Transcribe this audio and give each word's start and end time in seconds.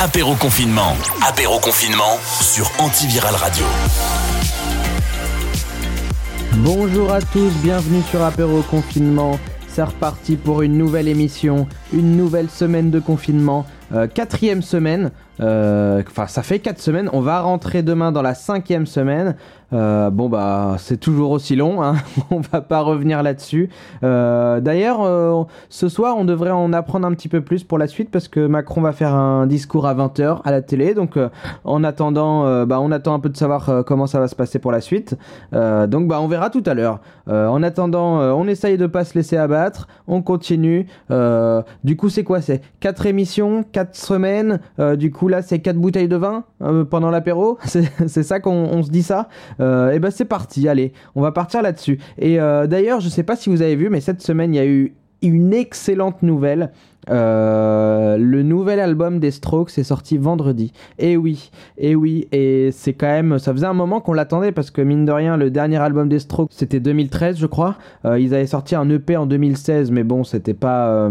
Apéro 0.00 0.36
confinement. 0.36 0.92
Apéro 1.26 1.58
confinement 1.58 2.20
sur 2.40 2.70
Antiviral 2.78 3.34
Radio. 3.34 3.64
Bonjour 6.58 7.12
à 7.12 7.20
tous, 7.20 7.50
bienvenue 7.64 8.02
sur 8.02 8.22
Apéro 8.22 8.62
Confinement. 8.62 9.40
C'est 9.66 9.82
reparti 9.82 10.36
pour 10.36 10.62
une 10.62 10.78
nouvelle 10.78 11.08
émission, 11.08 11.66
une 11.92 12.16
nouvelle 12.16 12.48
semaine 12.48 12.92
de 12.92 13.00
confinement, 13.00 13.66
euh, 13.92 14.06
quatrième 14.06 14.62
semaine. 14.62 15.10
Euh, 15.40 16.02
Enfin, 16.06 16.26
ça 16.26 16.42
fait 16.42 16.58
quatre 16.58 16.80
semaines. 16.80 17.08
On 17.12 17.20
va 17.20 17.40
rentrer 17.40 17.82
demain 17.82 18.12
dans 18.12 18.22
la 18.22 18.34
cinquième 18.34 18.86
semaine. 18.86 19.36
Euh, 19.74 20.08
bon 20.08 20.30
bah, 20.30 20.76
c'est 20.78 20.96
toujours 20.96 21.30
aussi 21.30 21.54
long. 21.54 21.82
Hein. 21.82 21.96
on 22.30 22.40
va 22.40 22.60
pas 22.60 22.80
revenir 22.80 23.22
là-dessus. 23.22 23.68
Euh, 24.02 24.60
D'ailleurs, 24.60 25.46
ce 25.68 25.88
soir, 25.88 26.16
on 26.16 26.24
devrait 26.24 26.50
en 26.50 26.72
apprendre 26.72 27.06
un 27.06 27.12
petit 27.12 27.28
peu 27.28 27.40
plus 27.40 27.64
pour 27.64 27.78
la 27.78 27.86
suite 27.86 28.10
parce 28.10 28.28
que 28.28 28.46
Macron 28.46 28.80
va 28.80 28.92
faire 28.92 29.14
un 29.14 29.46
discours 29.46 29.86
à 29.86 29.94
20h 29.94 30.40
à 30.44 30.50
la 30.50 30.62
télé. 30.62 30.94
Donc, 30.94 31.18
en 31.64 31.84
attendant, 31.84 32.64
bah, 32.66 32.80
on 32.80 32.90
attend 32.90 33.14
un 33.14 33.20
peu 33.20 33.28
de 33.28 33.36
savoir 33.36 33.84
comment 33.86 34.06
ça 34.06 34.20
va 34.20 34.28
se 34.28 34.34
passer 34.34 34.58
pour 34.58 34.72
la 34.72 34.80
suite. 34.80 35.16
Donc, 35.52 36.08
bah, 36.08 36.20
on 36.20 36.28
verra 36.28 36.50
tout 36.50 36.62
à 36.66 36.74
l'heure. 36.74 37.00
En 37.26 37.62
attendant, 37.62 38.20
on 38.36 38.46
essaye 38.48 38.78
de 38.78 38.86
pas 38.86 39.04
se 39.04 39.14
laisser 39.14 39.36
abattre. 39.36 39.88
On 40.06 40.22
continue. 40.22 40.86
Du 41.84 41.96
coup, 41.96 42.08
c'est 42.08 42.24
quoi? 42.24 42.40
C'est 42.40 42.62
4 42.80 43.06
émissions, 43.06 43.64
4 43.72 43.94
semaines. 43.94 44.60
Du 44.96 45.10
coup, 45.10 45.27
là, 45.28 45.42
c'est 45.42 45.58
4 45.58 45.76
bouteilles 45.76 46.08
de 46.08 46.16
vin 46.16 46.44
euh, 46.62 46.84
pendant 46.84 47.10
l'apéro. 47.10 47.58
C'est 47.64 48.22
ça 48.22 48.40
qu'on 48.40 48.50
on 48.50 48.82
se 48.82 48.90
dit 48.90 49.02
ça 49.02 49.28
euh, 49.60 49.92
Et 49.92 49.98
ben, 49.98 50.10
c'est 50.10 50.24
parti. 50.24 50.68
Allez, 50.68 50.92
on 51.14 51.22
va 51.22 51.32
partir 51.32 51.62
là-dessus. 51.62 51.98
Et 52.18 52.40
euh, 52.40 52.66
d'ailleurs, 52.66 53.00
je 53.00 53.08
sais 53.08 53.22
pas 53.22 53.36
si 53.36 53.50
vous 53.50 53.62
avez 53.62 53.76
vu, 53.76 53.88
mais 53.88 54.00
cette 54.00 54.22
semaine, 54.22 54.54
il 54.54 54.56
y 54.56 54.60
a 54.60 54.66
eu 54.66 54.94
une 55.22 55.52
excellente 55.52 56.22
nouvelle. 56.22 56.70
Le 57.10 58.42
nouvel 58.42 58.80
album 58.80 59.18
des 59.18 59.30
Strokes 59.30 59.78
est 59.78 59.82
sorti 59.82 60.18
vendredi. 60.18 60.72
Et 60.98 61.16
oui, 61.16 61.50
et 61.78 61.94
oui, 61.94 62.28
et 62.32 62.70
c'est 62.72 62.92
quand 62.92 63.06
même, 63.06 63.38
ça 63.38 63.52
faisait 63.52 63.66
un 63.66 63.72
moment 63.72 64.00
qu'on 64.00 64.12
l'attendait 64.12 64.52
parce 64.52 64.70
que 64.70 64.82
mine 64.82 65.06
de 65.06 65.12
rien, 65.12 65.36
le 65.36 65.50
dernier 65.50 65.78
album 65.78 66.08
des 66.08 66.18
Strokes 66.18 66.50
c'était 66.52 66.80
2013, 66.80 67.38
je 67.38 67.46
crois. 67.46 67.76
Ils 68.04 68.34
avaient 68.34 68.46
sorti 68.46 68.74
un 68.74 68.88
EP 68.90 69.16
en 69.16 69.26
2016, 69.26 69.90
mais 69.90 70.04
bon, 70.04 70.22
c'était 70.22 70.54
pas 70.54 71.10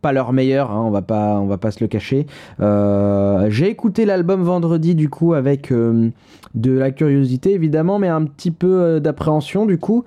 pas 0.00 0.12
leur 0.12 0.32
meilleur, 0.32 0.70
hein, 0.70 0.82
on 0.84 0.90
va 0.90 1.02
pas, 1.02 1.38
on 1.40 1.46
va 1.46 1.58
pas 1.58 1.70
se 1.70 1.82
le 1.82 1.88
cacher. 1.88 2.26
Euh, 2.60 3.46
J'ai 3.50 3.68
écouté 3.68 4.04
l'album 4.04 4.42
vendredi 4.42 4.94
du 4.94 5.08
coup 5.08 5.34
avec 5.34 5.72
euh, 5.72 6.10
de 6.54 6.72
la 6.72 6.90
curiosité 6.90 7.52
évidemment, 7.52 7.98
mais 7.98 8.08
un 8.08 8.24
petit 8.24 8.50
peu 8.50 8.80
euh, 8.80 9.00
d'appréhension 9.00 9.66
du 9.66 9.78
coup, 9.78 10.04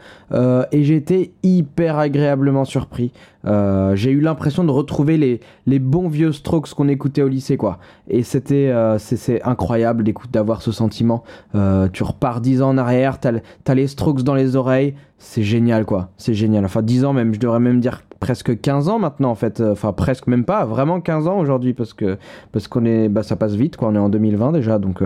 et 0.72 0.82
été 0.94 1.34
hyper 1.44 1.98
agréablement 1.98 2.66
surpris. 2.66 3.12
Euh, 3.46 3.96
j'ai 3.96 4.12
eu 4.12 4.20
l'impression 4.22 4.64
de 4.64 4.72
retrouver 4.72 5.18
les, 5.18 5.40
les 5.66 5.80
bons 5.80 6.08
vieux 6.08 6.32
Strokes 6.32 6.74
qu'on 6.74 6.88
écoutait 6.88 7.22
au 7.22 7.28
lycée 7.28 7.58
quoi. 7.58 7.80
Et 8.10 8.24
c'était 8.24 8.70
euh, 8.70 8.98
c'est- 9.00 9.42
incroyable 9.44 10.04
d'avoir 10.32 10.62
ce 10.62 10.72
sentiment. 10.72 11.24
Euh, 11.56 11.88
tu 11.92 12.04
repars 12.04 12.40
10 12.42 12.62
ans 12.62 12.70
en 12.70 12.78
arrière, 12.78 13.20
t'as 13.20 13.34
t'as 13.64 13.74
les 13.74 13.88
Strokes 13.88 14.24
dans 14.24 14.36
les 14.36 14.56
oreilles, 14.56 14.96
c'est 15.18 15.44
génial 15.44 15.86
quoi. 15.86 16.10
C'est 16.18 16.34
génial. 16.34 16.64
Enfin 16.66 16.82
10 16.82 17.04
ans 17.06 17.14
même, 17.14 17.34
je 17.34 17.40
devrais 17.40 17.60
même 17.60 17.80
dire 17.80 18.04
presque 18.20 18.62
15 18.62 18.88
ans 18.88 19.00
maintenant 19.00 19.32
en 19.32 19.36
fait. 19.36 19.60
Enfin 19.62 19.92
presque 19.92 20.28
même 20.28 20.46
pas, 20.46 20.64
vraiment 20.66 21.02
15 21.02 21.28
ans 21.28 21.38
aujourd'hui 21.40 21.74
parce 21.74 21.94
que 21.94 22.18
parce 22.54 22.70
qu'on 22.70 22.86
est 22.86 23.10
bah 23.10 23.24
ça 23.24 23.36
passe 23.36 23.56
vite 23.56 23.76
quoi, 23.76 23.90
on 23.90 23.96
est 23.96 24.00
en 24.00 24.08
2020 24.10 24.54
déjà 24.54 24.80
donc 24.80 25.04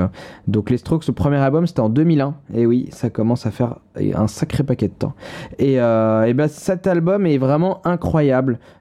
donc 0.48 0.70
les 0.70 0.78
Strokes 0.78 1.08
le 1.08 1.14
premier 1.14 1.38
album 1.38 1.66
c'était 1.66 1.80
en 1.80 1.90
2001 1.90 2.36
et 2.54 2.68
oui, 2.68 2.90
ça 2.92 3.10
commence 3.10 3.48
à 3.48 3.52
faire 3.52 3.78
un 4.14 4.28
sacré 4.28 4.64
paquet 4.64 4.88
de 4.90 4.94
temps. 4.94 5.14
Et, 5.58 5.74
et 5.74 6.34
ben 6.34 6.48
cet 6.48 6.86
album 6.86 7.26
est 7.26 7.40
vraiment 7.40 7.82
incroyable. 7.84 8.27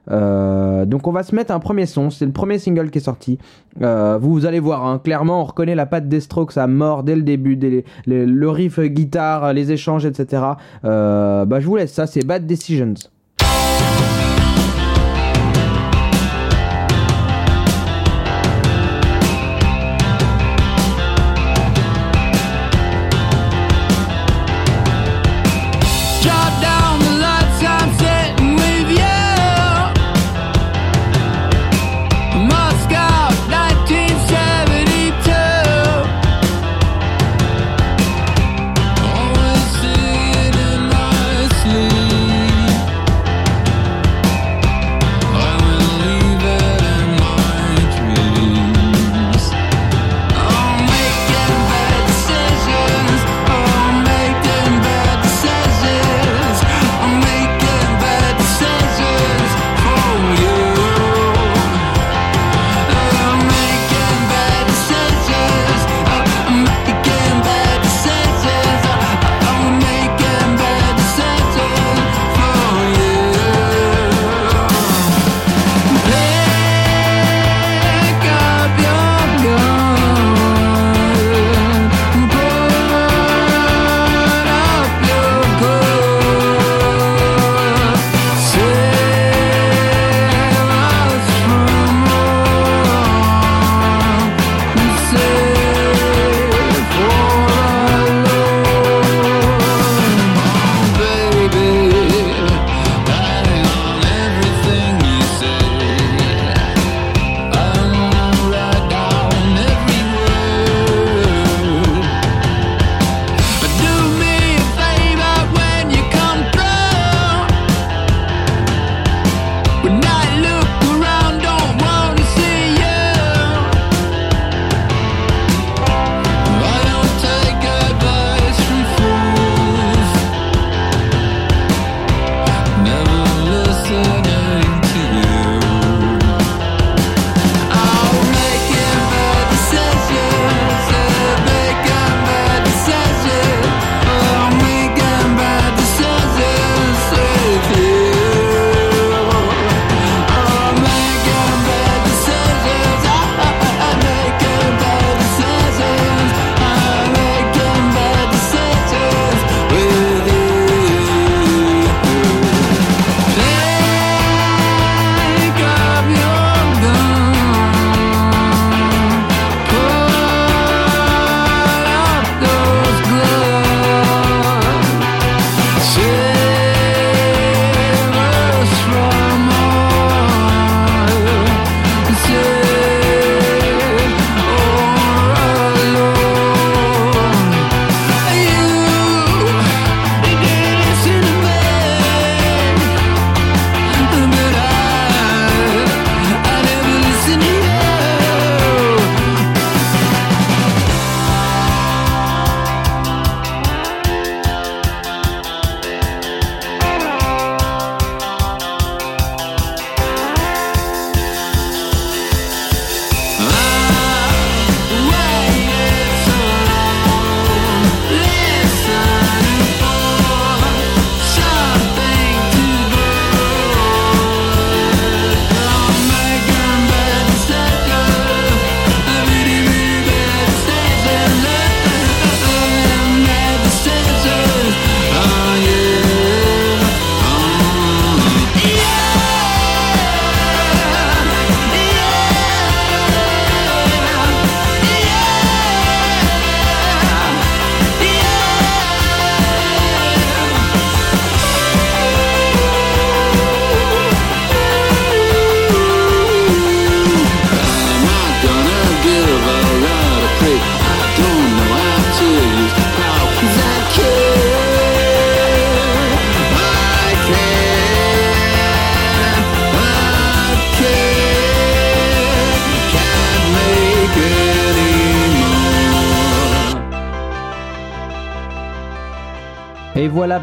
Euh, 0.09 0.85
donc 0.85 1.07
on 1.07 1.11
va 1.11 1.23
se 1.23 1.35
mettre 1.35 1.51
un 1.53 1.59
premier 1.59 1.85
son, 1.85 2.09
c'est 2.09 2.25
le 2.25 2.31
premier 2.31 2.59
single 2.59 2.89
qui 2.89 2.99
est 2.99 3.01
sorti. 3.01 3.37
Euh, 3.81 4.17
vous, 4.19 4.45
allez 4.45 4.59
voir, 4.59 4.85
hein, 4.85 4.99
clairement 5.03 5.41
on 5.41 5.45
reconnaît 5.45 5.75
la 5.75 5.85
patte 5.85 6.07
des 6.07 6.19
Strokes 6.19 6.57
à 6.57 6.67
mort 6.67 7.03
dès 7.03 7.15
le 7.15 7.23
début, 7.23 7.59
le 8.05 8.49
riff 8.49 8.79
guitare, 8.79 9.53
les 9.53 9.71
échanges, 9.71 10.05
etc. 10.05 10.43
Euh, 10.85 11.45
bah 11.45 11.59
je 11.59 11.67
vous 11.67 11.75
laisse 11.75 11.93
ça, 11.93 12.07
c'est 12.07 12.25
Bad 12.25 12.45
Decisions. 12.45 12.95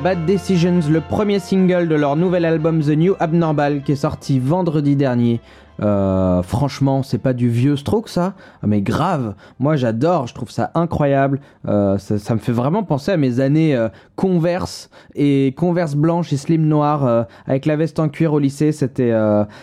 Bad 0.05 0.27
Decisions, 0.27 0.81
le 0.91 1.01
premier 1.01 1.39
single 1.39 1.89
de 1.89 1.95
leur 1.95 2.15
nouvel 2.15 2.45
album 2.45 2.83
The 2.83 2.91
New 2.91 3.17
Abnormal 3.21 3.81
qui 3.81 3.93
est 3.93 3.97
sorti 3.97 4.39
vendredi 4.39 4.97
dernier. 4.97 5.41
Euh, 5.81 6.43
franchement, 6.43 7.03
c'est 7.03 7.19
pas 7.19 7.33
du 7.33 7.49
vieux 7.49 7.77
stroke 7.77 8.09
ça, 8.09 8.35
mais 8.63 8.81
grave. 8.81 9.35
Moi 9.59 9.77
j'adore, 9.77 10.27
je 10.27 10.35
trouve 10.35 10.51
ça 10.51 10.71
incroyable. 10.75 11.41
Euh, 11.67 11.99
ça, 11.99 12.35
me 12.35 12.39
fait 12.39 12.53
vraiment 12.53 12.83
penser 12.83 13.13
à 13.13 13.17
mes 13.17 13.41
années 13.41 13.75
euh, 13.75 13.89
Converse 14.17 14.91
et 15.15 15.55
Converse 15.57 15.95
blanche 15.95 16.33
et 16.33 16.37
slim 16.37 16.67
noir 16.67 17.27
avec 17.47 17.67
la 17.67 17.77
veste 17.77 17.99
en 17.99 18.09
cuir 18.09 18.33
au 18.33 18.39
lycée. 18.39 18.73
C'était, 18.73 19.13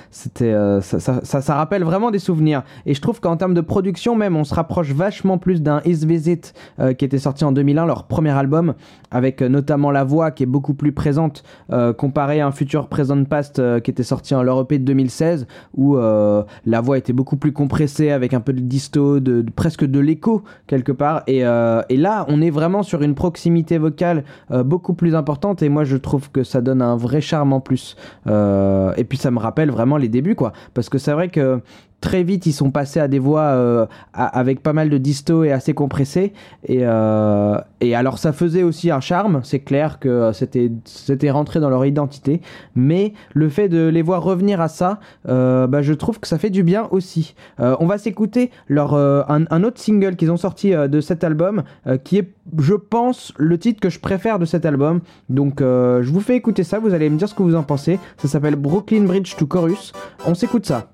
c'était, 0.10 0.54
ça, 0.82 1.22
ça, 1.22 1.56
rappelle 1.56 1.84
vraiment 1.84 2.12
des 2.12 2.20
souvenirs. 2.20 2.64
Et 2.86 2.94
je 2.94 3.02
trouve 3.02 3.20
qu'en 3.20 3.38
termes 3.38 3.54
de 3.54 3.62
production 3.62 4.16
même, 4.16 4.36
on 4.36 4.44
se 4.44 4.54
rapproche 4.54 4.92
vachement 4.92 5.38
plus 5.38 5.62
d'un 5.62 5.82
Is 5.86 6.06
Visit 6.06 6.54
qui 6.98 7.06
était 7.06 7.18
sorti 7.18 7.46
en 7.46 7.52
2001, 7.52 7.86
leur 7.86 8.04
premier 8.06 8.32
album, 8.32 8.74
avec 9.10 9.42
notamment 9.42 9.92
la 9.92 10.04
voix 10.04 10.32
qui 10.32 10.44
est 10.44 10.48
beaucoup 10.48 10.74
plus 10.74 10.92
présente 10.92 11.44
euh, 11.72 11.94
comparé 11.94 12.42
à 12.42 12.48
un 12.48 12.52
Future 12.52 12.88
Present 12.88 13.24
Past 13.24 13.62
qui 13.82 13.92
était 13.92 14.04
sorti 14.04 14.36
en 14.36 14.44
leur 14.44 14.62
EP 14.62 14.80
de 14.80 14.86
2016 14.86 15.48
où 15.76 15.98
euh, 16.02 16.44
la 16.66 16.82
voix 16.82 16.98
était 16.98 17.14
beaucoup 17.14 17.38
plus 17.38 17.52
compressée 17.54 18.12
avec 18.12 18.34
un 18.34 18.40
peu 18.40 18.54
de 18.54 18.60
disto, 18.60 19.20
de, 19.20 19.46
presque 19.56 19.86
de 19.86 20.00
l'écho 20.00 20.44
quelque 20.68 20.92
part. 20.92 21.24
Et, 21.28 21.46
euh, 21.46 21.82
et 21.90 21.98
là, 21.98 22.26
on 22.28 22.42
est 22.42 22.50
vraiment 22.50 22.84
sur 22.84 23.02
une 23.02 23.16
proximité 23.16 23.78
vocale 23.78 24.24
euh, 24.52 24.64
beaucoup 24.64 24.94
plus 24.94 25.16
importante 25.16 25.62
et 25.62 25.70
moi 25.70 25.84
je 25.84 25.98
trouve 25.98 26.32
que 26.32 26.44
ça 26.44 26.62
donne 26.62 26.82
un 26.82 26.96
vrai 26.96 27.22
charme 27.22 27.54
en 27.54 27.60
plus. 27.60 27.96
Et 28.28 29.04
puis 29.04 29.18
ça 29.18 29.32
me 29.32 29.40
rappelle 29.40 29.72
vraiment 29.72 29.98
les 29.98 30.10
débuts 30.10 30.36
quoi, 30.36 30.54
parce 30.74 30.90
que 30.90 30.98
c'est 30.98 31.14
vrai 31.14 31.30
que 31.30 31.62
très 32.02 32.24
vite 32.24 32.46
ils 32.46 32.54
sont 32.54 32.72
passés 32.72 33.00
à 33.00 33.08
des 33.08 33.20
voix 33.20 33.42
euh, 33.42 33.86
avec 34.14 34.62
pas 34.62 34.74
mal 34.74 34.90
de 34.90 34.98
disto 34.98 35.44
et 35.44 35.52
assez 35.52 35.74
compressées. 35.74 36.34
Et, 36.66 36.80
euh, 36.82 37.58
et 37.80 37.96
alors 37.96 38.18
ça 38.18 38.34
faisait 38.34 38.64
aussi 38.64 38.92
un 38.92 39.00
charme 39.00 39.42
c'est 39.44 39.60
clair 39.60 40.00
que 40.00 40.10
euh, 40.10 40.34
c'était 40.34 40.72
c'était 40.84 41.32
rentré 41.32 41.60
dans 41.60 41.70
leur 41.70 41.86
identité. 41.86 42.42
Mais 42.76 43.14
le 43.34 43.50
fait 43.50 43.70
de 43.70 43.88
les 43.88 44.02
voir 44.02 44.24
revenir 44.24 44.60
à 44.60 44.68
ça 44.68 45.00
euh, 45.30 45.68
bah, 45.68 45.82
je 45.82 45.94
trouve 45.94 46.20
que 46.20 46.28
ça 46.28 46.38
fait 46.38 46.50
du 46.50 46.64
bien 46.64 46.88
aussi. 46.92 47.36
Euh, 47.60 47.76
on 47.80 47.86
va 47.86 47.98
s'écouter 47.98 48.52
leur 48.68 48.94
euh, 48.94 49.22
un, 49.30 49.46
un 49.50 49.64
autre 49.64 49.80
single 49.80 50.16
qu'ils 50.16 50.32
ont 50.32 50.38
sorti 50.38 50.72
de 50.72 51.02
cet 51.02 51.24
album 51.24 51.64
qui 52.04 52.18
est 52.18 52.34
je 52.58 52.74
pense 52.74 53.34
le 53.38 53.58
titre 53.58 53.80
que 53.80 53.90
je 53.90 54.00
préfère 54.00 54.40
de 54.40 54.46
cet 54.46 54.66
album. 54.66 55.02
Donc 55.30 55.60
je 55.60 56.10
vous 56.10 56.22
fais 56.22 56.36
écouter 56.36 56.64
ça 56.64 56.80
vous 56.80 56.94
allez 56.94 57.10
me 57.10 57.18
dire 57.18 57.30
ce 57.30 57.36
que 57.36 57.44
vous 57.44 57.56
en 57.56 57.64
pensez. 57.64 58.00
Ça 58.18 58.28
s'appelle 58.28 58.56
Brooklyn 58.56 59.04
Bridge 59.04 59.36
to 59.36 59.46
Chorus. 59.46 59.94
On 60.26 60.34
s'écoute 60.34 60.66
ça 60.66 60.90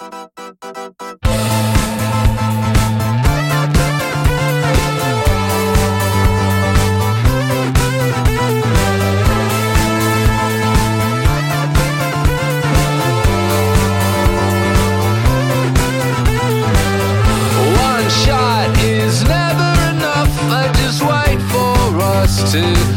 você. 22.58 22.97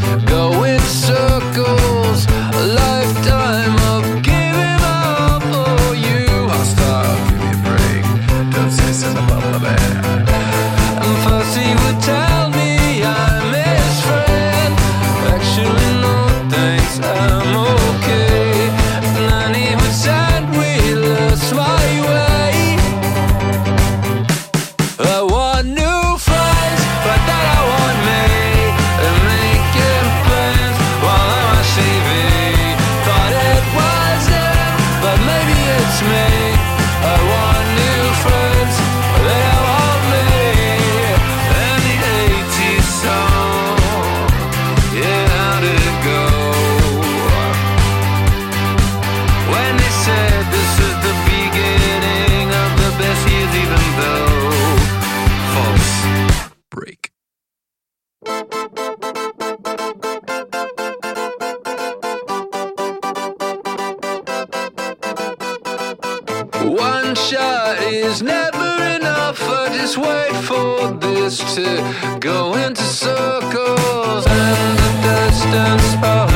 One 67.10 67.16
shot 67.16 67.82
is 67.82 68.22
never 68.22 68.70
enough. 68.96 69.42
I 69.42 69.68
just 69.76 69.98
wait 69.98 70.32
for 70.44 70.92
this 70.92 71.38
to 71.56 72.18
go 72.20 72.54
into 72.54 72.82
circles. 72.82 74.26
And 74.28 74.78
the 74.78 74.92
distance 75.02 75.94
of 76.04 76.29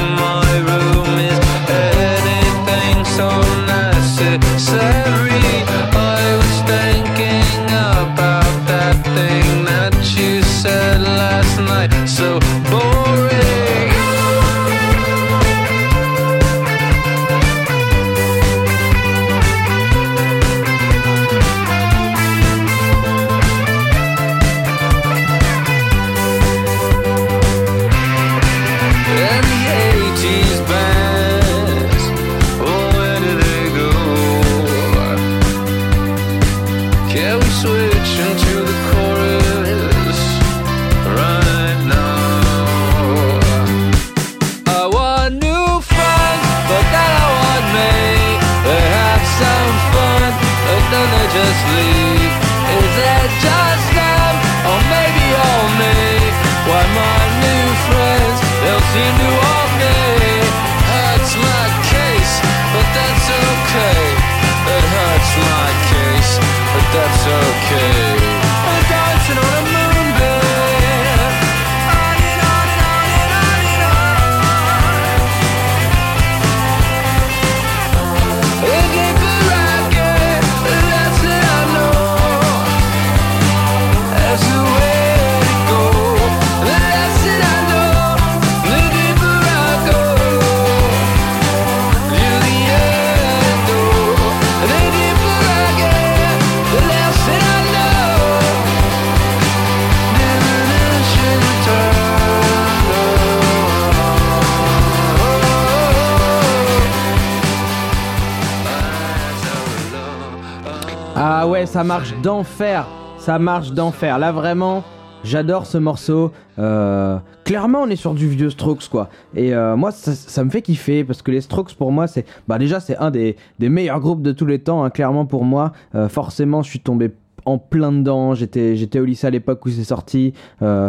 ça 111.74 111.82
marche 111.82 112.14
d'enfer. 112.22 112.86
Ça 113.18 113.40
marche 113.40 113.72
d'enfer. 113.72 114.20
Là 114.20 114.30
vraiment, 114.30 114.84
J'adore 115.24 115.66
ce 115.66 115.76
morceau. 115.76 116.30
Euh, 116.60 117.18
clairement, 117.44 117.80
on 117.80 117.88
est 117.88 117.96
sur 117.96 118.14
du 118.14 118.28
vieux 118.28 118.50
Strokes, 118.50 118.88
quoi. 118.88 119.08
Et 119.34 119.52
euh, 119.52 119.74
moi, 119.74 119.90
ça, 119.90 120.44
me 120.44 120.50
fait 120.50 120.62
kiffer 120.62 121.02
parce 121.02 121.20
que 121.20 121.32
les 121.32 121.40
Strokes, 121.40 121.74
pour 121.74 121.90
moi, 121.90 122.06
c'est. 122.06 122.26
Bah, 122.46 122.58
déjà, 122.58 122.78
c'est 122.78 122.96
un 122.98 123.10
des, 123.10 123.34
meilleurs 123.58 123.98
groupes 123.98 124.22
de 124.22 124.30
tous 124.30 124.46
les 124.46 124.60
temps, 124.60 124.84
hein, 124.84 124.90
clairement, 124.90 125.26
pour 125.26 125.44
moi. 125.44 125.72
Euh, 125.96 126.08
forcément, 126.08 126.62
je 126.62 126.70
suis 126.70 126.78
tombé 126.78 127.10
en 127.44 127.58
plein 127.58 127.90
dedans. 127.90 128.34
J'étais, 128.34 128.76
j'étais 128.76 129.00
au 129.00 129.04
lycée 129.04 129.26
à 129.26 129.30
l'époque 129.30 129.66
où 129.66 129.70
c'est 129.70 129.82
sorti. 129.82 130.32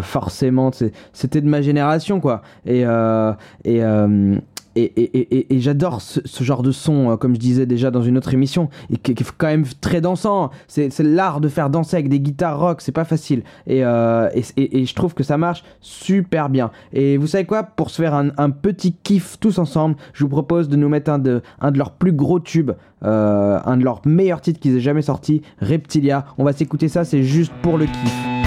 Forcément, 0.03 0.69
c'était 1.13 1.41
de 1.41 1.49
ma 1.49 1.63
génération, 1.63 2.19
quoi. 2.19 2.43
Et, 2.67 2.81
et, 3.63 3.81
et, 4.75 4.83
et, 4.83 5.55
et- 5.55 5.59
j'adore 5.59 6.01
ce, 6.01 6.43
genre 6.43 6.61
de 6.63 6.71
son, 6.71 7.11
euh, 7.11 7.17
comme 7.17 7.33
je 7.35 7.39
disais 7.39 7.65
déjà 7.65 7.91
dans 7.91 8.01
une 8.01 8.17
autre 8.17 8.33
émission, 8.33 8.69
et 8.91 8.97
qui, 8.97 9.11
est 9.11 9.31
quand 9.37 9.47
même 9.47 9.65
très 9.81 10.01
dansant. 10.01 10.51
C'est, 10.67 10.97
l'art 10.99 11.39
de 11.41 11.47
faire 11.47 11.69
danser 11.69 11.95
avec 11.97 12.09
des 12.09 12.19
guitares 12.19 12.59
rock, 12.59 12.81
c'est 12.81 12.91
pas 12.91 13.05
facile. 13.05 13.43
Et, 13.67 13.85
euh, 13.85 14.29
je 14.57 14.93
trouve 14.93 15.13
que 15.13 15.23
ça 15.23 15.37
marche 15.37 15.63
super 15.81 16.49
bien. 16.49 16.71
Et 16.93 17.17
vous 17.17 17.27
savez 17.27 17.45
quoi? 17.45 17.63
Pour 17.63 17.89
se 17.89 18.01
faire 18.01 18.13
un, 18.13 18.29
un 18.37 18.49
petit 18.49 18.93
kiff 18.93 19.37
tous 19.39 19.59
ensemble, 19.59 19.95
je 20.13 20.23
vous 20.23 20.29
propose 20.29 20.69
de 20.69 20.75
nous 20.75 20.89
mettre 20.89 21.11
un 21.11 21.19
de, 21.19 21.41
un 21.61 21.71
de 21.71 21.77
leurs 21.77 21.91
plus 21.91 22.11
gros 22.11 22.39
tubes, 22.39 22.71
euh, 23.03 23.59
un 23.65 23.77
de 23.77 23.83
leurs 23.83 24.01
meilleurs 24.05 24.41
titres 24.41 24.59
qu'ils 24.59 24.75
aient 24.75 24.81
jamais 24.81 25.01
sorti, 25.01 25.41
Reptilia. 25.59 26.25
On 26.37 26.43
va 26.43 26.53
s'écouter 26.53 26.89
ça, 26.89 27.05
c'est 27.05 27.23
juste 27.23 27.53
pour 27.61 27.77
le 27.77 27.85
kiff. 27.85 28.44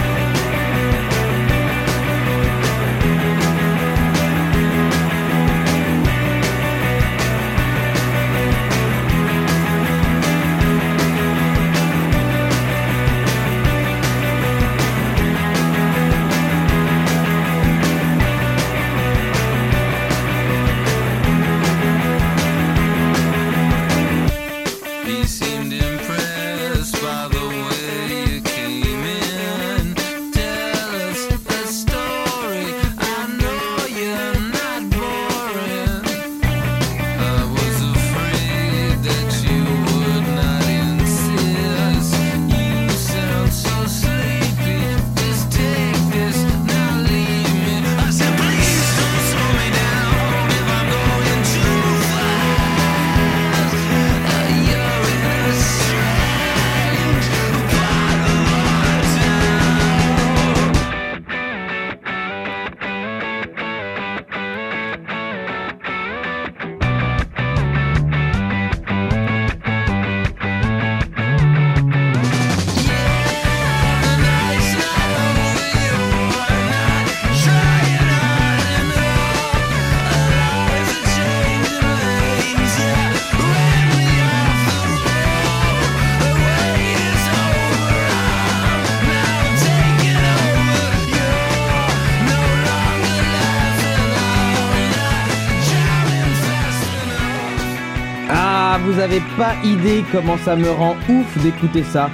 Ah, 99.09 99.11
vous 99.11 99.17
avez 99.17 99.37
pas 99.37 99.55
idée 99.65 100.05
comment 100.13 100.37
ça 100.39 100.57
me 100.57 100.71
rend 100.71 100.97
ouf 101.09 101.43
d'écouter 101.43 101.83
ça. 101.83 102.11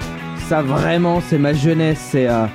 Ça 0.48 0.62
vraiment, 0.62 1.20
c'est 1.20 1.38
ma 1.38 1.52
jeunesse, 1.52 1.98
c'est 2.10 2.28
euh, 2.28 2.46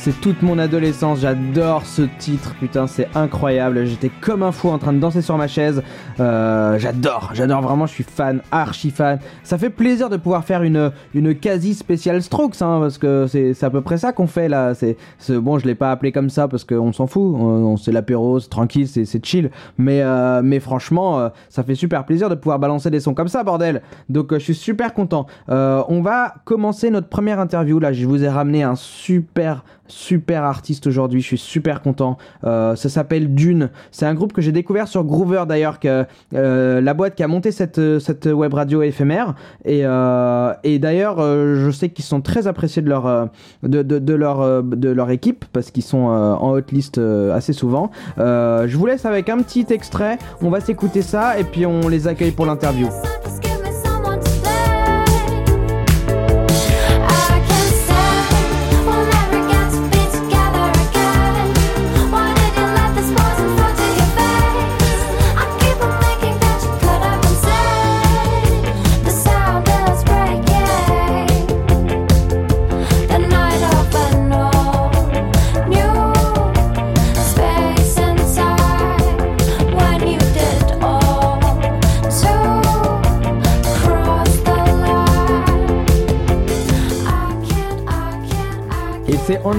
c'est 0.00 0.20
toute 0.20 0.42
mon 0.42 0.58
adolescence. 0.58 1.20
J'adore 1.20 1.84
ce 1.84 2.02
titre, 2.18 2.54
putain, 2.60 2.86
c'est 2.86 3.08
incroyable. 3.16 3.84
J'étais 3.84 4.10
comme 4.20 4.42
un 4.42 4.52
fou 4.52 4.68
en 4.68 4.78
train 4.78 4.92
de 4.92 4.98
danser 4.98 5.22
sur 5.22 5.36
ma 5.36 5.48
chaise. 5.48 5.82
Euh, 6.20 6.78
j'adore, 6.78 7.30
j'adore 7.34 7.62
vraiment. 7.62 7.86
Je 7.86 7.92
suis 7.94 8.04
fan, 8.04 8.40
archi 8.52 8.90
fan. 8.90 9.18
Ça 9.42 9.58
fait 9.58 9.70
plaisir 9.70 10.08
de 10.08 10.16
pouvoir 10.16 10.44
faire 10.44 10.62
une 10.62 10.92
une 11.14 11.34
quasi 11.34 11.74
spéciale 11.74 12.22
Strokes, 12.22 12.62
hein, 12.62 12.78
parce 12.80 12.96
que 12.98 13.26
c'est 13.26 13.62
à 13.62 13.70
peu 13.70 13.80
près 13.80 13.98
ça 13.98 14.12
qu'on 14.12 14.28
fait 14.28 14.48
là. 14.48 14.72
C'est 14.74 14.96
bon, 15.30 15.58
je 15.58 15.66
l'ai 15.66 15.74
pas 15.74 15.90
appelé 15.90 16.12
comme 16.12 16.30
ça 16.30 16.46
parce 16.46 16.64
qu'on 16.64 16.92
s'en 16.92 17.06
fout. 17.06 17.36
C'est 17.82 17.92
l'apéro, 17.92 18.38
c'est 18.38 18.48
tranquille, 18.48 18.86
c'est 18.86 19.04
c'est 19.04 19.24
chill. 19.24 19.50
Mais 19.78 20.02
euh, 20.02 20.42
mais 20.44 20.60
franchement, 20.60 21.18
euh, 21.18 21.28
ça 21.48 21.64
fait 21.64 21.74
super 21.74 22.04
plaisir 22.04 22.28
de 22.30 22.36
pouvoir 22.36 22.60
balancer 22.60 22.90
des 22.90 23.00
sons 23.00 23.14
comme 23.14 23.28
ça, 23.28 23.42
bordel. 23.42 23.82
Donc 24.08 24.32
je 24.32 24.38
suis 24.38 24.54
super 24.54 24.94
content. 24.94 25.26
On 25.48 26.00
va 26.02 26.34
commencer 26.44 26.90
notre 26.90 27.08
première 27.08 27.40
interview 27.40 27.80
là. 27.80 27.92
Je 27.92 28.06
vous 28.06 28.22
ai 28.22 28.28
ramené 28.28 28.62
un 28.62 28.76
super 28.76 29.64
super 29.88 30.44
artiste 30.44 30.86
aujourd'hui. 30.86 31.20
Je 31.20 31.26
suis 31.26 31.38
super 31.38 31.82
content. 31.82 32.16
Euh, 32.44 32.76
ça 32.76 32.88
s'appelle 32.88 33.34
Dune. 33.34 33.70
C'est 33.90 34.06
un 34.06 34.14
groupe 34.14 34.32
que 34.32 34.42
j'ai 34.42 34.52
découvert 34.52 34.88
sur 34.88 35.04
Groover 35.04 35.44
d'ailleurs, 35.48 35.80
que 35.80 36.04
euh, 36.34 36.80
la 36.80 36.94
boîte 36.94 37.14
qui 37.14 37.22
a 37.22 37.28
monté 37.28 37.50
cette 37.50 37.78
euh, 37.78 37.98
cette 37.98 38.26
web 38.26 38.54
radio 38.54 38.82
éphémère. 38.82 39.34
Et 39.64 39.80
euh, 39.84 40.52
et 40.64 40.78
d'ailleurs, 40.78 41.16
euh, 41.18 41.56
je 41.64 41.70
sais 41.70 41.88
qu'ils 41.88 42.04
sont 42.04 42.20
très 42.20 42.46
appréciés 42.46 42.82
de 42.82 42.88
leur 42.88 43.06
euh, 43.06 43.26
de, 43.62 43.82
de, 43.82 43.98
de 43.98 44.14
leur 44.14 44.62
de 44.62 44.88
leur 44.90 45.10
équipe 45.10 45.44
parce 45.52 45.70
qu'ils 45.70 45.82
sont 45.82 45.98
en 45.98 46.50
hotlist 46.50 46.98
euh, 46.98 47.34
assez 47.34 47.52
souvent. 47.52 47.90
Je 48.18 48.76
vous 48.76 48.86
laisse 48.86 49.04
avec 49.04 49.28
un 49.28 49.38
petit 49.38 49.66
extrait. 49.70 50.18
On 50.42 50.50
va 50.50 50.60
s'écouter 50.60 51.02
ça 51.02 51.38
et 51.38 51.44
puis 51.44 51.66
on 51.66 51.88
les 51.88 52.06
accueille 52.08 52.32
pour 52.32 52.46
l'interview. 52.46 52.88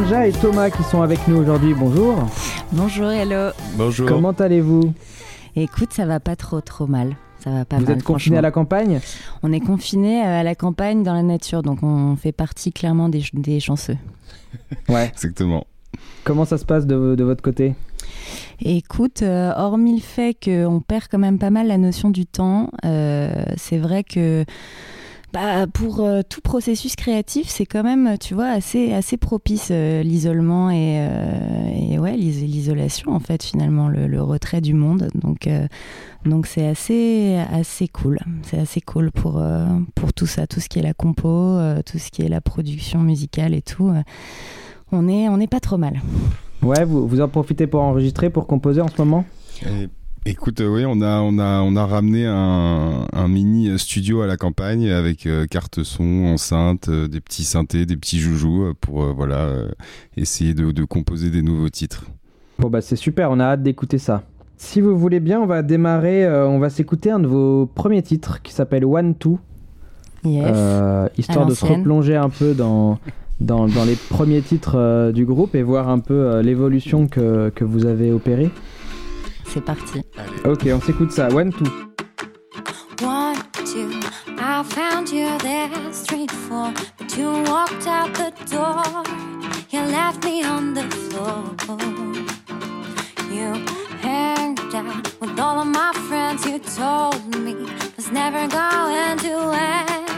Anja 0.10 0.26
et 0.26 0.32
Thomas 0.32 0.72
qui 0.72 0.82
sont 0.82 1.04
avec 1.04 1.28
nous 1.28 1.36
aujourd'hui. 1.38 1.76
Bonjour. 1.76 2.16
Bonjour, 2.72 3.12
hello. 3.12 3.52
Bonjour. 3.76 4.10
Comment 4.10 4.32
allez-vous? 4.32 4.92
Écoute, 5.56 5.94
ça 5.94 6.08
va 6.08 6.20
pas 6.20 6.36
trop 6.36 6.62
trop 6.62 6.88
mal. 6.88 7.16
Ça 7.44 7.52
va 7.52 7.64
pas 7.64 7.78
Vous 7.78 7.86
mal. 7.86 7.92
êtes 7.98 8.04
confiné 8.04 8.40
à 8.40 8.42
la 8.42 8.50
campagne? 8.50 9.02
On 9.44 9.54
est 9.54 9.60
confiné 9.60 10.22
à 10.24 10.42
la 10.42 10.56
campagne, 10.56 11.04
dans 11.04 11.14
la 11.14 11.22
nature, 11.22 11.62
donc 11.62 11.84
on 11.84 12.16
fait 12.16 12.32
partie 12.32 12.72
clairement 12.74 13.08
des, 13.08 13.24
des 13.34 13.60
chanceux. 13.60 13.98
Ouais. 14.90 15.10
Exactement. 15.10 15.68
Comment 16.24 16.46
ça 16.46 16.58
se 16.58 16.66
passe 16.66 16.88
de, 16.88 17.14
de 17.14 17.24
votre 17.24 17.44
côté? 17.44 17.76
Écoute, 18.62 19.22
euh, 19.22 19.54
hormis 19.56 19.98
le 19.98 20.02
fait 20.02 20.36
qu'on 20.44 20.80
perd 20.80 21.04
quand 21.12 21.20
même 21.20 21.38
pas 21.38 21.52
mal 21.52 21.68
la 21.68 21.78
notion 21.78 22.10
du 22.10 22.26
temps, 22.26 22.72
euh, 22.84 23.32
c'est 23.58 23.78
vrai 23.78 24.04
que 24.04 24.44
bah, 25.34 25.68
pour 25.68 26.02
euh, 26.02 26.22
tout 26.28 26.42
processus 26.42 26.96
créatif, 26.96 27.48
c'est 27.48 27.66
quand 27.66 27.84
même, 27.84 28.18
tu 28.20 28.34
vois, 28.34 28.48
assez, 28.50 28.94
assez 28.94 29.18
propice 29.18 29.70
euh, 29.72 30.02
l'isolement 30.04 30.70
et, 30.72 30.98
euh, 31.00 31.70
et 31.92 32.00
ouais, 32.00 32.16
l'is- 32.18 32.46
l'isolation 32.48 33.12
en 33.14 33.20
fait 33.20 33.44
finalement, 33.44 33.88
le, 33.90 34.08
le 34.08 34.22
retrait 34.22 34.62
du 34.62 34.74
monde. 34.74 35.10
Donc 35.16 35.48
euh, 35.48 35.68
donc 36.26 36.48
c'est 36.48 36.68
assez 36.68 37.38
assez 37.52 37.88
cool. 37.88 38.20
C'est 38.44 38.60
assez 38.60 38.82
cool 38.82 39.12
pour 39.12 39.38
euh, 39.38 39.66
pour 39.96 40.14
tout 40.14 40.26
ça, 40.28 40.48
tout 40.48 40.60
ce 40.60 40.68
qui 40.70 40.80
est 40.80 40.84
la 40.84 40.94
compo, 40.94 41.30
euh, 41.30 41.82
tout 41.86 42.00
ce 42.00 42.10
qui 42.12 42.22
est 42.24 42.30
la 42.30 42.42
production 42.42 43.00
musicale 43.00 43.54
et 43.54 43.62
tout. 43.62 43.92
on 44.92 45.08
est 45.08 45.30
on 45.30 45.38
n'est 45.38 45.48
pas 45.48 45.60
trop 45.60 45.78
mal. 45.78 46.02
Ouais, 46.62 46.84
vous, 46.84 47.08
vous 47.08 47.22
en 47.22 47.28
profitez 47.30 47.68
pour 47.68 47.82
enregistrer, 47.82 48.30
pour 48.30 48.48
composer 48.48 48.82
en 48.82 48.88
ce 48.90 48.96
moment? 49.00 49.24
Et 49.66 49.88
Écoute, 50.26 50.62
euh, 50.62 50.68
oui, 50.68 50.84
on 50.86 51.02
a, 51.02 51.22
on 51.22 51.40
a, 51.40 51.62
on 51.62 51.76
a 51.76 51.86
ramené 51.86 52.26
un, 52.26 53.06
un 53.14 53.28
mini 53.28 53.78
studio 53.80 54.22
à 54.22 54.28
la 54.28 54.38
campagne 54.38 54.90
avec 54.90 55.26
euh, 55.26 55.46
carte 55.48 55.84
son, 55.84 56.26
enceinte, 56.26 56.90
euh, 56.90 57.08
des 57.08 57.22
petits 57.22 57.46
synthés, 57.46 57.86
des 57.86 57.96
petits 57.96 58.20
joujoux 58.20 58.74
pour 58.82 59.04
euh, 59.04 59.14
voilà 59.16 59.38
euh, 59.40 59.70
essayer 60.18 60.54
de, 60.54 60.72
de 60.72 60.84
composer 60.84 61.30
des 61.30 61.42
nouveaux 61.42 61.70
titres. 61.70 62.06
Bon 62.60 62.70
bah 62.70 62.82
c'est 62.82 62.98
super, 62.98 63.32
on 63.32 63.40
a 63.40 63.46
hâte 63.46 63.64
d'écouter 63.64 63.98
ça. 63.98 64.24
Si 64.58 64.82
vous 64.82 64.98
voulez 64.98 65.22
bien, 65.22 65.40
on 65.40 65.46
va 65.46 65.64
démarrer, 65.64 66.26
euh, 66.26 66.46
on 66.48 66.60
va 66.60 66.70
s'écouter 66.70 67.10
un 67.12 67.20
de 67.20 67.28
vos 67.28 67.66
premiers 67.66 68.02
titres 68.04 68.42
qui 68.42 68.54
s'appelle 68.54 68.84
One 68.86 69.16
Two, 69.16 69.40
Yes. 70.26 70.44
euh, 70.54 71.08
histoire 71.18 71.46
de 71.46 71.54
se 71.54 71.66
replonger 71.66 72.18
un 72.18 72.28
peu 72.30 72.54
dans, 72.54 73.00
dans, 73.40 73.68
dans 73.70 73.86
les 73.86 73.96
premiers 73.96 74.42
titres 74.42 74.76
euh, 74.76 75.12
du 75.14 75.24
groupe 75.26 75.56
et 75.56 75.64
voir 75.64 75.88
un 75.88 76.00
peu 76.00 76.14
euh, 76.14 76.42
l'évolution 76.42 77.08
que, 77.08 77.50
que 77.56 77.64
vous 77.64 77.86
avez 77.86 78.12
opérée. 78.12 78.50
C'est 79.52 79.62
parti. 79.62 80.02
Ok, 80.46 80.68
on 80.72 80.80
s'écoute 80.80 81.12
ça, 81.12 81.28
One 81.30 81.52
Two. 81.52 81.66
One, 83.02 83.36
two, 83.66 83.90
I 84.38 84.64
found 84.64 85.10
you 85.10 85.28
there, 85.40 85.72
street 85.92 86.32
four, 86.32 86.72
but 87.00 87.18
you 87.18 87.32
walked 87.48 87.88
out 87.88 88.14
the 88.14 88.32
door. 88.52 88.84
You 89.72 89.82
left 89.92 90.24
me 90.24 90.44
on 90.44 90.76
the 90.76 90.84
floor. 90.84 91.56
You 93.32 93.56
hanged 94.02 94.60
out 94.76 95.20
with 95.20 95.40
all 95.40 95.62
of 95.62 95.68
my 95.68 95.94
friends. 96.08 96.46
You 96.46 96.60
told 96.60 97.36
me 97.44 97.56
it's 97.98 98.12
never 98.12 98.48
going 98.48 99.18
to 99.18 99.52
end. 99.54 100.10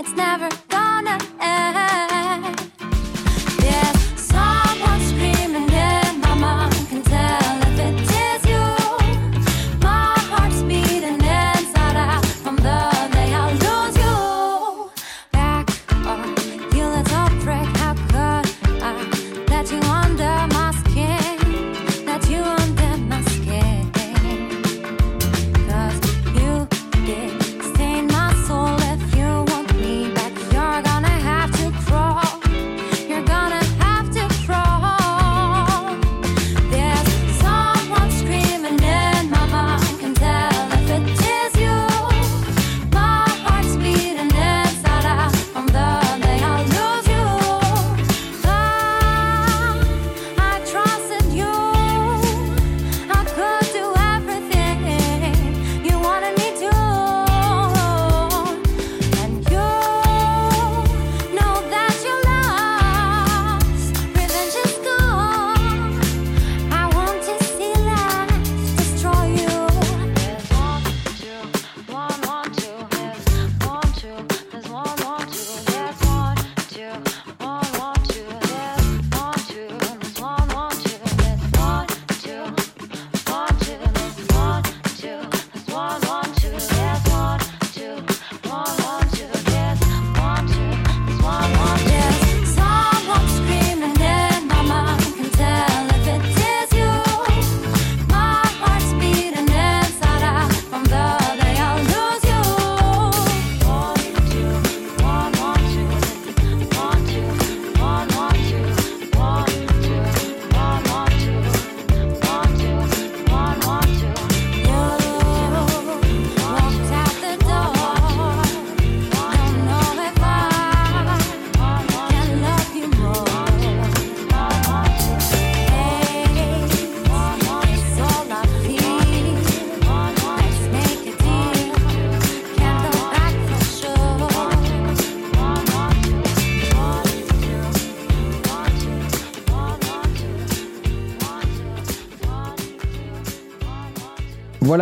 It's 0.00 0.14
never 0.16 0.48
gonna 0.68 1.18
end. 1.40 1.83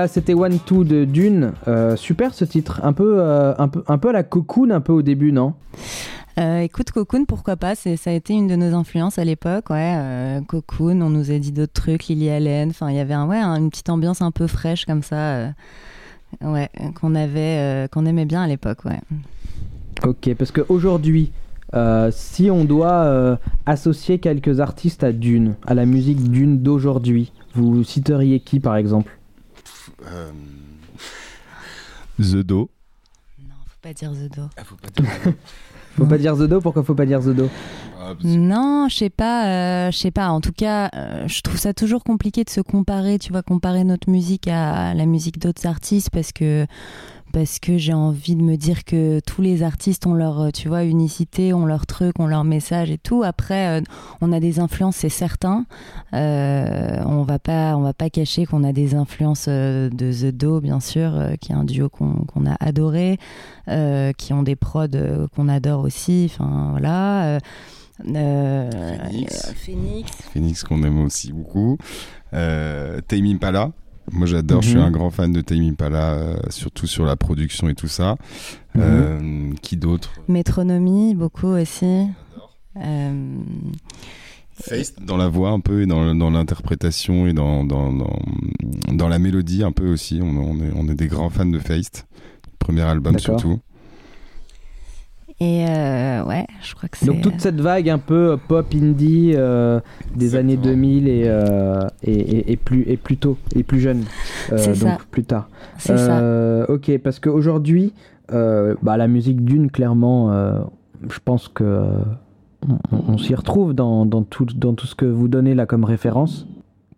Voilà, 0.03 0.12
c'était 0.12 0.35
One 0.35 0.59
Two 0.59 0.83
de 0.83 1.05
Dune. 1.05 1.53
Euh, 1.69 1.95
super 1.95 2.35
ce 2.35 2.45
titre, 2.45 2.81
un 2.83 2.93
peu, 2.93 3.21
euh, 3.21 3.55
un 3.57 3.69
peu, 3.69 3.85
un 3.87 3.99
peu 3.99 4.09
à 4.09 4.12
la 4.12 4.25
cocoon, 4.25 4.71
un 4.71 4.81
peu 4.81 4.93
au 4.93 5.01
début, 5.01 5.31
non? 5.31 5.55
Euh, 6.41 6.59
écoute, 6.59 6.91
Cocoon, 6.91 7.25
pourquoi 7.25 7.55
pas? 7.55 7.77
C'est, 7.77 7.95
Ça 7.97 8.11
a 8.11 8.12
été 8.12 8.33
une 8.35 8.49
de 8.49 8.57
nos 8.57 8.75
influences 8.75 9.21
à 9.21 9.25
l'époque. 9.25 9.71
Ouais, 9.71 9.95
euh, 9.95 10.41
Cocoon, 10.41 11.01
on 11.03 11.09
nous 11.09 11.31
a 11.31 11.38
dit 11.38 11.53
d'autres 11.53 11.73
trucs, 11.73 12.09
Lily 12.09 12.31
Allen. 12.31 12.71
Enfin, 12.71 12.91
il 12.91 12.97
y 12.97 12.99
avait 12.99 13.15
un, 13.15 13.29
ouais, 13.29 13.38
un- 13.38 13.55
une 13.55 13.71
petite 13.71 13.91
ambiance 13.91 14.23
un 14.23 14.33
peu 14.33 14.49
fraîche 14.49 14.87
comme 14.87 15.05
ça. 15.05 15.15
euh, 15.37 15.49
ouais, 16.43 16.69
qu'on 17.01 17.15
avait, 17.15 17.87
qu'on 17.93 18.05
aimait 18.05 18.25
bien 18.25 18.43
à 18.43 18.49
l'époque. 18.49 18.85
Ouais. 18.85 18.99
Ok, 20.05 20.35
parce 20.37 20.51
qu'aujourd'hui, 20.51 21.31
si 22.11 22.51
on 22.51 22.65
doit 22.65 23.38
associer 23.67 24.19
quelques 24.19 24.59
artistes 24.59 25.05
à 25.05 25.12
Dune, 25.12 25.55
à 25.65 25.75
la 25.75 25.87
musique 25.87 26.29
Dune 26.29 26.59
d'aujourd'hui, 26.61 27.31
vous 27.55 27.85
citeriez 27.85 28.41
qui 28.41 28.59
par 28.59 28.75
exemple? 28.75 29.17
Euh, 30.07 30.31
The 32.19 32.37
Do. 32.45 32.71
Non, 33.41 33.55
faut 33.67 33.79
pas 33.83 33.93
dire 33.93 34.12
The 34.12 34.35
Do. 34.37 34.43
Ah, 34.57 34.65
faut 34.65 34.77
pas 34.77 34.88
dire 34.91 35.11
Faut 35.97 36.07
pas 36.07 36.17
dire 36.19 36.35
The 36.37 36.43
Do, 36.49 36.61
pourquoi 36.62 36.83
faut 36.83 36.95
pas 36.95 37.05
dire 37.05 37.21
The 37.21 37.35
Do? 37.35 37.51
Ah, 38.01 38.15
Non, 38.25 38.88
je 38.88 38.97
sais 38.97 39.11
pas, 39.11 39.47
euh, 39.47 39.91
je 39.91 39.99
sais 39.99 40.11
pas. 40.11 40.29
En 40.31 40.41
tout 40.41 40.53
cas, 40.53 40.88
euh, 40.95 41.29
je 41.29 41.41
trouve 41.43 41.59
ça 41.59 41.75
toujours 41.75 42.03
compliqué 42.03 42.45
de 42.45 42.51
se 42.51 42.62
comparer, 42.62 43.19
tu 43.19 43.31
vois, 43.31 43.43
comparer 43.43 43.85
notre 43.85 44.09
musique 44.11 44.49
à 44.49 44.95
la 44.95 45.05
musique 45.07 45.38
d'autres 45.38 45.67
artistes 45.67 46.09
parce 46.11 46.33
que 46.33 46.67
parce 47.33 47.59
que 47.59 47.79
j'ai 47.79 47.95
envie 47.95 48.37
de 48.37 48.42
me 48.42 48.57
dire 48.57 48.85
que 48.85 49.21
tous 49.21 49.42
les 49.42 49.62
artistes 49.62 50.07
ont 50.07 50.14
leur, 50.14 50.40
euh, 50.40 50.51
tu 50.51 50.68
vois, 50.68 50.85
unicité, 50.85 51.53
ont 51.53 51.66
leur 51.66 51.87
truc, 51.87 52.18
ont 52.21 52.27
leur 52.27 52.45
message 52.45 52.90
et 52.90 52.99
tout. 52.99 53.23
Après, 53.23 53.81
euh, 53.81 53.83
on 54.21 54.33
a 54.33 54.40
des 54.40 54.61
influences, 54.61 54.97
c'est 54.97 55.09
certain. 55.09 55.66
Euh, 56.14 57.03
on 57.07 57.23
va 57.23 57.38
pas, 57.38 57.77
on 57.77 57.81
va 57.81 57.95
pas 57.95 58.11
cacher 58.11 58.47
qu'on 58.47 58.64
a 58.64 58.73
des 58.73 58.95
influences 58.95 59.49
de 59.49 59.90
The 59.90 60.35
Do, 60.35 60.61
bien 60.61 60.81
sûr, 60.81 61.12
qui 61.40 61.53
est 61.53 61.55
un 61.55 61.64
duo 61.64 61.88
qu'on 61.88 62.47
a 62.47 62.57
adoré, 62.61 63.18
euh, 63.68 64.12
qui 64.12 64.33
ont 64.33 64.42
des 64.42 64.57
prods 64.57 64.87
qu'on 65.35 65.49
adore 65.49 65.85
aussi. 65.85 66.31
Enfin, 66.33 66.68
voilà. 66.71 67.38
Phoenix. 68.03 68.16
euh, 69.49 69.53
Phoenix. 69.55 70.12
Phoenix 70.33 70.64
qu'on 70.64 70.83
aime 70.83 71.01
aussi 71.05 71.33
beaucoup. 71.33 71.79
Euh, 72.35 73.01
Tame 73.07 73.27
Impala. 73.27 73.71
Moi 74.11 74.27
j'adore, 74.27 74.62
je 74.62 74.69
suis 74.71 74.79
Mhm. 74.79 74.85
un 74.85 74.91
grand 74.91 75.11
fan 75.11 75.33
de 75.33 75.41
Tame 75.41 75.61
Impala, 75.62 76.12
euh, 76.15 76.37
surtout 76.51 76.87
sur 76.87 77.05
la 77.05 77.17
production 77.17 77.69
et 77.69 77.75
tout 77.75 77.88
ça. 77.88 78.17
Euh, 78.77 79.53
qui 79.62 79.77
d'autre? 79.77 80.11
Métronomie, 80.29 81.15
beaucoup 81.15 81.47
aussi. 81.49 82.07
Euh, 82.77 83.37
Face 84.55 84.95
dans 85.01 85.17
la 85.17 85.29
voix 85.29 85.51
un 85.51 85.61
peu 85.61 85.83
et 85.83 85.87
dans, 85.87 86.15
dans 86.15 86.31
l'interprétation 86.31 87.27
et 87.27 87.33
dans, 87.33 87.65
dans, 87.65 87.93
dans, 87.93 88.19
dans 88.93 89.09
la 89.09 89.19
mélodie 89.19 89.62
un 89.65 89.73
peu 89.73 89.91
aussi. 89.91 90.21
On, 90.23 90.27
on 90.37 90.57
est, 90.61 90.71
on 90.75 90.88
est 90.88 90.95
des 90.95 91.07
grands 91.09 91.31
fans 91.31 91.47
de 91.47 91.59
Feist. 91.59 92.07
Premier 92.59 92.83
album 92.83 93.19
surtout. 93.19 93.61
Et 95.43 95.67
euh, 95.69 96.25
ouais, 96.25 96.47
je 96.63 96.73
crois 96.75 96.89
que 96.89 96.97
c'est. 96.97 97.07
Donc 97.07 97.21
toute 97.21 97.41
cette 97.41 97.61
vague 97.61 97.89
un 97.91 97.99
peu 97.99 98.39
pop 98.49 98.67
indie 98.75 99.33
euh, 99.35 99.81
des 100.15 100.37
années 100.37 100.53
Exactement. 100.53 100.75
2000 100.77 101.09
et, 101.09 101.23
euh, 101.27 101.81
et, 102.05 102.13
et- 102.13 102.53
et 102.53 102.57
plus, 102.57 102.85
et 102.87 102.97
plus 102.97 103.17
tôt, 103.17 103.37
et 103.57 103.65
plus 103.65 103.81
jeune, 103.81 104.05
euh, 104.53 104.67
donc 104.67 104.77
ça. 104.77 104.99
plus 105.11 105.25
tard. 105.25 105.49
c'est 105.79 105.97
ça. 105.97 106.19
Euh, 106.21 106.65
Ok, 106.69 106.97
parce 107.03 107.19
qu'aujourd'hui, 107.19 107.93
euh, 108.33 108.75
bah, 108.83 108.97
la 108.97 109.09
musique 109.09 109.45
d'une, 109.45 109.69
clairement, 109.71 110.31
euh, 110.33 110.61
je 111.11 111.19
pense 111.25 111.49
que 111.49 111.65
euh, 111.65 111.89
on, 113.09 113.19
s'y 113.19 113.35
retrouve 113.35 113.75
dans, 113.75 114.07
dans, 114.07 114.23
tout, 114.23 114.47
dans 114.55 114.75
tout 114.75 114.87
ce 114.87 114.95
que 114.95 115.07
vous 115.07 115.27
donnez 115.27 115.55
là 115.57 115.67
comme 115.67 115.85
référence, 115.85 116.47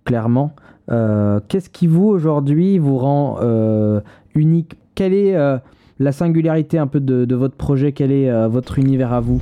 clairement. 0.04 0.54
Euh, 0.90 1.40
Qu'est-ce 1.48 1.70
qui 1.70 1.86
vous, 1.86 2.08
aujourd'hui, 2.08 2.78
vous 2.78 2.98
rend 2.98 3.38
euh, 3.40 4.00
unique? 4.34 4.76
Quelle 4.94 5.14
est 5.14 5.34
euh, 5.34 5.56
la 5.98 6.12
singularité 6.12 6.78
un 6.78 6.86
peu 6.86 7.00
de, 7.00 7.34
votre 7.34 7.56
projet 7.56 7.92
Quel 7.92 8.12
est 8.12 8.30
euh, 8.30 8.48
votre 8.48 8.78
univers 8.78 9.12
à 9.12 9.20
vous? 9.20 9.40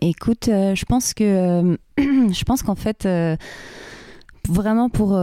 Écoute, 0.00 0.48
euh, 0.48 0.74
je 0.74 0.84
pense 0.84 1.14
que 1.14 1.24
euh, 1.24 1.76
je 1.98 2.44
pense 2.44 2.62
qu'en 2.62 2.74
fait 2.74 3.08
vraiment 4.46 4.90
pour 4.90 5.14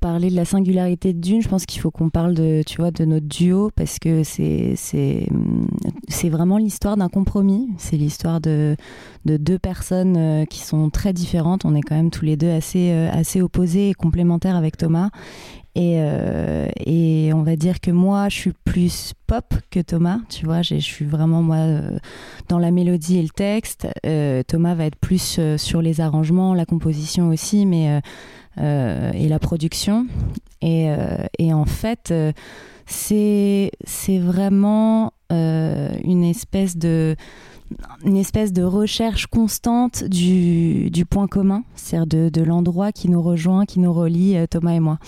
parler 0.00 0.30
de 0.30 0.36
la 0.36 0.44
singularité 0.44 1.12
Dune, 1.12 1.42
je 1.42 1.48
pense 1.48 1.66
qu'il 1.66 1.80
faut 1.80 1.90
qu'on 1.90 2.08
parle 2.08 2.34
de 2.34 2.62
tu 2.64 2.80
de 2.80 3.04
notre 3.04 3.26
duo 3.26 3.70
parce 3.74 3.98
que 3.98 4.22
c'est 4.22 4.74
c'est 4.76 6.28
vraiment 6.28 6.56
l'histoire 6.56 6.96
d'un 6.96 7.08
compromis, 7.08 7.68
c'est 7.78 7.96
l'histoire 7.96 8.40
de 8.40 8.76
de 9.24 9.36
deux 9.38 9.58
personnes 9.58 10.46
qui 10.46 10.60
sont 10.60 10.88
très 10.88 11.12
différentes, 11.12 11.64
on 11.64 11.74
est 11.74 11.82
quand 11.82 11.96
même 11.96 12.10
tous 12.10 12.24
les 12.24 12.36
deux 12.36 12.50
assez 12.50 12.92
assez 12.92 13.42
opposés 13.42 13.90
et 13.90 13.94
complémentaires 13.94 14.54
avec 14.54 14.76
Thomas. 14.76 15.10
Et, 15.78 15.98
euh, 16.00 16.66
et 16.84 17.30
on 17.32 17.44
va 17.44 17.54
dire 17.54 17.80
que 17.80 17.92
moi, 17.92 18.28
je 18.28 18.34
suis 18.34 18.52
plus 18.64 19.14
pop 19.28 19.54
que 19.70 19.78
Thomas, 19.78 20.18
tu 20.28 20.44
vois. 20.44 20.60
Je 20.60 20.74
suis 20.74 21.04
vraiment, 21.04 21.40
moi, 21.40 21.58
euh, 21.58 21.98
dans 22.48 22.58
la 22.58 22.72
mélodie 22.72 23.18
et 23.18 23.22
le 23.22 23.28
texte. 23.28 23.86
Euh, 24.04 24.42
Thomas 24.42 24.74
va 24.74 24.86
être 24.86 24.96
plus 24.96 25.38
sur 25.56 25.80
les 25.80 26.00
arrangements, 26.00 26.52
la 26.52 26.66
composition 26.66 27.28
aussi, 27.28 27.64
mais 27.64 28.00
et 28.56 29.28
la 29.28 29.38
production. 29.38 30.08
Et, 30.62 30.88
et 31.38 31.52
en 31.52 31.64
fait, 31.64 32.12
c'est 32.86 33.70
c'est 33.84 34.18
vraiment 34.18 35.12
une 35.30 36.24
espèce 36.24 36.76
de 36.76 37.14
une 38.04 38.16
espèce 38.16 38.52
de 38.52 38.62
recherche 38.62 39.26
constante 39.26 40.04
du, 40.04 40.90
du 40.90 41.04
point 41.04 41.26
commun, 41.26 41.64
c'est-à-dire 41.74 42.30
de, 42.30 42.42
l'endroit 42.42 42.92
qui 42.92 43.08
nous 43.08 43.22
rejoint, 43.22 43.66
qui 43.66 43.80
nous 43.80 43.92
relie, 43.92 44.36
euh, 44.36 44.46
Thomas 44.46 44.72
et 44.72 44.80
moi. 44.80 44.98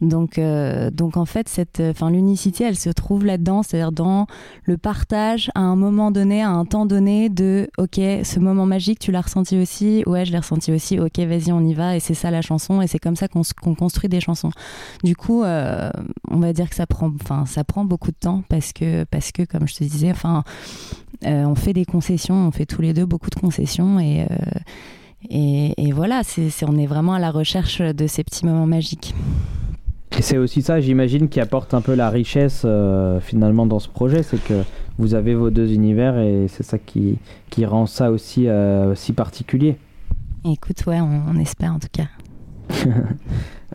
Donc, 0.00 0.38
euh, 0.38 0.90
donc 0.90 1.16
en 1.16 1.24
fait, 1.24 1.48
cette, 1.48 1.80
enfin, 1.80 2.10
l'unicité, 2.10 2.64
elle 2.64 2.76
se 2.76 2.90
trouve 2.90 3.24
là-dedans, 3.24 3.62
c'est-à-dire 3.62 3.92
dans 3.92 4.26
le 4.64 4.76
partage 4.76 5.50
à 5.54 5.60
un 5.60 5.76
moment 5.76 6.10
donné, 6.10 6.42
à 6.42 6.50
un 6.50 6.64
temps 6.64 6.86
donné, 6.86 7.28
de 7.28 7.68
OK, 7.78 7.94
ce 7.96 8.38
moment 8.38 8.66
magique, 8.66 8.98
tu 8.98 9.12
l'as 9.12 9.22
ressenti 9.22 9.58
aussi, 9.58 10.02
ouais, 10.06 10.24
je 10.24 10.32
l'ai 10.32 10.38
ressenti 10.38 10.72
aussi, 10.72 10.98
OK, 10.98 11.18
vas-y, 11.18 11.52
on 11.52 11.60
y 11.60 11.74
va, 11.74 11.96
et 11.96 12.00
c'est 12.00 12.14
ça 12.14 12.30
la 12.30 12.42
chanson, 12.42 12.82
et 12.82 12.86
c'est 12.86 12.98
comme 12.98 13.16
ça 13.16 13.28
qu'on 13.28 13.74
construit 13.74 14.08
des 14.08 14.20
chansons. 14.20 14.50
Du 15.04 15.16
coup, 15.16 15.42
euh, 15.42 15.90
on 16.28 16.38
va 16.38 16.52
dire 16.52 16.68
que 16.68 16.76
ça 16.76 16.86
prend, 16.86 17.12
ça 17.46 17.64
prend 17.64 17.84
beaucoup 17.84 18.10
de 18.10 18.16
temps 18.18 18.42
parce 18.48 18.72
que, 18.72 19.04
parce 19.04 19.32
que, 19.32 19.42
comme 19.42 19.66
je 19.68 19.74
te 19.74 19.84
disais, 19.84 20.10
enfin, 20.10 20.44
euh, 20.46 20.99
on 21.24 21.54
fait 21.54 21.72
des 21.72 21.84
concessions, 21.84 22.34
on 22.34 22.50
fait 22.50 22.66
tous 22.66 22.82
les 22.82 22.92
deux 22.92 23.06
beaucoup 23.06 23.30
de 23.30 23.38
concessions, 23.40 23.98
et 24.00 24.22
euh, 24.22 24.26
et, 25.28 25.74
et 25.76 25.92
voilà, 25.92 26.22
c'est- 26.24 26.64
on 26.66 26.76
est 26.78 26.86
vraiment 26.86 27.12
à 27.14 27.18
la 27.18 27.30
recherche 27.30 27.80
de 27.82 28.06
ces 28.06 28.24
petits 28.24 28.46
moments 28.46 28.66
magiques. 28.66 29.14
Et 30.18 30.22
c'est 30.22 30.38
aussi 30.38 30.62
ça, 30.62 30.80
j'imagine, 30.80 31.28
qui 31.28 31.40
apporte 31.40 31.72
un 31.74 31.80
peu 31.82 31.94
la 31.94 32.10
richesse 32.10 32.62
euh, 32.64 33.20
finalement 33.20 33.66
dans 33.66 33.78
ce 33.78 33.88
projet, 33.88 34.22
c'est 34.22 34.42
que 34.42 34.62
vous 34.98 35.14
avez 35.14 35.34
vos 35.34 35.50
deux 35.50 35.72
univers 35.72 36.18
et 36.18 36.46
c'est 36.48 36.62
ça 36.64 36.78
qui, 36.78 37.18
qui 37.50 37.64
rend 37.64 37.86
ça 37.86 38.10
aussi 38.10 38.48
euh, 38.48 38.94
si 38.94 39.12
particulier. 39.12 39.76
Écoute, 40.44 40.84
ouais, 40.86 41.00
on, 41.00 41.22
on 41.28 41.38
espère 41.38 41.74
en 41.74 41.78
tout 41.78 41.88
cas. 41.92 42.08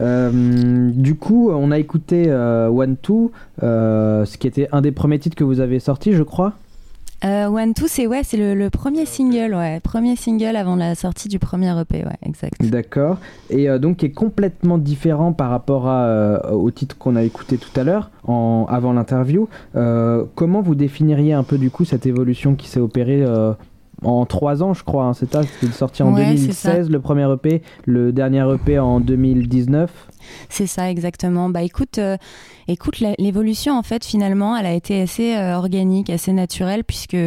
Euh, 0.01 0.91
du 0.91 1.15
coup, 1.15 1.49
on 1.51 1.71
a 1.71 1.79
écouté 1.79 2.25
euh, 2.27 2.67
One 2.67 2.97
Two, 2.97 3.31
euh, 3.63 4.25
ce 4.25 4.37
qui 4.37 4.45
était 4.45 4.67
un 4.73 4.81
des 4.81 4.91
premiers 4.91 5.19
titres 5.19 5.37
que 5.37 5.45
vous 5.45 5.61
avez 5.61 5.79
sorti, 5.79 6.11
je 6.11 6.21
crois. 6.23 6.51
Euh, 7.25 7.47
One 7.47 7.73
Two, 7.73 7.87
c'est 7.87 8.05
ouais, 8.05 8.21
c'est 8.23 8.37
le, 8.37 8.53
le 8.53 8.69
premier 8.69 9.05
single, 9.05 9.55
ouais, 9.55 9.79
premier 9.79 10.15
single 10.15 10.55
avant 10.55 10.75
la 10.75 10.93
sortie 10.93 11.27
du 11.27 11.39
premier 11.39 11.71
EP, 11.79 12.03
ouais, 12.03 12.17
exact. 12.23 12.63
D'accord. 12.63 13.17
Et 13.49 13.67
euh, 13.67 13.79
donc 13.79 13.97
qui 13.97 14.05
est 14.05 14.11
complètement 14.11 14.77
différent 14.77 15.33
par 15.33 15.49
rapport 15.49 15.87
à, 15.87 16.05
euh, 16.05 16.51
au 16.51 16.69
titre 16.69 16.97
qu'on 16.97 17.15
a 17.15 17.23
écouté 17.23 17.57
tout 17.57 17.79
à 17.79 17.83
l'heure, 17.83 18.11
en, 18.27 18.67
avant 18.69 18.93
l'interview. 18.93 19.49
Euh, 19.75 20.25
comment 20.35 20.61
vous 20.61 20.75
définiriez 20.75 21.33
un 21.33 21.43
peu 21.43 21.57
du 21.57 21.71
coup 21.71 21.83
cette 21.83 22.05
évolution 22.05 22.55
qui 22.55 22.67
s'est 22.67 22.79
opérée 22.79 23.25
en 24.03 24.25
trois 24.25 24.63
ans, 24.63 24.73
je 24.73 24.83
crois, 24.83 25.05
hein, 25.05 25.13
c'est 25.13 25.31
ça 25.31 25.43
C'était 25.43 25.71
sorti 25.73 26.03
en 26.03 26.13
Ouais, 26.13 26.37
c'est 26.37 26.51
ça. 26.51 26.69
2016, 26.69 26.89
le 26.89 26.99
premier 26.99 27.31
EP, 27.31 27.61
le 27.85 28.11
dernier 28.11 28.45
EP 28.53 28.79
en 28.79 28.99
2019. 28.99 29.91
C'est 30.49 30.67
ça, 30.67 30.89
exactement. 30.89 31.49
Bah 31.49 31.61
écoute, 31.63 31.97
euh, 31.97 32.17
écoute, 32.67 32.99
l'évolution 33.19 33.77
en 33.77 33.83
fait 33.83 34.03
finalement, 34.03 34.55
elle 34.57 34.65
a 34.65 34.73
été 34.73 35.01
assez 35.01 35.35
euh, 35.35 35.55
organique, 35.55 36.09
assez 36.09 36.33
naturelle, 36.33 36.83
puisque 36.83 37.17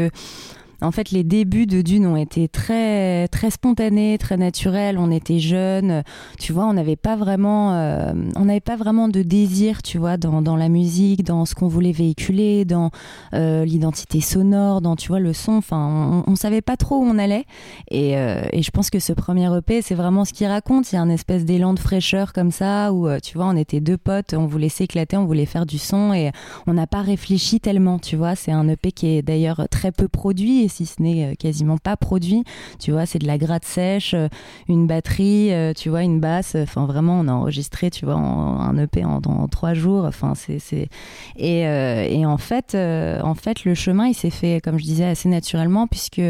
en 0.81 0.91
fait 0.91 1.11
les 1.11 1.25
débuts 1.25 1.67
de 1.67 1.83
Dune 1.83 2.07
ont 2.07 2.17
été 2.17 2.49
très 2.49 3.29
très 3.29 3.51
spontanés, 3.51 4.19
très 4.19 4.37
naturels. 4.37 4.99
On 4.99 5.11
était 5.11 5.39
jeunes, 5.39 6.03
tu 6.39 6.53
vois, 6.53 6.67
on 6.67 6.73
n'avait 6.73 6.97
pas 6.97 7.17
vraiment, 7.17 7.75
euh, 7.75 8.13
on 8.37 8.45
n'avait 8.45 8.61
pas 8.61 8.77
vraiment 8.77 9.09
de 9.09 9.23
désir, 9.23 9.83
tu 9.83 9.99
vois, 9.99 10.17
dans, 10.17 10.43
dans 10.43 10.57
la 10.57 10.69
musique, 10.69 11.25
dans 11.25 11.45
ce 11.45 11.55
qu'on 11.55 11.69
voulait 11.69 11.93
véhiculer, 11.93 12.65
dans 12.65 12.91
euh, 13.35 13.65
l'identité 13.65 14.21
sonore, 14.21 14.81
dans 14.81 14.97
tu 14.97 15.09
vois 15.09 15.21
le 15.21 15.33
son. 15.33 15.53
Enfin, 15.53 16.25
on, 16.27 16.31
on 16.31 16.37
savait 16.37 16.63
pas 16.63 16.77
trop 16.77 16.97
où 16.97 17.05
on 17.05 17.19
allait. 17.19 17.45
Et, 17.91 18.17
euh, 18.17 18.43
et 18.53 18.63
je 18.63 18.71
pense 18.71 18.91
que 18.91 18.99
ce 18.99 19.13
premier 19.13 19.49
EP, 19.57 19.83
c'est 19.83 19.95
vraiment 19.95 20.25
ce 20.25 20.33
qu'il 20.33 20.47
raconte. 20.47 20.93
Il 20.93 20.97
y 20.97 20.99
a 20.99 21.03
un 21.03 21.11
espèce 21.11 21.45
d'élan 21.45 21.75
de 21.75 21.81
fraîcheur 21.81 22.33
comme 22.33 22.51
ça, 22.51 22.93
où 22.93 23.09
tu 23.21 23.37
vois, 23.37 23.47
on 23.47 23.57
était 23.57 23.81
deux 23.81 23.99
potes, 23.99 24.35
on 24.35 24.47
voulait 24.47 24.69
s'éclater, 24.69 25.17
on 25.17 25.25
voulait 25.25 25.47
faire 25.47 25.67
du 25.67 25.79
son 25.79 26.13
et 26.13 26.31
on 26.67 26.75
n'a 26.75 26.87
pas 26.87 27.03
réfléchi 27.03 27.61
tellement, 27.61 27.99
tu 27.99 28.17
vois. 28.17 28.35
C'est 28.35 28.53
un 28.53 28.69
EP 28.69 28.93
qui 28.93 29.07
est 29.09 29.23
d'ailleurs 29.23 29.67
très 29.71 29.93
peu 29.93 30.09
produit, 30.09 30.68
si 30.69 30.87
ce 30.87 31.03
n'est 31.03 31.33
euh, 31.33 31.35
quasiment 31.35 31.79
pas 31.79 31.97
produit. 31.97 32.45
Tu 32.79 32.93
vois, 32.93 33.07
c'est 33.07 33.19
de 33.19 33.27
la 33.27 33.39
gratte 33.39 33.65
sèche, 33.65 34.15
euh, 34.15 34.29
une 34.69 34.87
batterie, 34.87 35.53
euh, 35.53 35.73
tu 35.73 35.89
vois, 35.89 36.03
une 36.03 36.21
basse. 36.21 36.55
Enfin, 36.55 36.87
vraiment, 36.87 37.21
on 37.21 37.29
a 37.29 37.33
enregistré, 37.33 37.91
tu 37.91 38.05
vois, 38.05 38.15
un 38.15 38.77
EP 38.79 39.05
en, 39.05 39.21
trois 39.49 39.75
jours. 39.75 40.05
Enfin, 40.05 40.35
c'est. 40.35 40.89
Et, 41.37 42.27
en 42.27 42.39
fait, 42.39 42.75
en 42.75 43.35
fait, 43.35 43.65
le 43.65 43.75
chemin, 43.75 44.07
il 44.07 44.15
s'est 44.15 44.31
fait, 44.31 44.61
comme 44.63 44.79
je 44.79 44.85
disais, 44.85 45.05
assez 45.05 45.29
naturellement, 45.29 45.87
puisque 45.87 46.23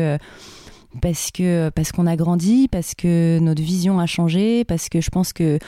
parce 1.02 1.30
que 1.30 1.70
parce 1.70 1.92
qu'on 1.92 2.06
a 2.06 2.16
grandi, 2.16 2.68
parce 2.68 2.94
que 2.94 3.38
notre 3.40 3.62
vision 3.62 3.98
a 3.98 4.06
changé, 4.06 4.64
parce 4.64 4.88
que 4.88 5.00
je 5.00 5.10
pense 5.10 5.32
que 5.32 5.58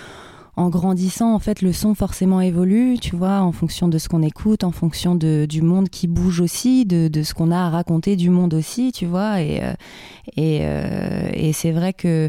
en 0.61 0.69
grandissant, 0.69 1.35
en 1.35 1.39
fait, 1.39 1.63
le 1.63 1.73
son 1.73 1.95
forcément 1.95 2.43
évolue, 2.43 2.99
tu 3.01 3.17
vois, 3.17 3.41
en 3.41 3.51
fonction 3.51 3.89
de 3.89 3.97
ce 3.97 4.11
qu'on 4.11 4.21
écoute, 4.21 4.63
en 4.63 4.73
fonction 4.73 5.15
de, 5.15 5.47
du 5.49 5.63
monde 5.63 5.89
qui 5.89 6.07
bouge 6.07 6.41
aussi, 6.41 6.85
de, 6.85 7.09
de 7.09 7.23
ce 7.23 7.33
qu'on 7.33 7.51
a 7.51 7.57
à 7.57 7.71
raconter 7.71 8.15
du 8.15 8.29
monde 8.29 8.53
aussi, 8.53 8.93
tu 8.93 9.07
vois. 9.07 9.41
Et, 9.41 9.63
euh, 9.63 9.73
euh, 10.39 11.31
et 11.33 11.55
c'est 11.55 11.71
vrai 11.71 11.95
que 11.95 12.29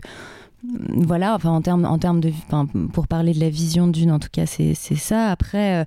voilà, 0.63 1.34
enfin 1.34 1.50
en 1.50 1.62
termes 1.62 1.86
en 1.86 1.97
termes 1.97 2.21
de, 2.21 2.32
pour 2.93 3.08
parler 3.08 3.34
de 3.34 3.39
la 3.39 3.50
vision 3.50 3.88
d'une, 3.88 4.12
en 4.12 4.19
tout 4.19 4.30
cas, 4.32 4.45
c'est 4.45 4.76
ça. 4.76 5.30
Après, 5.30 5.82
euh, 5.82 5.86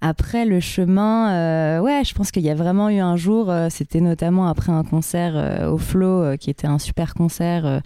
après 0.00 0.44
le 0.44 0.58
chemin, 0.58 1.30
euh, 1.30 1.80
ouais, 1.80 2.02
je 2.04 2.12
pense 2.12 2.32
qu'il 2.32 2.42
y 2.42 2.50
a 2.50 2.54
vraiment 2.54 2.88
eu 2.88 2.98
un 2.98 3.16
jour, 3.16 3.50
euh, 3.50 3.68
c'était 3.70 4.00
notamment 4.00 4.48
après 4.48 4.72
un 4.72 4.82
concert 4.82 5.70
au 5.70 5.78
Flow, 5.78 6.36
qui 6.38 6.50
était 6.50 6.66
un 6.66 6.78
super 6.78 7.14
concert. 7.14 7.82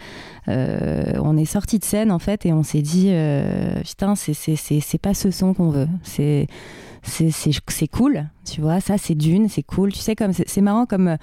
on 0.46 1.36
est 1.36 1.44
sorti 1.44 1.78
de 1.78 1.84
scène 1.84 2.10
en 2.10 2.18
fait 2.18 2.46
et 2.46 2.52
on 2.52 2.62
s'est 2.62 2.82
dit, 2.82 3.12
putain, 3.84 4.14
c'est 4.14 4.34
c'est 4.34 4.98
pas 5.00 5.14
ce 5.14 5.30
son 5.30 5.52
qu'on 5.52 5.70
veut. 5.70 5.88
C'est 6.02 6.46
c'est 7.02 7.88
cool, 7.88 8.26
tu 8.50 8.60
vois. 8.60 8.80
Ça, 8.80 8.98
c'est 8.98 9.14
d'une, 9.14 9.48
c'est 9.48 9.62
cool. 9.62 9.92
Tu 9.92 10.00
sais 10.00 10.14
comme 10.16 10.32
c'est 10.32 10.60
marrant 10.60 10.86
comme 10.86 11.08
euh, 11.08 11.16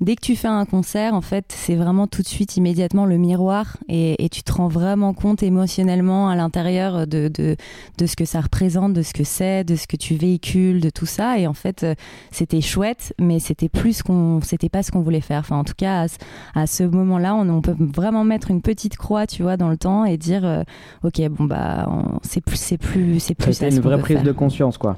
dès 0.00 0.16
que 0.16 0.20
tu 0.20 0.36
fais 0.36 0.48
un 0.48 0.64
concert, 0.64 1.14
en 1.14 1.20
fait, 1.20 1.46
c'est 1.48 1.74
vraiment 1.76 2.06
tout 2.06 2.22
de 2.22 2.26
suite 2.28 2.56
immédiatement 2.56 3.06
le 3.06 3.16
miroir 3.16 3.76
et, 3.88 4.22
et 4.24 4.28
tu 4.28 4.42
te 4.42 4.52
rends 4.52 4.68
vraiment 4.68 5.14
compte 5.14 5.42
émotionnellement 5.42 6.28
à 6.28 6.36
l'intérieur 6.36 7.06
de, 7.06 7.28
de 7.28 7.56
de 7.98 8.06
ce 8.06 8.16
que 8.16 8.24
ça 8.24 8.40
représente, 8.40 8.92
de 8.92 9.02
ce 9.02 9.12
que 9.12 9.24
c'est, 9.24 9.64
de 9.64 9.76
ce 9.76 9.86
que 9.86 9.96
tu 9.96 10.14
véhicules, 10.14 10.80
de 10.80 10.90
tout 10.90 11.06
ça. 11.06 11.38
Et 11.38 11.46
en 11.46 11.54
fait, 11.54 11.82
euh, 11.84 11.94
c'était 12.30 12.60
chouette, 12.60 13.14
mais 13.20 13.38
c'était 13.38 13.68
plus 13.68 14.02
qu'on, 14.02 14.40
c'était 14.42 14.68
pas 14.68 14.82
ce 14.82 14.90
qu'on 14.90 15.00
voulait 15.00 15.20
faire. 15.20 15.40
Enfin, 15.40 15.56
en 15.58 15.64
tout 15.64 15.74
cas, 15.76 16.02
à, 16.02 16.08
ce- 16.08 16.16
à 16.54 16.66
ce 16.66 16.82
moment-là, 16.84 17.34
on, 17.34 17.48
on 17.48 17.60
peut 17.60 17.74
vraiment 17.78 18.24
mettre 18.24 18.50
une 18.50 18.60
petite 18.62 18.96
croix, 18.96 19.26
tu 19.26 19.42
vois, 19.42 19.56
dans 19.56 19.68
le 19.68 19.76
temps 19.76 20.04
et 20.04 20.16
dire, 20.16 20.44
euh, 20.44 20.62
ok, 21.04 21.20
bon 21.30 21.44
bah, 21.44 21.88
c'est 22.22 22.40
plus, 22.40 22.56
c'est 22.56 22.78
plus, 22.78 23.20
c'est 23.20 23.34
plus. 23.34 23.52
C'était 23.54 23.74
une 23.74 23.80
vraie 23.80 23.98
prise 23.98 24.16
faire. 24.16 24.24
de 24.26 24.32
conscience, 24.32 24.76
quoi. 24.78 24.96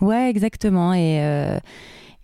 Ouais, 0.00 0.30
exactement. 0.30 0.92
Et, 0.94 1.19
euh, 1.22 1.58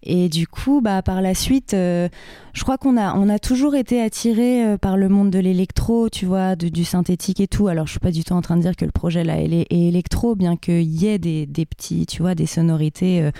Et 0.06 0.28
du 0.28 0.46
coup, 0.46 0.80
bah, 0.80 1.02
par 1.02 1.20
la 1.20 1.34
suite, 1.34 1.74
euh, 1.74 2.08
je 2.52 2.62
crois 2.62 2.78
qu'on 2.78 2.96
a, 2.96 3.14
on 3.14 3.28
a 3.28 3.38
toujours 3.38 3.74
été 3.74 4.00
attiré 4.00 4.64
euh, 4.64 4.78
par 4.78 4.96
le 4.96 5.08
monde 5.08 5.30
de 5.30 5.38
l'électro, 5.38 6.08
tu 6.08 6.26
vois, 6.26 6.56
de- 6.56 6.68
du 6.68 6.84
synthétique 6.84 7.40
et 7.40 7.48
tout. 7.48 7.68
Alors, 7.68 7.86
je 7.86 7.90
suis 7.92 8.00
pas 8.00 8.12
du 8.12 8.24
tout 8.24 8.32
en 8.32 8.40
train 8.40 8.56
de 8.56 8.62
dire 8.62 8.76
que 8.76 8.84
le 8.84 8.92
projet 8.92 9.24
là 9.24 9.40
est, 9.40 9.66
électro, 9.70 10.36
bien 10.36 10.56
qu'il 10.56 10.82
y 10.82 11.06
ait 11.06 11.18
des, 11.18 11.46
des 11.46 11.66
petits, 11.66 12.06
tu 12.06 12.22
vois, 12.22 12.34
des 12.34 12.46
sonorités 12.46 13.30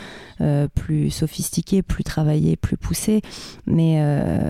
euh, 0.41 0.69
plus 0.75 1.11
sophistiquées, 1.11 1.83
plus 1.83 2.05
travaillées, 2.05 2.57
plus 2.57 2.77
poussées. 2.77 3.23
Mais, 3.67 4.03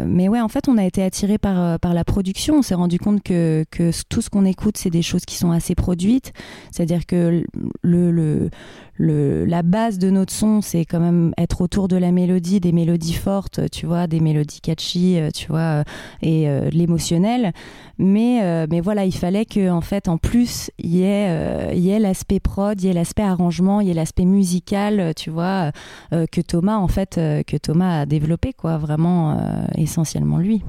mais 0.06 0.28
ouais, 0.28 0.40
en 0.40 0.48
fait, 0.48 0.68
on 0.68 0.78
a 0.78 0.84
été 0.84 1.02
attiré 1.02 1.38
par, 1.38 1.78
par 1.78 1.94
la 1.94 2.04
production. 2.04 2.56
On 2.58 2.62
s'est 2.62 2.74
rendu 2.74 2.98
compte 2.98 3.22
que, 3.22 3.64
que 3.70 3.90
tout 4.08 4.22
ce 4.22 4.30
qu'on 4.30 4.44
écoute, 4.44 4.76
c'est 4.76 4.90
des 4.90 5.02
choses 5.02 5.24
qui 5.24 5.36
sont 5.36 5.50
assez 5.50 5.74
produites. 5.74 6.32
C'est-à-dire 6.70 7.06
que 7.06 7.44
le, 7.82 8.50
le, 8.98 9.44
la 9.44 9.62
base 9.62 9.98
de 9.98 10.10
notre 10.10 10.32
son, 10.32 10.60
c'est 10.62 10.84
quand 10.84 11.00
même 11.00 11.32
être 11.38 11.60
autour 11.60 11.88
de 11.88 11.96
la 11.96 12.05
mélodie, 12.12 12.60
des 12.60 12.72
mélodies 12.72 13.14
fortes, 13.14 13.70
tu 13.70 13.86
vois, 13.86 14.06
des 14.06 14.20
mélodies 14.20 14.60
catchy, 14.60 15.18
euh, 15.18 15.30
tu 15.30 15.48
vois, 15.48 15.58
euh, 15.58 15.84
et 16.22 16.48
euh, 16.48 16.70
l'émotionnel. 16.70 17.52
Mais, 17.98 18.66
mais 18.68 18.82
voilà, 18.82 19.06
il 19.06 19.14
fallait 19.14 19.46
que, 19.46 19.70
en 19.70 19.80
fait, 19.80 20.08
en 20.08 20.18
plus, 20.18 20.70
il 20.78 20.96
y 20.96 21.02
ait, 21.02 21.98
l'aspect 21.98 22.40
prod, 22.40 22.78
il 22.78 22.86
y 22.86 22.90
ait 22.90 22.92
l'aspect 22.92 23.22
arrangement, 23.22 23.80
il 23.80 23.88
y 23.88 23.90
ait 23.90 23.94
l'aspect 23.94 24.26
musical, 24.26 25.14
tu 25.16 25.30
vois, 25.30 25.72
que 26.10 26.42
Thomas, 26.42 26.76
en 26.76 26.88
fait, 26.88 27.14
que 27.14 27.56
Thomas 27.56 28.00
a 28.00 28.06
développé, 28.06 28.52
quoi, 28.52 28.76
vraiment 28.76 29.40
essentiellement 29.76 30.36
lui, 30.36 30.62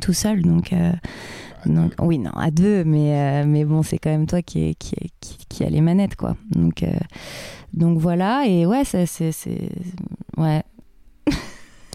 tout 0.00 0.14
seul. 0.14 0.40
Donc, 0.40 0.72
oui, 2.02 2.18
non, 2.18 2.30
à 2.36 2.50
deux, 2.50 2.84
mais, 2.84 3.42
euh, 3.42 3.44
mais 3.46 3.64
bon, 3.64 3.82
c'est 3.82 3.98
quand 3.98 4.10
même 4.10 4.26
toi 4.26 4.42
qui, 4.42 4.68
est- 4.70 4.74
qui, 4.74 4.94
est- 4.94 5.10
qui, 5.20 5.36
qui 5.48 5.64
a 5.64 5.70
les 5.70 5.80
manettes, 5.80 6.16
quoi. 6.16 6.36
Donc, 6.50 6.82
euh, 6.82 6.88
donc 7.74 7.98
voilà, 7.98 8.44
et 8.46 8.66
ouais, 8.66 8.84
ça, 8.84 9.06
c'est. 9.06 9.32
c'est- 9.32 9.70
Ouais. 10.36 10.62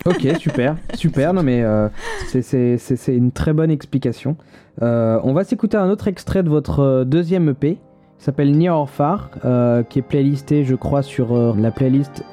Ok, 0.05 0.27
super, 0.39 0.75
super. 0.93 1.33
Non 1.33 1.41
mais 1.41 1.63
euh, 1.63 1.89
c'est- 2.27 2.43
c'est 2.43 2.77
c'est- 2.77 2.95
c'est 2.95 3.15
une 3.15 3.31
très 3.31 3.53
bonne 3.53 3.71
explication. 3.71 4.35
Euh, 4.83 5.19
on 5.23 5.33
va 5.33 5.43
s'écouter 5.43 5.77
un 5.77 5.89
autre 5.89 6.07
extrait 6.07 6.43
de 6.43 6.49
votre 6.49 7.03
deuxième 7.05 7.49
EP. 7.49 7.79
Il 8.19 8.23
s'appelle 8.23 8.55
Near 8.55 8.77
or 8.77 8.87
Far, 8.89 9.31
euh, 9.45 9.81
qui 9.81 9.97
est 9.99 10.03
playlisté, 10.03 10.63
je 10.63 10.75
crois, 10.75 11.01
sur 11.01 11.33
euh, 11.35 11.55
la 11.57 11.71
playlist 11.71 12.23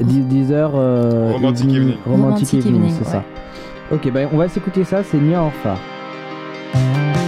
Dee- 0.00 0.22
Deezer. 0.28 0.70
euh, 0.76 1.32
Romantic 1.32 1.64
Evening. 1.68 1.94
Romantic, 2.06 2.54
Evening, 2.54 2.90
c'est 2.90 3.04
ouais. 3.04 3.10
ça. 3.10 3.24
Ok, 3.90 4.08
ben 4.12 4.28
on 4.32 4.36
va 4.36 4.48
s'écouter 4.48 4.84
ça. 4.84 5.02
C'est 5.02 5.18
Near 5.18 5.42
or 5.46 5.52
Far. 6.76 7.25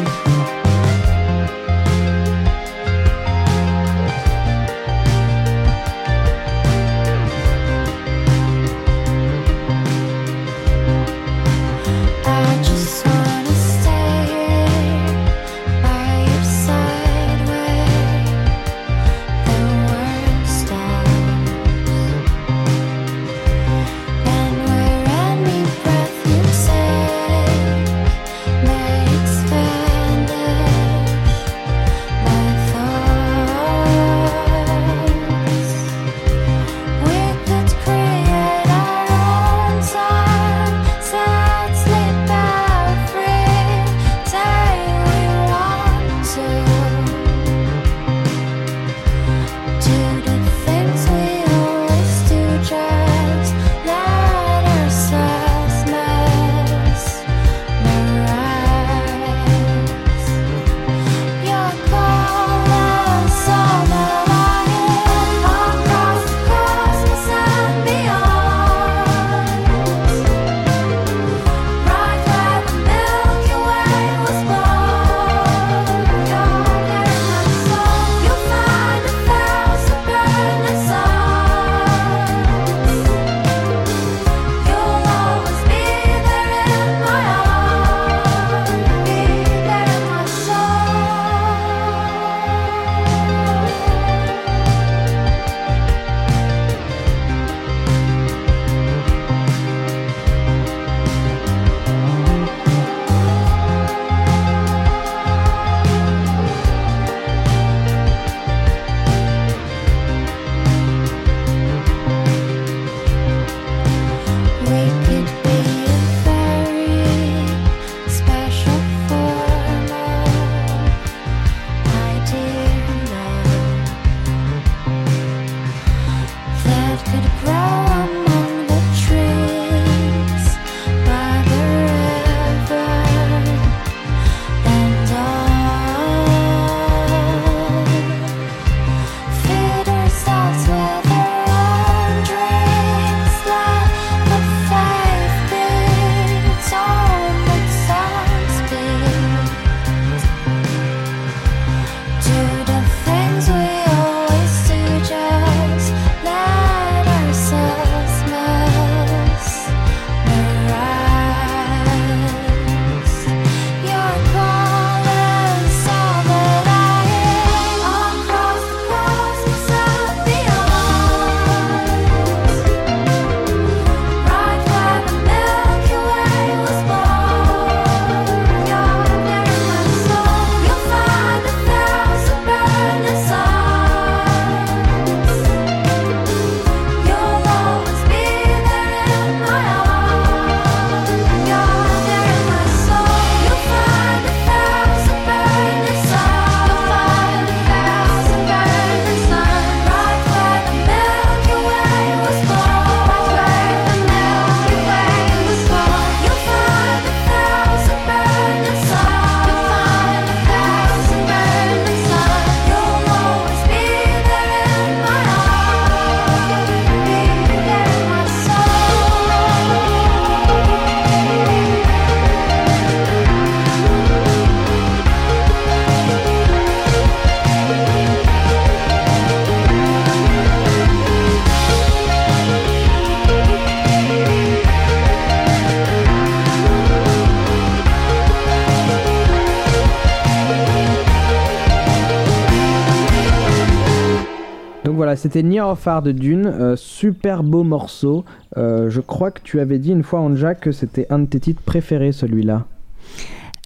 C'était 245.28 245.42
Near 245.42 245.68
of 245.68 245.80
Far 245.80 246.00
de 246.00 246.10
Dune, 246.12 246.46
euh, 246.46 246.74
super 246.74 247.42
beau 247.42 247.62
morceau. 247.62 248.24
Euh, 248.56 248.88
je 248.88 249.02
crois 249.02 249.30
que 249.30 249.40
tu 249.44 249.60
avais 249.60 249.78
dit 249.78 249.90
une 249.90 250.02
fois, 250.02 250.20
Anja, 250.20 250.54
que 250.54 250.72
c'était 250.72 251.06
un 251.10 251.18
de 251.18 251.26
tes 251.26 251.38
titres 251.38 251.60
préférés, 251.60 252.12
celui-là. 252.12 252.64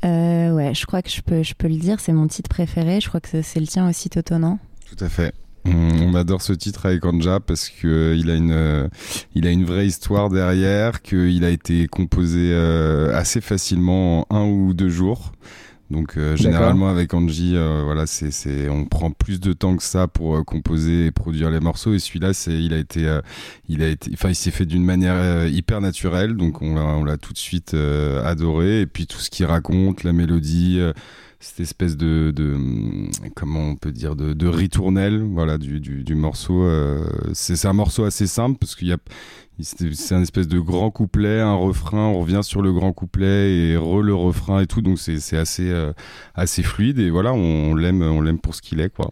Euh, 0.04 0.50
ouais, 0.52 0.74
je 0.74 0.84
crois 0.86 1.02
que 1.02 1.10
je 1.10 1.20
peux, 1.22 1.44
je 1.44 1.54
peux 1.54 1.68
le 1.68 1.76
dire, 1.76 2.00
c'est 2.00 2.12
mon 2.12 2.26
titre 2.26 2.48
préféré. 2.50 3.00
Je 3.00 3.06
crois 3.08 3.20
que 3.20 3.28
c'est- 3.42 3.60
le 3.60 3.66
tien 3.68 3.88
aussi, 3.88 4.10
Toto, 4.10 4.36
non? 4.38 4.58
Tout 4.90 5.04
à 5.04 5.08
fait. 5.08 5.32
On 5.64 6.16
adore 6.16 6.42
ce 6.42 6.52
titre 6.52 6.86
avec 6.86 7.04
Anja 7.04 7.38
parce 7.38 7.68
que 7.68 8.16
il 8.18 8.28
a 8.28 8.34
une 8.34 8.50
euh, 8.50 8.88
il 9.36 9.46
a 9.46 9.50
une 9.52 9.64
vraie 9.64 9.86
histoire 9.86 10.28
derrière, 10.28 11.02
qu'il 11.02 11.44
a 11.44 11.50
été 11.50 11.86
composé 11.86 12.50
euh, 12.52 13.16
assez 13.16 13.40
facilement 13.40 14.26
en 14.28 14.36
un 14.38 14.44
ou 14.48 14.74
deux 14.74 14.88
jours. 14.88 15.30
Donc 15.92 16.16
euh, 16.16 16.36
généralement 16.36 16.88
avec 16.88 17.12
Angie, 17.12 17.52
euh, 17.54 17.82
voilà, 17.84 18.06
c'est 18.06 18.30
c'est 18.30 18.70
on 18.70 18.86
prend 18.86 19.10
plus 19.10 19.40
de 19.40 19.52
temps 19.52 19.76
que 19.76 19.82
ça 19.82 20.08
pour 20.08 20.36
euh, 20.36 20.42
composer 20.42 21.06
et 21.06 21.10
produire 21.10 21.50
les 21.50 21.60
morceaux. 21.60 21.92
Et 21.92 21.98
celui-là, 21.98 22.32
c'est 22.32 22.54
il 22.54 22.72
a 22.72 22.78
été 22.78 23.06
euh, 23.06 23.20
il 23.68 23.82
a 23.82 23.88
été 23.88 24.10
enfin 24.14 24.30
il 24.30 24.34
s'est 24.34 24.50
fait 24.50 24.64
d'une 24.64 24.84
manière 24.84 25.46
hyper 25.46 25.82
naturelle. 25.82 26.34
Donc 26.34 26.62
on 26.62 27.04
l'a 27.04 27.16
tout 27.18 27.34
de 27.34 27.38
suite 27.38 27.74
euh, 27.74 28.24
adoré. 28.24 28.80
Et 28.80 28.86
puis 28.86 29.06
tout 29.06 29.18
ce 29.18 29.28
qu'il 29.28 29.44
raconte, 29.44 30.02
la 30.02 30.14
mélodie. 30.14 30.80
Cette 31.42 31.58
espèce 31.58 31.96
de, 31.96 32.32
de 32.34 32.54
hum, 32.54 33.10
comment 33.34 33.70
on 33.70 33.74
peut 33.74 33.90
dire 33.90 34.14
de, 34.14 34.32
de 34.32 34.46
ritournelle 34.46 35.22
voilà 35.22 35.58
du, 35.58 35.80
du, 35.80 36.04
du 36.04 36.14
morceau 36.14 36.62
euh, 36.62 37.04
c'est 37.32 37.66
un 37.66 37.72
morceau 37.72 38.04
assez 38.04 38.28
simple 38.28 38.58
parce 38.58 38.76
qu'il 38.76 38.88
y 38.88 38.92
a 38.92 38.98
c'est 39.60 40.14
un 40.14 40.22
espèce 40.22 40.46
de 40.46 40.60
grand 40.60 40.90
couplet 40.92 41.40
un 41.40 41.54
refrain 41.54 42.06
on 42.06 42.20
revient 42.20 42.40
sur 42.42 42.62
le 42.62 42.72
grand 42.72 42.92
couplet 42.92 43.52
et 43.54 43.76
re 43.76 44.02
le 44.02 44.14
refrain 44.14 44.60
et 44.60 44.66
tout 44.66 44.82
donc 44.82 44.98
c'est 44.98 45.36
assez 45.36 45.68
euh, 45.68 45.92
assez 46.34 46.62
fluide 46.62 47.00
et 47.00 47.10
voilà 47.10 47.32
on 47.32 47.74
l'aime 47.74 48.02
on 48.02 48.20
l'aime 48.20 48.38
pour 48.38 48.54
ce 48.54 48.62
qu'il 48.62 48.80
est 48.80 48.90
quoi 48.90 49.10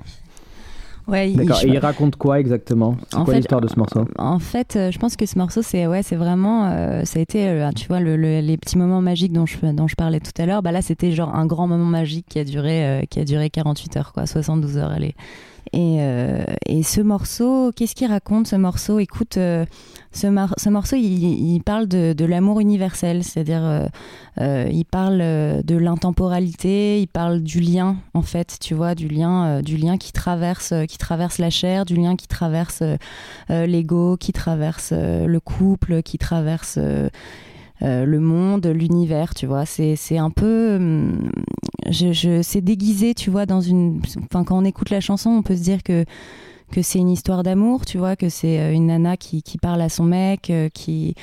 Ouais, 1.10 1.30
il- 1.32 1.36
D'accord. 1.36 1.56
je- 1.56 1.66
Et 1.66 1.70
il 1.70 1.78
raconte 1.78 2.16
quoi 2.16 2.38
exactement 2.38 2.96
C'est 3.10 3.16
quoi 3.16 3.26
fait, 3.26 3.36
l'histoire 3.38 3.60
de 3.60 3.68
ce 3.68 3.76
morceau 3.78 4.04
En 4.18 4.38
fait, 4.38 4.76
euh, 4.76 4.90
je 4.92 4.98
pense 4.98 5.16
que 5.16 5.26
ce 5.26 5.36
morceau, 5.38 5.60
c'est 5.62 5.86
ouais, 5.86 6.02
c'est 6.04 6.16
vraiment, 6.16 6.66
euh, 6.66 7.02
ça 7.04 7.18
a 7.18 7.22
été, 7.22 7.48
euh, 7.48 7.70
tu 7.74 7.88
vois, 7.88 7.98
le- 8.00 8.16
le- 8.16 8.40
les 8.40 8.56
petits 8.56 8.78
moments 8.78 9.00
magiques 9.02 9.32
dont 9.32 9.44
je, 9.46 9.56
dont 9.72 9.88
je 9.88 9.96
parlais 9.96 10.20
tout 10.20 10.30
à 10.40 10.46
l'heure. 10.46 10.62
Bah 10.62 10.72
là, 10.72 10.82
c'était 10.82 11.10
genre 11.12 11.34
un 11.34 11.46
grand 11.46 11.66
moment 11.66 11.84
magique 11.84 12.26
qui 12.28 12.38
a 12.38 12.44
duré, 12.44 12.84
euh, 12.86 13.02
qui 13.10 13.18
a 13.20 13.24
duré 13.24 13.50
48 13.50 13.96
heures, 13.96 14.12
quoi, 14.12 14.26
72 14.26 14.76
heures, 14.78 14.90
allez. 14.92 15.14
Et, 15.72 15.98
euh, 16.00 16.44
et 16.66 16.82
ce 16.82 17.00
morceau, 17.00 17.70
qu'est-ce 17.74 17.94
qu'il 17.94 18.08
raconte 18.08 18.48
ce 18.48 18.56
morceau? 18.56 18.98
Écoute, 18.98 19.36
euh, 19.36 19.64
ce, 20.12 20.26
morceau, 20.26 20.96
il, 20.96 21.60
parle 21.64 21.86
de, 21.86 22.12
de 22.12 22.24
l'amour 22.24 22.60
universel, 22.60 23.22
c'est-à-dire, 23.22 23.88
euh, 24.40 24.68
il 24.72 24.84
parle 24.84 25.18
de 25.18 25.76
l'intemporalité, 25.76 27.00
il 27.00 27.06
parle 27.06 27.40
du 27.40 27.60
lien, 27.60 27.96
en 28.14 28.22
fait, 28.22 28.56
tu 28.60 28.74
vois, 28.74 28.94
du 28.94 29.08
lien, 29.08 29.62
du 29.62 29.76
lien 29.76 29.96
qui 29.98 30.12
traverse, 30.12 30.74
qui 30.88 30.98
traverse 30.98 31.38
la 31.38 31.50
chair, 31.50 31.84
du 31.84 31.94
lien 31.94 32.16
qui 32.16 32.26
traverse 32.26 32.82
l'ego, 33.48 34.16
qui 34.16 34.32
traverse 34.32 34.92
le 34.92 35.38
couple, 35.38 36.02
qui 36.02 36.18
traverse 36.18 36.78
euh, 37.82 38.04
le 38.04 38.20
monde, 38.20 38.66
l'univers, 38.66 39.34
tu 39.34 39.46
vois. 39.46 39.66
C'est, 39.66 39.96
un 40.18 40.30
peu. 40.30 40.76
hum, 40.76 41.30
Je, 41.88 42.12
je, 42.12 42.42
c'est 42.42 42.60
déguisé, 42.60 43.14
tu 43.14 43.30
vois, 43.30 43.46
dans 43.46 43.60
une. 43.60 44.00
Enfin, 44.30 44.44
quand 44.44 44.58
on 44.58 44.64
écoute 44.64 44.90
la 44.90 45.00
chanson, 45.00 45.30
on 45.30 45.42
peut 45.42 45.56
se 45.56 45.62
dire 45.62 45.82
que. 45.82 46.04
Que 46.72 46.82
c'est 46.82 47.00
une 47.00 47.10
histoire 47.10 47.42
d'amour, 47.42 47.84
tu 47.84 47.98
vois, 47.98 48.14
que 48.14 48.28
c'est 48.28 48.60
euh, 48.60 48.72
une 48.72 48.86
nana 48.86 49.16
qui, 49.16 49.42
qui 49.42 49.58
parle 49.58 49.80
à 49.80 49.88
son 49.88 50.04
mec, 50.04 50.50
euh, 50.50 50.68
qui 50.72 51.16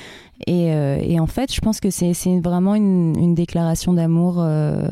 et, 0.46 0.74
euh, 0.74 0.98
et 1.02 1.18
en 1.18 1.26
fait, 1.26 1.50
je 1.54 1.60
pense 1.62 1.80
que 1.80 1.88
c'est, 1.88 2.12
vraiment 2.40 2.74
une, 2.74 3.14
une 3.18 3.34
déclaration 3.34 3.94
d'amour 3.94 4.36
euh, 4.40 4.86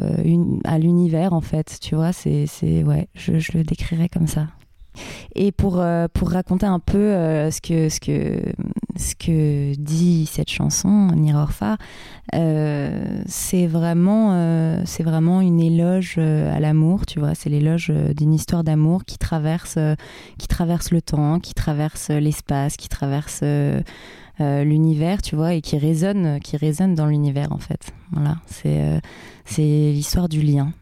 à 0.64 0.79
l'univers, 0.79 1.35
en 1.35 1.42
fait, 1.42 1.79
tu 1.83 1.94
vois. 1.94 2.14
C'est 2.14 2.46
ouais, 2.85 3.07
je, 3.14 3.38
je 3.38 3.52
le 3.52 3.64
décrirais 3.64 4.09
comme 4.09 4.26
ça. 4.26 4.46
Et 5.35 5.52
pour, 5.52 5.80
euh, 5.80 6.06
pour 6.12 6.30
raconter 6.30 6.66
un 6.66 6.78
peu 6.78 6.98
euh, 6.98 7.50
ce, 7.50 7.61
que, 7.61 7.88
ce, 7.88 8.00
que, 8.00 8.42
ce 8.96 9.14
que 9.14 9.74
dit 9.76 10.26
cette 10.26 10.50
chanson, 10.50 11.09
Nirorfa, 11.14 11.76
euh, 12.35 13.20
c'est 13.26 13.66
vraiment, 13.66 14.82
c'est 14.85 15.02
vraiment 15.02 15.40
une 15.40 15.61
éloge 15.61 16.18
à 16.18 16.61
l'amour, 16.61 17.06
tu 17.06 17.20
vois. 17.20 17.35
C'est 17.35 17.50
l'éloge 17.50 17.90
d'une 17.90 18.35
histoire 18.35 18.64
d'amour 18.64 19.04
qui 19.04 19.18
traverse, 19.18 19.78
qui 20.38 20.48
traverse 20.48 20.90
le 20.90 21.02
temps, 21.02 21.40
qui 21.40 21.54
traverse 21.54 22.11
l'espace, 22.11 22.76
qui 22.76 22.88
traverse 22.88 23.42
l'univers, 24.38 25.22
tu 25.22 25.37
vois, 25.37 25.54
et 25.54 25.61
qui 25.61 25.78
résonne, 25.78 26.40
qui 26.40 26.56
résonne 26.56 26.94
dans 26.94 27.06
l'univers, 27.06 27.52
en 27.52 27.59
fait. 27.59 27.92
Voilà, 28.12 28.37
c'est 28.46 29.00
c'est 29.44 29.62
l'histoire 29.62 30.28
du 30.28 30.42
lien. 30.42 30.72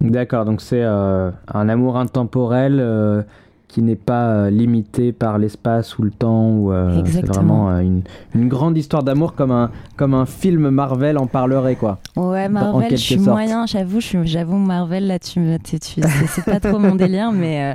D'accord, 0.00 0.44
donc 0.44 0.60
c'est 0.60 0.82
euh, 0.84 1.30
un 1.52 1.68
amour 1.68 1.96
intemporel 1.96 2.78
euh, 2.80 3.22
qui 3.68 3.82
n'est 3.82 3.96
pas 3.96 4.30
euh, 4.30 4.50
limité 4.50 5.12
par 5.12 5.38
l'espace 5.38 5.98
ou 5.98 6.02
le 6.02 6.10
temps. 6.10 6.48
Ou, 6.50 6.72
euh, 6.72 7.02
c'est 7.06 7.26
vraiment 7.26 7.70
euh, 7.70 7.80
une, 7.80 8.02
une 8.34 8.48
grande 8.48 8.76
histoire 8.78 9.02
d'amour 9.02 9.34
comme 9.34 9.50
un, 9.50 9.70
comme 9.96 10.14
un 10.14 10.24
film 10.26 10.70
Marvel 10.70 11.18
en 11.18 11.26
parlerait, 11.26 11.76
quoi. 11.76 11.98
Ouais, 12.16 12.48
Marvel, 12.48 12.90
je 12.90 12.96
suis 12.96 13.16
sorte. 13.16 13.28
moyen, 13.28 13.66
j'avoue, 13.66 14.00
j'avoue, 14.00 14.56
Marvel, 14.56 15.06
là, 15.06 15.18
tu 15.18 15.40
me, 15.40 15.58
tu- 15.58 15.78
tu- 15.78 16.00
c'est 16.28 16.44
pas 16.44 16.60
trop 16.60 16.78
mon 16.78 16.94
délire, 16.96 17.30
mais, 17.30 17.72
euh, 17.72 17.74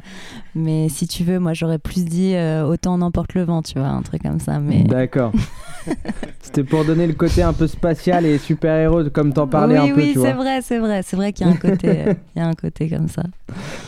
mais 0.56 0.90
si 0.90 1.08
tu 1.08 1.24
veux, 1.24 1.40
moi, 1.40 1.54
j'aurais 1.54 1.80
plus 1.80 2.06
dit 2.06 2.36
autant 2.68 2.98
n'emporte 2.98 3.36
le 3.36 3.44
vent, 3.44 3.62
tu 3.62 3.78
vois, 3.78 3.88
un 3.90 4.02
truc 4.02 4.24
comme 4.24 4.40
ça, 4.40 4.60
mais... 4.60 4.84
D'accord. 4.88 5.32
C'était 6.42 6.64
pour 6.64 6.86
donner 6.86 7.08
le 7.08 7.14
côté 7.14 7.44
un 7.44 7.52
peu 7.54 7.68
spatial 7.68 8.26
et 8.26 8.38
super-héros, 8.38 9.10
comme 9.12 9.34
t'en 9.34 9.48
parlais 9.48 9.80
oui, 9.80 9.92
un 9.92 9.94
peu, 9.96 10.02
oui, 10.02 10.12
c'est 10.14 10.34
vrai, 10.34 10.62
c'est 10.62 10.80
vrai, 10.80 11.02
c'est 11.04 11.16
vrai 11.16 11.34
qu'il 11.34 11.46
y 11.46 11.50
a 11.50 11.54
un 11.54 11.58
côté, 11.58 12.06
il 12.36 12.40
y 12.40 12.42
a 12.42 12.48
un 12.48 12.54
côté 12.54 12.90
comme 12.90 13.08
ça. 13.10 13.24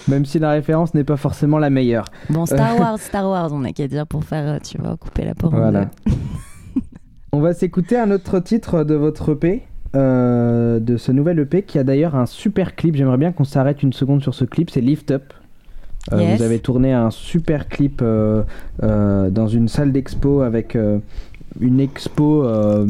Même 0.07 0.25
si 0.25 0.39
la 0.39 0.51
référence 0.51 0.93
n'est 0.93 1.03
pas 1.03 1.17
forcément 1.17 1.57
la 1.57 1.69
meilleure. 1.69 1.94
Bon, 2.29 2.45
Star 2.45 2.79
Wars, 2.79 2.99
Star 2.99 3.27
Wars, 3.29 3.53
on 3.53 3.59
n'a 3.59 3.71
qu'à 3.71 3.87
dire 3.87 4.05
pour 4.07 4.23
faire, 4.23 4.55
euh, 4.55 4.59
tu 4.63 4.77
vois, 4.77 4.97
couper 4.97 5.23
la 5.25 5.33
en 5.43 5.49
Voilà. 5.49 5.89
On 7.31 7.41
va 7.41 7.53
s'écouter 7.53 7.97
un 7.97 8.11
autre 8.11 8.39
titre 8.39 8.83
de 8.85 8.95
votre 8.95 9.33
EP, 9.33 9.63
euh, 9.95 10.79
de 10.79 10.95
ce 10.95 11.11
nouvel 11.11 11.39
EP 11.39 11.63
qui 11.63 11.77
a 11.77 11.83
d'ailleurs 11.83 12.15
un 12.15 12.25
super 12.25 12.75
clip. 12.75 12.95
J'aimerais 12.95 13.17
bien 13.17 13.33
qu'on 13.33 13.43
s'arrête 13.43 13.83
une 13.83 13.91
seconde 13.93 14.21
sur 14.21 14.33
ce 14.33 14.45
clip. 14.45 14.69
C'est 14.69 14.79
Lift 14.81 15.11
Up. 15.11 15.33
Euh, 16.13 16.19
Yes. 16.21 16.37
Vous 16.37 16.43
avez 16.43 16.59
tourné 16.59 16.93
un 16.93 17.11
super 17.11 17.67
clip 17.67 17.99
euh, 18.01 18.43
euh, 18.83 19.29
dans 19.29 19.47
une 19.47 19.67
salle 19.67 19.91
d'expo 19.91 20.41
avec 20.41 20.75
euh, 20.75 20.99
une 21.59 21.79
expo 21.79 22.45
euh, 22.45 22.87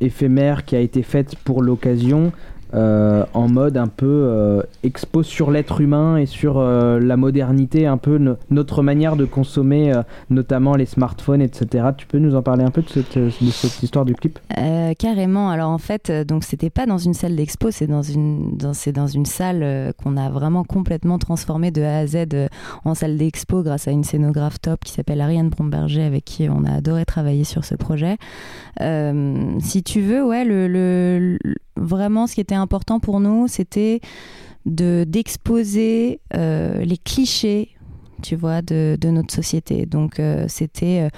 éphémère 0.00 0.64
qui 0.64 0.76
a 0.76 0.80
été 0.80 1.02
faite 1.02 1.36
pour 1.44 1.62
l'occasion. 1.62 2.32
Euh, 2.74 3.24
en 3.34 3.48
mode 3.48 3.76
un 3.76 3.86
peu 3.86 4.06
euh, 4.06 4.62
expo 4.82 5.22
sur 5.22 5.50
l'être 5.50 5.80
humain 5.80 6.16
et 6.16 6.26
sur 6.26 6.58
euh, 6.58 6.98
la 6.98 7.16
modernité, 7.16 7.86
un 7.86 7.96
peu 7.96 8.18
no- 8.18 8.36
notre 8.50 8.82
manière 8.82 9.16
de 9.16 9.24
consommer, 9.24 9.94
euh, 9.94 10.02
notamment 10.30 10.74
les 10.74 10.86
smartphones, 10.86 11.42
etc. 11.42 11.88
Tu 11.96 12.06
peux 12.06 12.18
nous 12.18 12.34
en 12.34 12.42
parler 12.42 12.64
un 12.64 12.70
peu 12.70 12.82
de 12.82 12.88
cette, 12.88 13.18
histoire 13.82 14.04
du 14.04 14.14
clip? 14.14 14.38
Carrément. 14.98 15.50
Alors 15.50 15.70
en 15.70 15.78
fait, 15.78 16.10
donc 16.10 16.44
c'était 16.44 16.70
pas 16.70 16.86
dans 16.86 16.98
une 16.98 17.14
salle 17.14 17.36
d'expo, 17.36 17.70
c'est 17.70 17.86
dans 17.86 18.02
une, 18.02 18.56
dans, 18.56 18.72
salle 19.24 19.92
qu'on 20.02 20.16
a 20.16 20.30
vraiment 20.30 20.64
complètement 20.64 21.18
transformée 21.18 21.70
de 21.70 21.82
A 21.82 21.98
à 21.98 22.06
Z 22.06 22.26
en 22.84 22.94
salle 22.94 23.16
d'expo 23.16 23.62
grâce 23.62 23.88
à 23.88 23.90
une 23.90 24.04
scénographe 24.04 24.60
top 24.60 24.80
qui 24.84 24.92
s'appelle 24.92 25.20
Ariane 25.20 25.48
Bromberger 25.50 26.02
avec 26.02 26.24
qui 26.24 26.48
on 26.48 26.64
a 26.64 26.72
adoré 26.76 27.04
travailler 27.04 27.44
sur 27.44 27.64
ce 27.64 27.74
projet. 27.74 28.16
Si 28.78 29.82
tu 29.82 30.00
veux, 30.00 30.24
ouais, 30.24 30.44
le- 30.44 31.38
vraiment 31.76 32.26
ce 32.26 32.34
qui 32.34 32.40
était 32.40 32.54
important 32.54 33.00
pour 33.00 33.20
nous, 33.20 33.48
c'était 33.48 34.00
de 34.66 35.04
d'exposer 35.06 36.20
euh, 36.34 36.84
les 36.84 36.98
clichés 36.98 37.70
tu 38.22 38.34
vois, 38.34 38.62
de, 38.62 38.96
de 38.98 39.10
notre 39.10 39.32
société. 39.32 39.84
Donc, 39.84 40.20
euh, 40.20 40.46
c'était 40.48 41.02
euh, 41.02 41.08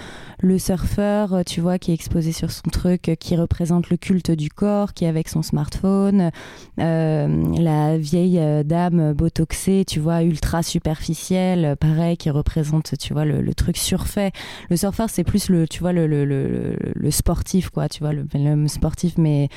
le 0.40 0.58
surfeur, 0.58 1.42
tu 1.46 1.60
vois, 1.60 1.78
qui 1.78 1.92
est 1.92 1.94
exposé 1.94 2.32
sur 2.32 2.50
son 2.50 2.68
truc, 2.70 3.12
qui 3.20 3.36
représente 3.36 3.88
le 3.88 3.96
culte 3.96 4.32
du 4.32 4.50
corps, 4.50 4.92
qui 4.94 5.04
est 5.04 5.08
avec 5.08 5.28
son 5.28 5.42
smartphone, 5.42 6.32
la 6.76 7.98
vieille 7.98 8.64
dame 8.64 9.12
botoxée, 9.12 9.84
tu 9.86 10.00
vois, 10.00 10.24
ultra 10.24 10.64
superficielle, 10.64 11.76
pareil, 11.76 12.16
qui 12.16 12.30
représente, 12.30 12.98
tu 12.98 13.12
vois, 13.12 13.24
le, 13.24 13.42
le 13.42 13.54
truc 13.54 13.76
surfait. 13.76 14.32
Le 14.68 14.76
surfeur, 14.76 15.08
c'est 15.08 15.24
plus 15.24 15.50
le, 15.50 15.68
tu 15.68 15.78
vois, 15.78 15.92
le, 15.92 16.08
le, 16.08 16.24
le, 16.24 17.10
sportif, 17.12 17.70
quoi, 17.70 17.88
tu 17.88 18.00
vois, 18.00 18.12
le 18.12 18.26
sportif, 18.66 19.16
mais 19.18 19.50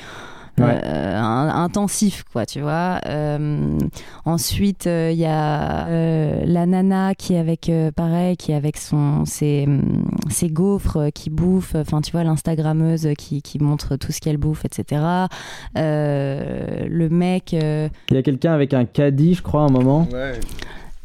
Ouais. 0.58 0.80
euh, 0.84 1.18
intensif, 1.18 2.24
quoi, 2.30 2.44
tu 2.46 2.60
vois. 2.60 3.00
Euh, 3.06 3.78
ensuite, 4.26 4.84
il 4.86 5.16
y 5.16 5.24
a 5.24 5.86
euh, 5.88 6.42
la 6.44 6.66
nana 6.66 7.14
qui 7.14 7.34
est 7.34 7.38
avec, 7.38 7.68
euh, 7.70 7.90
pareil, 7.90 8.36
qui 8.36 8.52
est 8.52 8.54
avec 8.54 8.76
son, 8.76 9.24
ses, 9.24 9.64
hum, 9.66 10.04
ses 10.28 10.48
gaufres 10.48 10.96
euh, 10.98 11.10
qui 11.10 11.30
bouffe, 11.30 11.74
enfin, 11.74 12.00
tu 12.02 12.12
vois, 12.12 12.22
l'Instagrammeuse 12.24 13.08
qui, 13.16 13.40
qui 13.40 13.58
montre 13.60 13.96
tout 13.96 14.12
ce 14.12 14.20
qu'elle 14.20 14.36
bouffe, 14.36 14.64
etc. 14.66 15.02
Euh, 15.78 16.84
le 16.88 17.08
mec. 17.08 17.54
euh, 17.54 17.88
Il 18.10 18.14
y 18.16 18.18
a 18.18 18.22
quelqu'un 18.22 18.52
avec 18.52 18.74
un 18.74 18.84
caddie, 18.84 19.34
je 19.34 19.42
crois, 19.42 19.62
à 19.62 19.64
un 19.64 19.72
moment. 19.72 20.06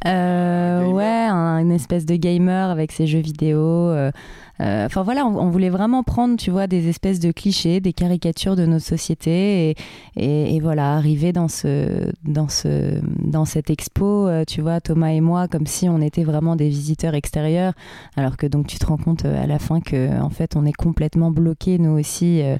euh, 0.06 0.86
ouais, 0.86 1.04
un- 1.06 1.58
une 1.60 1.72
espèce 1.72 2.06
de 2.06 2.16
gamer 2.16 2.70
avec 2.70 2.91
ses 2.91 3.08
jeux 3.08 3.20
vidéo, 3.20 3.60
euh, 3.60 3.95
euh, 3.98 4.12
enfin 4.60 5.03
voilà, 5.03 5.26
on, 5.26 5.38
on 5.38 5.49
voulait 5.49 5.70
vraiment 5.70 6.03
prendre, 6.03 6.38
tu 6.38 6.51
vois, 6.51 6.68
des 6.68 6.89
espèces 6.89 7.20
de 7.20 7.32
clichés, 7.32 7.80
des 7.80 7.93
caricatures 7.93 8.55
de 8.55 8.66
notre 8.66 8.86
société 8.86 9.70
et, 9.70 9.76
et, 10.16 10.55
et 10.55 10.60
voilà, 10.60 10.95
arriver 10.95 11.34
dans 11.34 11.47
ce, 11.47 12.12
dans 12.24 12.47
ce, 12.49 12.99
dans 13.24 13.45
cette 13.45 13.70
expo, 13.70 14.28
euh, 14.28 14.43
tu 14.45 14.62
vois, 14.62 14.82
Thomas 14.82 15.10
et 15.10 15.22
moi, 15.22 15.47
comme 15.47 15.68
si 15.68 15.88
on 15.89 16.01
était 16.01 16.24
vraiment 16.24 16.55
des 16.55 16.70
visiteurs 16.70 17.14
extérieurs, 17.14 17.74
alors 18.16 18.38
que 18.38 18.47
donc 18.47 18.68
tu 18.68 18.80
te 18.80 18.86
rends 18.86 18.97
compte 18.97 19.26
euh, 19.26 19.43
à 19.43 19.47
la 19.47 19.60
fin 19.60 19.82
que 19.82 20.20
en 20.20 20.30
fait 20.30 20.55
on 20.55 20.66
est 20.66 20.74
complètement 20.74 21.32
bloqué 21.32 21.78
nous 21.78 21.97
aussi 21.99 22.41
euh, 22.41 22.58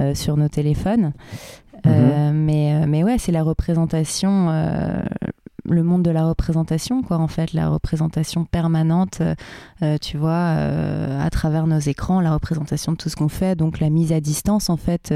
euh, 0.00 0.14
sur 0.14 0.36
nos 0.36 0.48
téléphones. 0.48 1.12
Euh, 1.86 2.32
mais, 2.34 2.74
euh, 2.74 2.84
mais 2.86 3.02
ouais, 3.02 3.16
c'est 3.18 3.32
la 3.32 3.42
représentation, 3.42 4.48
euh, 4.50 5.00
le 5.70 5.82
monde 5.82 6.02
de 6.02 6.10
la 6.10 6.26
représentation, 6.26 7.02
quoi, 7.02 7.18
en 7.18 7.28
fait, 7.28 7.52
la 7.52 7.68
représentation 7.68 8.44
permanente, 8.44 9.18
euh, 9.20 9.34
euh, 9.82 9.98
tu 9.98 10.16
vois, 10.16 10.30
euh, 10.30 11.24
à 11.24 11.30
travers 11.30 11.66
nos 11.66 11.78
écrans, 11.78 12.20
la 12.20 12.32
représentation 12.32 12.92
de 12.92 12.96
tout 12.96 13.08
ce 13.08 13.16
qu'on 13.16 13.28
fait, 13.28 13.56
donc 13.56 13.80
la 13.80 13.90
mise 13.90 14.12
à 14.12 14.20
distance, 14.20 14.70
en 14.70 14.76
fait, 14.76 15.14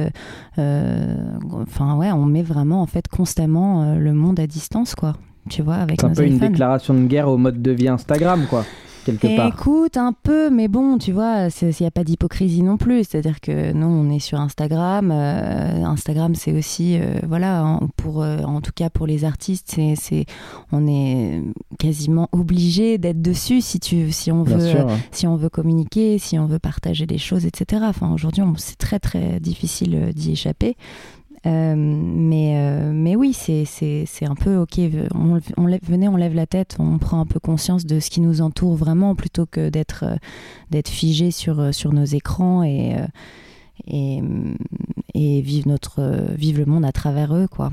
enfin, 0.56 1.96
ouais, 1.96 2.12
on 2.12 2.24
met 2.24 2.42
vraiment, 2.42 2.82
en 2.82 2.86
fait, 2.86 3.08
constamment 3.08 3.96
le 3.96 4.12
monde 4.12 4.40
à 4.40 4.46
distance, 4.46 4.94
quoi, 4.94 5.14
tu 5.50 5.62
vois, 5.62 5.76
avec 5.76 6.00
C'est 6.00 6.06
un 6.06 6.10
nos 6.10 6.14
peu 6.14 6.26
une 6.26 6.38
déclaration 6.38 6.94
de 6.94 7.06
guerre 7.06 7.28
au 7.28 7.36
mode 7.36 7.60
de 7.60 7.70
vie 7.70 7.88
Instagram, 7.88 8.46
quoi, 8.48 8.64
quelque 9.04 9.36
part. 9.36 9.48
Écoute, 9.48 9.96
un 9.96 10.12
peu, 10.12 10.50
mais 10.50 10.68
bon, 10.68 10.98
tu 10.98 11.12
vois, 11.12 11.48
il 11.62 11.74
n'y 11.80 11.86
a 11.86 11.90
pas 11.90 12.04
d'hypocrisie 12.04 12.62
non 12.62 12.76
plus. 12.76 13.04
C'est-à-dire 13.04 13.40
que 13.40 13.72
nous, 13.72 13.86
on 13.86 14.10
est 14.10 14.18
sur 14.18 14.40
Instagram. 14.40 15.10
euh, 15.12 15.84
Instagram, 15.84 16.34
c'est 16.34 16.52
aussi, 16.52 16.98
euh, 16.98 17.18
voilà, 17.28 17.64
en- 17.64 17.88
pour, 17.96 18.22
euh, 18.22 18.38
en 18.38 18.60
tout 18.60 18.72
cas 18.74 18.90
pour 18.90 19.06
les 19.06 19.24
artistes, 19.24 19.74
c'est, 19.98 20.24
on 20.72 20.86
est 20.86 21.42
quasiment 21.78 22.28
obligé 22.32 22.98
d'être 22.98 23.22
dessus 23.22 23.60
si, 23.60 23.78
tu, 23.80 24.10
si, 24.12 24.32
on 24.32 24.42
Bien 24.42 24.56
veut, 24.58 24.70
sûr. 24.70 24.86
si 25.12 25.26
on 25.26 25.36
veut 25.36 25.48
communiquer, 25.50 26.18
si 26.18 26.38
on 26.38 26.46
veut 26.46 26.58
partager 26.58 27.06
des 27.06 27.18
choses, 27.18 27.46
etc. 27.46 27.82
Enfin, 27.86 28.12
aujourd'hui, 28.12 28.42
c'est 28.56 28.78
très, 28.78 28.98
très 28.98 29.40
difficile 29.40 30.12
d'y 30.14 30.32
échapper. 30.32 30.76
Euh, 31.46 31.74
mais, 31.76 32.54
euh, 32.56 32.92
mais 32.94 33.16
oui, 33.16 33.34
c'est, 33.34 34.24
un 34.24 34.34
peu 34.34 34.56
ok. 34.56 34.80
On, 35.14 35.38
on 35.56 35.78
venez, 35.82 36.08
on 36.08 36.16
lève 36.16 36.34
la 36.34 36.46
tête, 36.46 36.76
on 36.78 36.98
prend 36.98 37.20
un 37.20 37.26
peu 37.26 37.38
conscience 37.38 37.84
de 37.84 38.00
ce 38.00 38.10
qui 38.10 38.20
nous 38.20 38.40
entoure 38.40 38.74
vraiment 38.76 39.14
plutôt 39.14 39.46
que 39.46 39.68
d'être, 39.68 40.04
euh, 40.06 40.16
d'être 40.70 40.88
figé 40.88 41.30
sur, 41.30 41.74
sur 41.74 41.92
nos 41.92 42.04
écrans 42.04 42.62
et, 42.62 42.96
et, 43.86 44.22
et 45.14 45.40
vivre, 45.42 45.68
notre, 45.68 46.34
vivre 46.34 46.60
le 46.60 46.66
monde 46.66 46.84
à 46.84 46.92
travers 46.92 47.34
eux. 47.34 47.48
Quoi. 47.48 47.70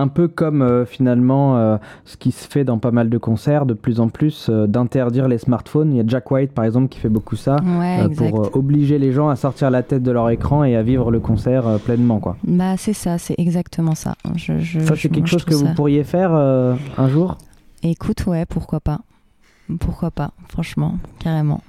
Un 0.00 0.06
peu 0.06 0.28
comme 0.28 0.62
euh, 0.62 0.84
finalement 0.84 1.56
euh, 1.56 1.76
ce 2.04 2.16
qui 2.16 2.30
se 2.30 2.46
fait 2.46 2.62
dans 2.62 2.78
pas 2.78 2.92
mal 2.92 3.08
de 3.10 3.18
concerts, 3.18 3.66
de 3.66 3.74
plus 3.74 3.98
en 3.98 4.08
plus, 4.08 4.46
euh, 4.48 4.66
d'interdire 4.68 5.26
les 5.26 5.38
smartphones. 5.38 5.92
Il 5.92 5.96
y 5.96 6.00
a 6.00 6.04
Jack 6.06 6.30
White 6.30 6.52
par 6.52 6.64
exemple 6.64 6.88
qui 6.88 7.00
fait 7.00 7.08
beaucoup 7.08 7.34
ça. 7.34 7.56
Ouais, 7.80 8.08
pour 8.14 8.54
obliger 8.56 8.98
les 8.98 9.10
gens 9.12 9.28
à 9.28 9.34
sortir 9.36 9.70
la 9.70 9.82
tête 9.82 10.02
de 10.04 10.10
leur 10.12 10.30
écran 10.30 10.62
et 10.62 10.76
à 10.76 10.82
vivre 10.82 11.10
le 11.10 11.18
concert 11.18 11.64
pleinement 11.84 12.20
quoi. 12.20 12.36
Bah, 12.44 12.76
c'est 12.76 12.92
ça, 12.92 13.18
c'est 13.18 13.34
exactement 13.38 13.94
ça. 13.96 14.14
Je, 14.36 14.60
je- 14.60 14.80
Ça 14.80 14.94
c'est 14.94 15.08
quelque 15.08 15.26
chose 15.28 15.44
que 15.44 15.54
vous 15.54 15.74
pourriez 15.74 16.04
faire 16.04 16.32
un 16.32 17.08
jour? 17.08 17.36
Écoute, 17.82 18.24
ouais, 18.26 18.46
pourquoi 18.46 18.78
pas. 18.80 19.00
Pourquoi 19.80 20.10
pas, 20.10 20.30
franchement, 20.48 20.94
carrément. 21.18 21.62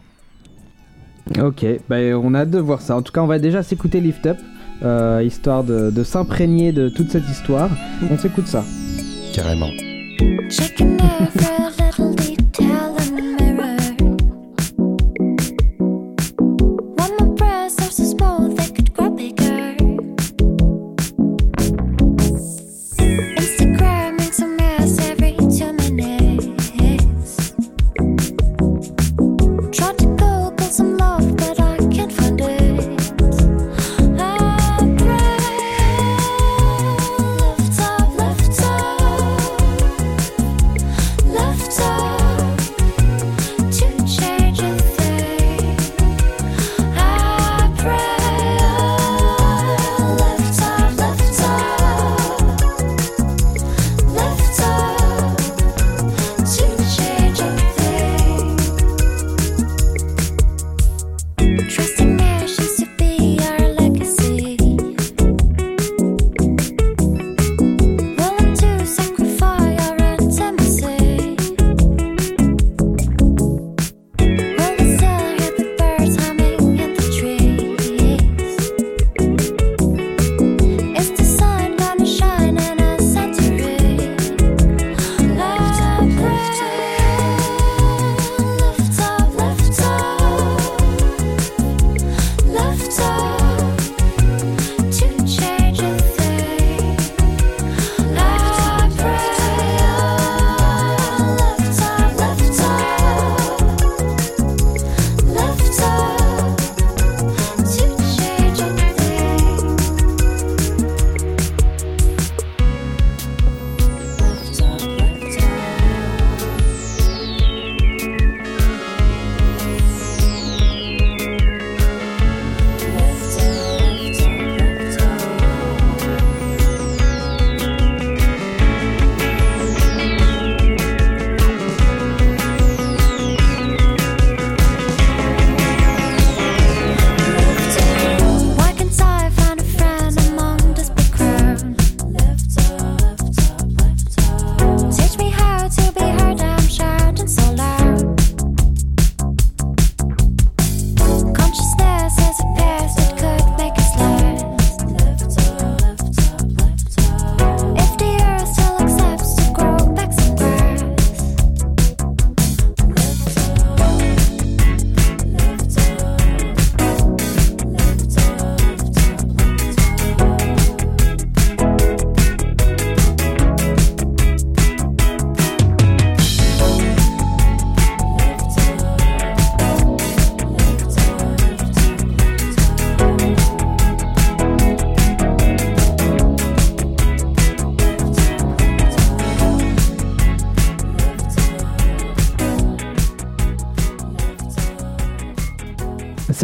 Ok, 1.41 1.65
ben 1.89 2.15
on 2.15 2.34
a 2.34 2.39
hâte 2.39 2.49
de 2.49 2.57
voir 2.59 2.82
ça. 2.82 2.95
En 2.95 3.01
tout 3.01 3.11
cas, 3.11 3.21
on 3.21 3.27
va 3.27 3.38
déjà 3.39 3.61
s'écouter 3.61 3.99
Lift 4.01 4.25
Up, 4.25 4.38
euh, 4.84 5.23
histoire 5.23 5.63
de, 5.63 5.91
de 5.91 6.03
s'imprégner 6.03 6.71
de 6.71 6.89
toute 6.89 7.11
cette 7.11 7.27
histoire. 7.30 7.69
On 8.09 8.17
s'écoute 8.17 8.47
ça. 8.47 8.63
Carrément. 9.34 9.69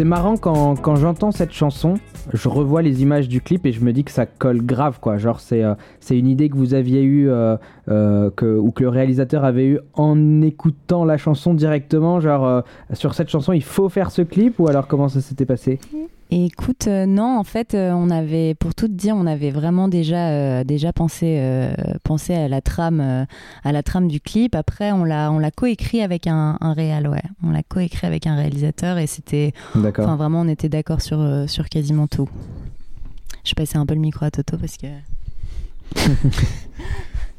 Marrant 0.06 0.36
quand, 0.36 0.76
quand 0.76 0.96
j'entends 0.96 1.32
cette 1.32 1.52
chanson, 1.52 1.94
je 2.32 2.48
revois 2.48 2.82
les 2.82 3.02
images 3.02 3.28
du 3.28 3.40
clip 3.40 3.66
et 3.66 3.72
je 3.72 3.84
me 3.84 3.92
dis 3.92 4.04
que 4.04 4.10
ça 4.10 4.26
colle 4.26 4.64
grave 4.64 4.98
quoi. 5.00 5.18
Genre 5.18 5.40
c'est 5.40 5.62
euh, 5.62 5.74
c'est 6.00 6.18
une 6.18 6.26
idée 6.26 6.48
que 6.48 6.56
vous 6.56 6.74
aviez 6.74 7.02
eue 7.02 7.28
euh, 7.28 7.56
euh, 7.88 8.30
que, 8.30 8.56
ou 8.56 8.70
que 8.70 8.82
le 8.82 8.88
réalisateur 8.88 9.44
avait 9.44 9.66
eu 9.66 9.78
en 9.94 10.42
écoutant 10.42 11.04
la 11.04 11.18
chanson 11.18 11.54
directement. 11.54 12.20
Genre 12.20 12.62
sur 12.92 13.14
cette 13.14 13.28
chanson 13.28 13.52
il 13.52 13.62
faut 13.62 13.88
faire 13.88 14.10
ce 14.10 14.22
clip 14.22 14.58
ou 14.58 14.68
alors 14.68 14.86
comment 14.86 15.08
ça 15.08 15.20
s'était 15.20 15.46
passé? 15.46 15.78
Écoute, 16.30 16.86
euh, 16.88 17.06
non, 17.06 17.38
en 17.38 17.44
fait, 17.44 17.74
euh, 17.74 17.92
on 17.92 18.10
avait, 18.10 18.54
pour 18.54 18.74
tout 18.74 18.88
te 18.88 18.92
dire, 18.92 19.14
on 19.16 19.26
avait 19.26 19.50
vraiment 19.50 19.88
déjà, 19.88 20.28
euh, 20.30 20.64
déjà 20.64 20.92
pensé, 20.92 21.36
euh, 21.38 21.72
pensé 22.02 22.34
à 22.34 22.48
la 22.48 22.60
trame, 22.60 23.00
euh, 23.00 23.24
à 23.64 23.72
la 23.72 23.82
trame 23.82 24.08
du 24.08 24.20
clip. 24.20 24.54
Après, 24.54 24.92
on 24.92 25.04
l'a, 25.04 25.30
on 25.30 25.38
l'a 25.38 25.50
coécrit 25.50 26.02
avec 26.02 26.26
un, 26.26 26.58
un 26.60 26.72
réal, 26.72 27.08
ouais. 27.08 27.22
On 27.42 27.50
l'a 27.50 27.62
coécrit 27.62 28.06
avec 28.06 28.26
un 28.26 28.34
réalisateur 28.36 28.98
et 28.98 29.06
c'était, 29.06 29.52
enfin, 29.74 30.16
vraiment, 30.16 30.40
on 30.40 30.48
était 30.48 30.68
d'accord 30.68 31.00
sur, 31.00 31.20
euh, 31.20 31.46
sur 31.46 31.68
quasiment 31.68 32.06
tout. 32.06 32.28
Je 33.44 33.54
passais 33.54 33.78
un 33.78 33.86
peu 33.86 33.94
le 33.94 34.00
micro 34.00 34.24
à 34.24 34.30
Toto 34.30 34.56
parce 34.58 34.76
que. 34.76 34.86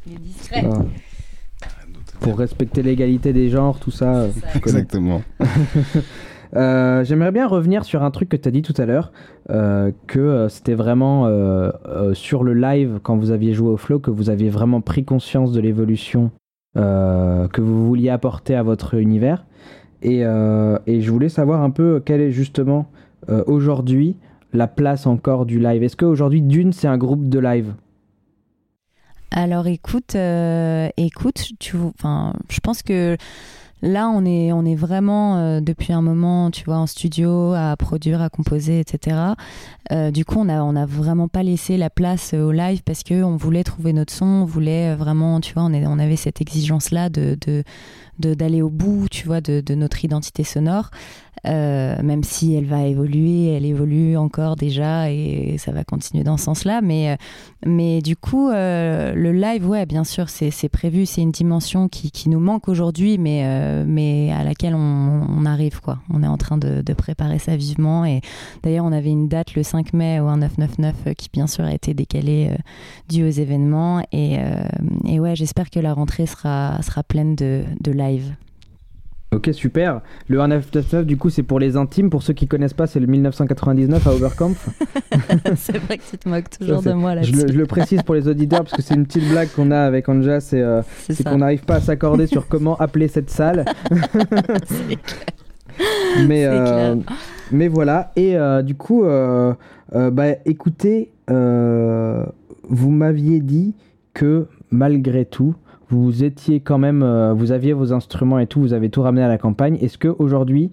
Il 0.08 0.14
est 0.14 0.20
discret. 0.20 0.66
Ah. 0.72 0.82
Pour 2.22 2.38
respecter 2.38 2.82
l'égalité 2.82 3.34
des 3.34 3.50
genres, 3.50 3.80
tout 3.80 3.92
ça. 3.92 4.28
connais. 4.62 4.80
Exactement. 4.80 5.22
Euh, 6.56 7.04
J'aimerais 7.04 7.32
bien 7.32 7.48
revenir 7.48 7.86
sur 7.86 8.04
un 8.04 8.12
truc 8.12 8.30
que 8.30 8.38
tu 8.38 8.48
as 8.48 8.52
dit 8.52 8.62
tout 8.62 8.74
à 8.78 8.86
l'heure, 8.86 9.12
euh, 9.50 9.92
que 10.08 10.20
euh, 10.20 10.50
c'était 10.50 10.74
vraiment 10.74 11.28
sur 12.14 12.44
le 12.44 12.54
live, 12.54 13.00
quand 13.04 13.18
vous 13.18 13.32
aviez 13.32 13.54
joué 13.54 13.70
au 13.70 13.78
flow, 13.78 14.00
que 14.00 14.12
vous 14.12 14.30
aviez 14.30 14.50
vraiment 14.50 14.82
pris 14.82 15.04
conscience 15.04 15.52
de 15.52 15.60
l'évolution 15.60 16.32
que 16.76 17.62
vous 17.62 17.88
vouliez 17.88 18.10
apporter 18.10 18.54
à 18.54 18.62
votre 18.62 18.94
univers. 18.94 19.46
Et, 20.04 20.22
je 20.22 21.10
voulais 21.10 21.30
savoir 21.30 21.64
un 21.64 21.72
peu 21.72 22.02
quelle 22.06 22.22
est 22.22 22.32
justement 22.32 22.88
aujourd'hui 23.48 24.16
la 24.54 24.68
place 24.68 25.08
encore 25.08 25.46
du 25.46 25.60
live. 25.60 25.84
Est-ce 25.84 25.98
qu'aujourd'hui, 25.98 26.42
Dune, 26.42 26.72
c'est 26.72 26.88
un 26.88 26.98
groupe 26.98 27.30
de 27.30 27.40
live? 27.40 27.74
Alors 29.32 29.68
écoute, 29.68 30.16
écoute, 30.16 31.52
je 31.60 32.60
pense 32.62 32.84
que 32.84 33.18
là 33.82 34.10
on 34.10 34.26
est, 34.26 34.52
on 34.52 34.66
est 34.66 34.76
vraiment 34.76 35.38
euh, 35.38 35.60
depuis 35.62 35.94
un 35.94 36.02
moment, 36.02 36.52
tu 36.52 36.64
vois, 36.66 36.78
en 36.78 36.88
studio 36.88 37.54
à 37.54 37.76
produire, 37.78 38.22
à 38.22 38.30
composer, 38.30 38.80
etc. 38.80 39.18
Euh, 39.92 40.12
du 40.12 40.26
coup, 40.26 40.38
on 40.40 40.50
a, 40.50 40.62
on 40.62 40.76
a 40.76 40.86
vraiment 40.86 41.28
pas 41.28 41.44
laissé 41.44 41.78
la 41.78 41.90
place 41.90 42.32
euh, 42.34 42.44
au 42.44 42.52
live 42.52 42.82
parce 42.84 43.04
que 43.04 43.24
on 43.24 43.36
voulait 43.38 43.64
trouver 43.64 43.94
notre 43.94 44.14
son, 44.14 44.26
on 44.26 44.46
voulait 44.46 44.96
vraiment, 44.96 45.40
tu 45.40 45.54
vois, 45.54 45.64
on, 45.64 45.74
est, 45.74 45.86
on 45.88 46.00
avait 46.00 46.16
cette 46.16 46.42
exigence 46.42 46.92
là 46.92 47.10
de, 47.10 47.38
de 47.46 47.48
de- 47.58 47.64
d'aller 48.20 48.62
au 48.62 48.70
bout, 48.70 49.08
tu 49.10 49.28
vois, 49.28 49.42
de, 49.42 49.62
de 49.62 49.76
notre 49.76 50.04
identité 50.04 50.44
sonore. 50.44 50.90
Euh, 51.46 52.02
même 52.04 52.24
si 52.24 52.56
elle 52.56 52.66
va 52.66 52.86
évoluer, 52.86 53.54
elle 53.54 53.66
évolue 53.66 54.18
encore 54.18 54.56
déjà 54.56 55.12
et 55.12 55.56
ça 55.58 55.72
va 55.72 55.84
continuer 55.84 56.24
dans 56.24 56.38
ce 56.38 56.46
sens-là. 56.46 56.82
Mais, 56.82 57.12
euh, 57.12 57.16
mais 57.66 58.02
du 58.02 58.16
coup, 58.16 58.50
euh, 58.50 59.14
le 59.14 59.32
live, 59.32 59.68
ouais, 59.68 59.86
bien 59.86 60.04
sûr, 60.04 60.30
c'est 60.30 60.70
prévu, 60.70 61.06
c'est 61.06 61.22
une 61.22 61.32
dimension 61.32 61.88
qui, 61.88 62.12
qui 62.12 62.30
nous 62.30 62.40
manque 62.40 62.68
aujourd'hui, 62.68 63.18
mais, 63.18 63.46
mais 63.86 64.32
à 64.34 64.44
laquelle 64.44 64.76
on, 64.76 65.46
arrive, 65.46 65.80
quoi. 65.80 66.00
On 66.10 66.24
est 66.24 66.28
en 66.28 66.38
train 66.38 66.58
de, 66.58 66.82
de 66.82 66.94
préparer 66.94 67.40
ça 67.40 67.56
vivement. 67.56 68.04
Et 68.04 68.22
d'ailleurs, 68.64 68.86
on 68.86 68.92
avait 68.92 69.12
une 69.12 69.30
date 69.30 69.56
le 69.56 69.64
5 69.64 69.94
mai 69.94 70.20
au 70.20 70.26
1999 70.26 70.96
euh, 71.08 71.14
qui, 71.14 71.30
bien 71.32 71.48
sûr, 71.48 71.64
a 71.64 71.74
été 71.74 71.94
décalée 71.94 72.52
dû 73.08 73.24
aux 73.24 73.30
événements. 73.30 74.02
Et, 74.12 74.38
et 75.06 75.20
ouais, 75.20 75.36
j'espère 75.36 75.70
que 75.70 75.80
la 75.80 75.94
rentrée 75.94 76.26
sera, 76.26 76.82
sera 76.82 77.04
pleine 77.04 77.36
de, 77.36 77.64
de 77.80 77.92
live. 77.92 78.07
Ok, 79.34 79.50
super. 79.52 80.02
Le 80.30 80.38
1999, 80.38 81.06
du 81.06 81.18
coup, 81.18 81.30
c'est 81.30 81.44
pour 81.44 81.60
les 81.60 81.76
intimes. 81.76 82.10
Pour 82.10 82.24
ceux 82.24 82.32
qui 82.32 82.48
connaissent 82.48 82.74
pas, 82.74 82.88
c'est 82.88 83.02
le 83.02 83.08
1999 83.08 84.08
à 84.08 84.16
Oberkampf. 84.16 84.70
c'est 85.56 85.78
vrai 85.80 85.98
que 85.98 86.04
tu 86.10 86.18
te 86.18 86.30
moques 86.30 86.50
toujours 86.50 86.82
Ça, 86.82 86.92
de 86.92 86.96
moi 86.96 87.22
Je 87.22 87.34
le, 87.34 87.52
je 87.52 87.58
le 87.58 87.66
précise 87.66 88.02
pour 88.04 88.16
les 88.16 88.30
auditeurs 88.30 88.64
parce 88.64 88.72
que 88.72 88.82
c'est 88.82 88.96
une 88.96 89.06
petite 89.06 89.28
blague 89.30 89.50
qu'on 89.54 89.72
a 89.72 89.80
avec 89.80 90.08
Anja, 90.08 90.40
c'est 90.40 90.62
euh, 90.62 90.82
qu'on 91.26 91.40
n'arrive 91.40 91.66
pas 91.66 91.76
à 91.76 91.82
s'accorder 91.82 92.26
sur 92.26 92.48
comment 92.48 92.78
appeler 92.78 93.10
cette 93.10 93.30
salle. 93.30 93.66
mais, 96.26 96.46
euh, 96.46 96.96
clair. 96.96 97.18
mais 97.52 97.68
voilà, 97.68 98.14
et 98.16 98.38
euh, 98.38 98.62
du 98.62 98.76
coup, 98.76 99.04
bah, 99.04 100.32
écoutez, 100.46 101.12
vous 101.28 102.92
m'aviez 102.92 103.42
dit 103.42 103.76
que 104.14 104.48
malgré 104.72 105.26
tout, 105.26 105.54
vous 105.90 106.24
étiez 106.24 106.60
quand 106.60 106.78
même, 106.78 107.02
euh, 107.04 107.34
vous 107.34 107.52
aviez 107.52 107.74
vos 107.74 107.94
instruments 107.94 108.40
et 108.40 108.48
tout, 108.48 108.60
vous 108.60 108.74
avez 108.74 108.90
tout 108.90 109.02
ramené 109.02 109.24
à 109.24 109.28
la 109.28 109.38
campagne. 109.38 109.78
Est-ce 109.82 109.98
que 109.98 110.14
aujourd'hui, 110.20 110.72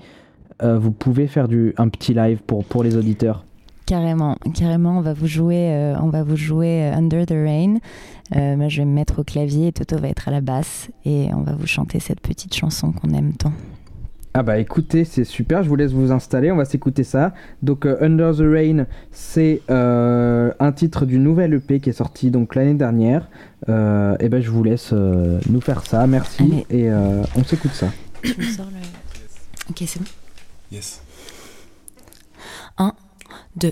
euh, 0.62 0.78
vous 0.78 0.90
pouvez 0.90 1.26
faire 1.26 1.48
du, 1.48 1.74
un 1.76 1.88
petit 1.88 2.14
live 2.14 2.40
pour, 2.42 2.82
les 2.82 2.96
auditeurs? 2.96 3.44
Carrément, 3.86 4.36
carrément, 4.54 4.98
on 4.98 5.02
va 5.02 5.12
vous 5.12 5.26
jouer, 5.26 5.72
euh, 5.72 5.94
on 6.00 6.08
va 6.08 6.22
vous 6.22 6.36
jouer 6.36 6.84
Under 6.88 7.26
the 7.26 7.32
Rain. 7.32 7.76
Je 8.32 8.76
vais 8.78 8.84
me 8.84 8.94
mettre 8.94 9.20
au 9.20 9.24
clavier, 9.24 9.72
Toto 9.72 9.98
va 9.98 10.08
être 10.08 10.28
à 10.28 10.30
la 10.30 10.40
basse 10.40 10.90
et 11.04 11.28
on 11.34 11.42
va 11.42 11.52
vous 11.52 11.66
chanter 11.66 12.00
cette 12.00 12.20
petite 12.20 12.54
chanson 12.54 12.92
qu'on 12.92 13.10
aime 13.10 13.34
tant. 13.34 13.52
Ah 14.36 14.42
bah 14.42 14.58
écoutez, 14.58 15.04
c'est 15.04 15.22
super, 15.22 15.62
je 15.62 15.68
vous 15.68 15.76
laisse 15.76 15.92
vous 15.92 16.10
installer, 16.10 16.50
on 16.50 16.56
va 16.56 16.64
s'écouter 16.64 17.04
ça. 17.04 17.32
Donc 17.62 17.86
euh, 17.86 17.96
Under 18.00 18.34
the 18.34 18.40
Rain, 18.40 18.86
c'est 19.12 19.62
euh, 19.70 20.52
un 20.58 20.72
titre 20.72 21.06
du 21.06 21.20
nouvel 21.20 21.54
EP 21.54 21.78
qui 21.78 21.90
est 21.90 21.94
sorti 21.94 22.32
donc 22.32 22.56
l'année 22.56 22.74
dernière. 22.74 23.28
Euh, 23.68 24.16
et 24.18 24.28
ben 24.28 24.42
je 24.42 24.50
vous 24.50 24.64
laisse 24.64 24.90
euh, 24.92 25.38
nous 25.48 25.60
faire 25.60 25.86
ça, 25.86 26.06
merci. 26.08 26.42
Allez. 26.42 26.66
Et 26.68 26.90
euh, 26.90 27.22
on 27.36 27.44
s'écoute 27.44 27.72
ça. 27.72 27.86
Tu 28.22 28.36
me 28.40 28.44
sors 28.44 28.66
le. 28.66 29.70
Ok, 29.70 29.84
c'est 29.86 30.00
bon. 30.00 30.06
Yes. 30.72 31.00
2 33.56 33.68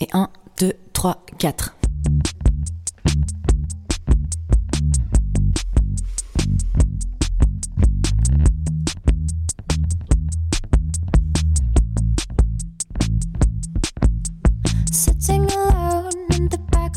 et 0.00 0.08
1, 0.12 0.28
2, 0.60 0.72
3, 0.92 1.26
4. 1.38 1.76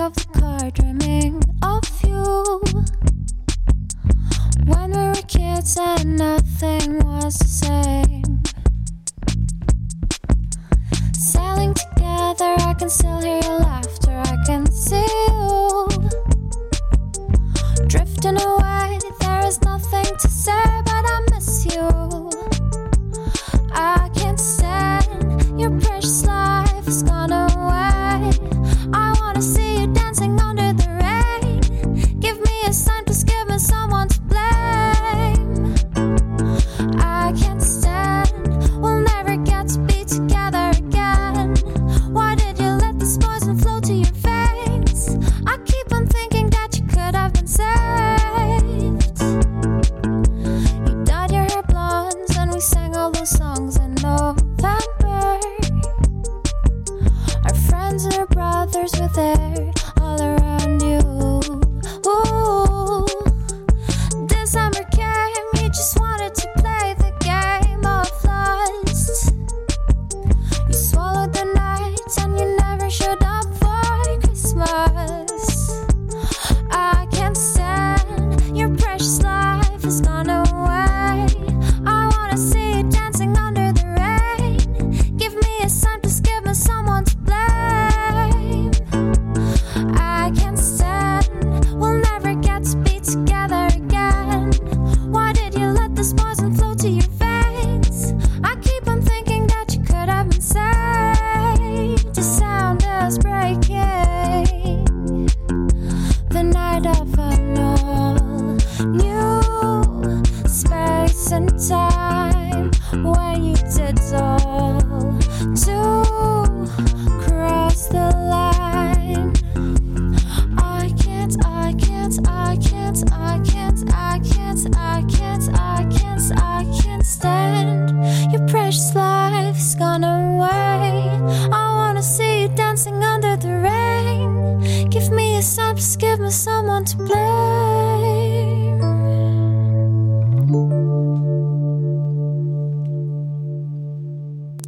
of 0.02 0.14
the 0.16 0.40
car, 0.40 0.72
dreaming 0.72 1.42
of 1.62 1.84
you. 2.08 2.62
When 4.66 4.92
we 4.92 5.08
were 5.08 5.28
kids 5.28 5.78
and 5.78 6.16
nothing 6.16 7.00
was 7.00 7.38
the 7.38 7.48
same. 7.48 8.44
Sailing 11.14 11.74
together, 11.74 12.56
I 12.60 12.76
can 12.78 12.90
still 12.90 13.20
hear 13.20 13.42
your 13.44 13.60
laughter, 13.60 14.22
I 14.26 14.38
can 14.46 14.72
see 14.72 15.06
you. 15.28 15.88
Drifting 17.88 18.40
away, 18.40 19.00
there 19.20 19.46
is 19.46 19.62
nothing 19.64 20.06
to 20.06 20.28
say, 20.30 20.64
but 20.86 21.04
I 21.16 21.26
miss 21.32 21.66
you. 21.76 22.30
I 23.74 24.10
can't 24.16 24.40
stand 24.40 25.60
your 25.60 25.78
precious 25.82 26.26
life 26.26 26.88
is 26.88 27.04
gone. 27.04 27.29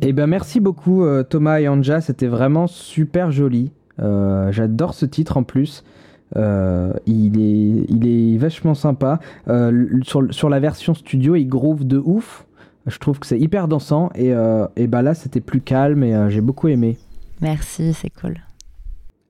Eh 0.04 0.14
ben 0.14 0.26
merci 0.26 0.60
beaucoup 0.60 1.04
euh, 1.04 1.22
Thomas 1.24 1.60
et 1.60 1.68
Anja, 1.68 2.02
c'était 2.02 2.28
vraiment 2.28 2.66
super 2.66 3.32
joli. 3.32 3.72
Euh, 4.00 4.52
J'adore 4.52 4.96
ce 4.96 5.06
titre 5.06 5.38
en 5.38 5.44
plus. 5.44 5.84
Euh, 6.38 6.94
il, 7.06 7.40
est, 7.40 7.86
il 7.88 8.08
est 8.08 8.38
vachement 8.38 8.74
sympa. 8.74 9.20
Sur, 10.04 10.34
sur 10.34 10.50
la 10.50 10.60
version 10.60 10.96
studio, 10.96 11.36
il 11.36 11.46
groove 11.46 11.86
de 11.86 12.02
ouf. 12.04 12.46
Je 12.88 12.98
trouve 12.98 13.20
que 13.20 13.28
c'est 13.28 13.40
hyper 13.40 13.68
dansant 13.68 14.10
et, 14.16 14.34
et 14.76 14.88
bah 14.88 15.04
là 15.04 15.14
c'était 15.14 15.40
plus 15.40 15.62
calme 15.62 16.04
et 16.04 16.30
j'ai 16.30 16.42
beaucoup 16.42 16.68
aimé. 16.68 16.98
Merci, 17.40 17.94
c'est 17.94 18.10
cool. 18.10 18.38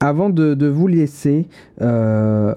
Avant 0.04 0.32
de, 0.32 0.68
vous 0.68 0.88
laisser, 0.88 1.48
euh, 1.80 2.56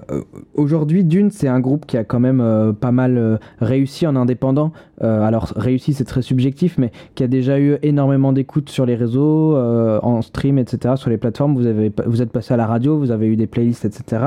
aujourd'hui 0.55 1.03
Dune 1.03 1.29
c'est 1.29 1.47
un 1.47 1.59
groupe 1.59 1.85
qui 1.85 1.95
a 1.95 2.03
quand 2.03 2.19
même 2.19 2.41
euh, 2.41 2.73
pas 2.73 2.91
mal 2.91 3.19
euh, 3.19 3.37
réussi 3.59 4.07
en 4.07 4.15
indépendant. 4.15 4.71
Alors 4.99 5.53
réussi 5.55 5.93
c'est 5.93 6.05
très 6.05 6.23
subjectif, 6.23 6.79
mais 6.79 6.91
qui 7.13 7.23
a 7.23 7.27
déjà 7.27 7.59
eu 7.59 7.77
énormément 7.83 8.33
d'écoutes 8.33 8.69
sur 8.69 8.87
les 8.87 8.95
réseaux, 8.95 9.55
en 9.55 10.21
stream, 10.23 10.57
etc. 10.57 10.95
Sur 10.97 11.11
les 11.11 11.17
plateformes, 11.17 11.53
vous, 11.53 11.67
avez, 11.67 11.91
vous 12.07 12.23
êtes 12.23 12.31
passé 12.31 12.53
à 12.55 12.57
la 12.57 12.65
radio, 12.65 12.97
vous 12.97 13.11
avez 13.11 13.27
eu 13.27 13.35
des 13.35 13.45
playlists, 13.45 13.85
etc. 13.85 14.25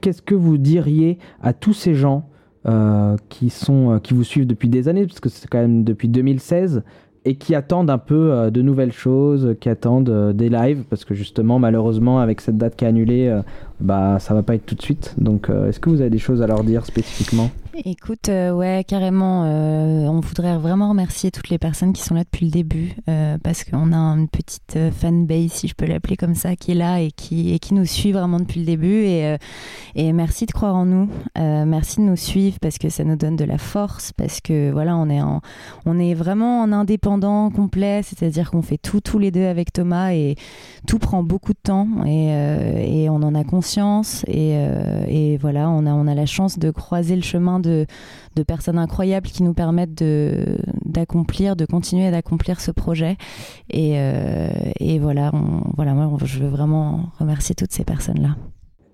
Qu'est-ce 0.00 0.22
que 0.22 0.36
vous 0.36 0.56
diriez 0.56 1.18
à 1.42 1.52
tous 1.52 1.74
ces 1.74 1.94
gens 1.94 2.28
qui, 3.28 3.50
sont, 3.50 4.00
qui 4.02 4.14
vous 4.14 4.24
suivent 4.24 4.46
depuis 4.46 4.68
des 4.68 4.88
années, 4.88 5.04
parce 5.04 5.20
que 5.20 5.28
c'est 5.28 5.48
quand 5.48 5.58
même 5.58 5.84
depuis 5.84 6.08
2016 6.08 6.82
et 7.24 7.34
qui 7.34 7.54
attendent 7.54 7.90
un 7.90 7.98
peu 7.98 8.32
euh, 8.32 8.50
de 8.50 8.62
nouvelles 8.62 8.92
choses, 8.92 9.54
qui 9.60 9.68
attendent 9.68 10.08
euh, 10.08 10.32
des 10.32 10.48
lives, 10.48 10.84
parce 10.88 11.04
que 11.04 11.14
justement, 11.14 11.58
malheureusement, 11.58 12.20
avec 12.20 12.40
cette 12.40 12.56
date 12.56 12.76
qui 12.76 12.84
est 12.84 12.88
annulée, 12.88 13.28
euh, 13.28 13.42
bah, 13.80 14.18
ça 14.20 14.34
va 14.34 14.42
pas 14.42 14.54
être 14.54 14.66
tout 14.66 14.74
de 14.74 14.82
suite. 14.82 15.14
Donc, 15.18 15.48
euh, 15.48 15.68
est-ce 15.68 15.80
que 15.80 15.90
vous 15.90 16.00
avez 16.00 16.10
des 16.10 16.18
choses 16.18 16.42
à 16.42 16.46
leur 16.46 16.64
dire 16.64 16.84
spécifiquement? 16.86 17.50
Écoute, 17.84 18.28
euh, 18.28 18.50
ouais, 18.52 18.84
carrément, 18.86 19.44
euh, 19.44 20.06
on 20.06 20.20
voudrait 20.20 20.58
vraiment 20.58 20.90
remercier 20.90 21.30
toutes 21.30 21.48
les 21.48 21.56
personnes 21.56 21.92
qui 21.92 22.02
sont 22.02 22.14
là 22.14 22.24
depuis 22.24 22.44
le 22.44 22.50
début, 22.50 22.94
parce 23.42 23.64
qu'on 23.64 23.92
a 23.92 23.96
une 23.96 24.28
petite 24.28 24.76
fanbase, 24.92 25.52
si 25.52 25.68
je 25.68 25.74
peux 25.74 25.86
l'appeler 25.86 26.16
comme 26.16 26.34
ça, 26.34 26.56
qui 26.56 26.72
est 26.72 26.74
là 26.74 27.00
et 27.00 27.10
qui, 27.10 27.54
et 27.54 27.58
qui 27.58 27.72
nous 27.72 27.86
suit 27.86 28.12
vraiment 28.12 28.38
depuis 28.38 28.60
le 28.60 28.66
début. 28.66 29.04
Et, 29.04 29.36
et 29.94 30.12
merci 30.12 30.46
de 30.46 30.52
croire 30.52 30.74
en 30.74 30.84
nous, 30.84 31.08
merci 31.36 32.00
de 32.00 32.02
nous 32.02 32.16
suivre, 32.16 32.58
parce 32.60 32.76
que 32.76 32.88
ça 32.90 33.04
nous 33.04 33.16
donne 33.16 33.36
de 33.36 33.44
la 33.44 33.56
force, 33.56 34.12
parce 34.12 34.40
que 34.40 34.70
voilà, 34.72 34.96
on 34.96 35.08
est, 35.08 35.22
en, 35.22 35.40
on 35.86 35.98
est 35.98 36.14
vraiment 36.14 36.62
en 36.62 36.72
indépendant 36.72 37.50
complet, 37.50 38.02
c'est-à-dire 38.02 38.50
qu'on 38.50 38.62
fait 38.62 38.78
tout 38.78 39.00
tous 39.00 39.18
les 39.18 39.30
deux 39.30 39.46
avec 39.46 39.72
Thomas, 39.72 40.12
et 40.12 40.34
tout 40.86 40.98
prend 40.98 41.22
beaucoup 41.22 41.52
de 41.52 41.60
temps, 41.62 41.88
et, 42.04 43.04
et 43.04 43.08
on 43.08 43.22
en 43.22 43.34
a 43.34 43.44
conscience, 43.44 43.69
et, 43.78 44.54
euh, 44.56 45.04
et 45.06 45.36
voilà, 45.36 45.68
on 45.70 45.86
a, 45.86 45.92
on 45.92 46.06
a 46.06 46.14
la 46.14 46.26
chance 46.26 46.58
de 46.58 46.70
croiser 46.70 47.16
le 47.16 47.22
chemin 47.22 47.60
de, 47.60 47.86
de 48.36 48.42
personnes 48.42 48.78
incroyables 48.78 49.28
qui 49.28 49.42
nous 49.42 49.54
permettent 49.54 49.94
de, 49.94 50.58
d'accomplir, 50.84 51.56
de 51.56 51.66
continuer 51.66 52.10
d'accomplir 52.10 52.60
ce 52.60 52.70
projet. 52.70 53.16
Et, 53.70 53.94
euh, 53.96 54.48
et 54.78 54.98
voilà, 54.98 55.32
voilà, 55.76 55.94
moi, 55.94 56.18
je 56.24 56.40
veux 56.40 56.48
vraiment 56.48 57.10
remercier 57.18 57.54
toutes 57.54 57.72
ces 57.72 57.84
personnes-là. 57.84 58.36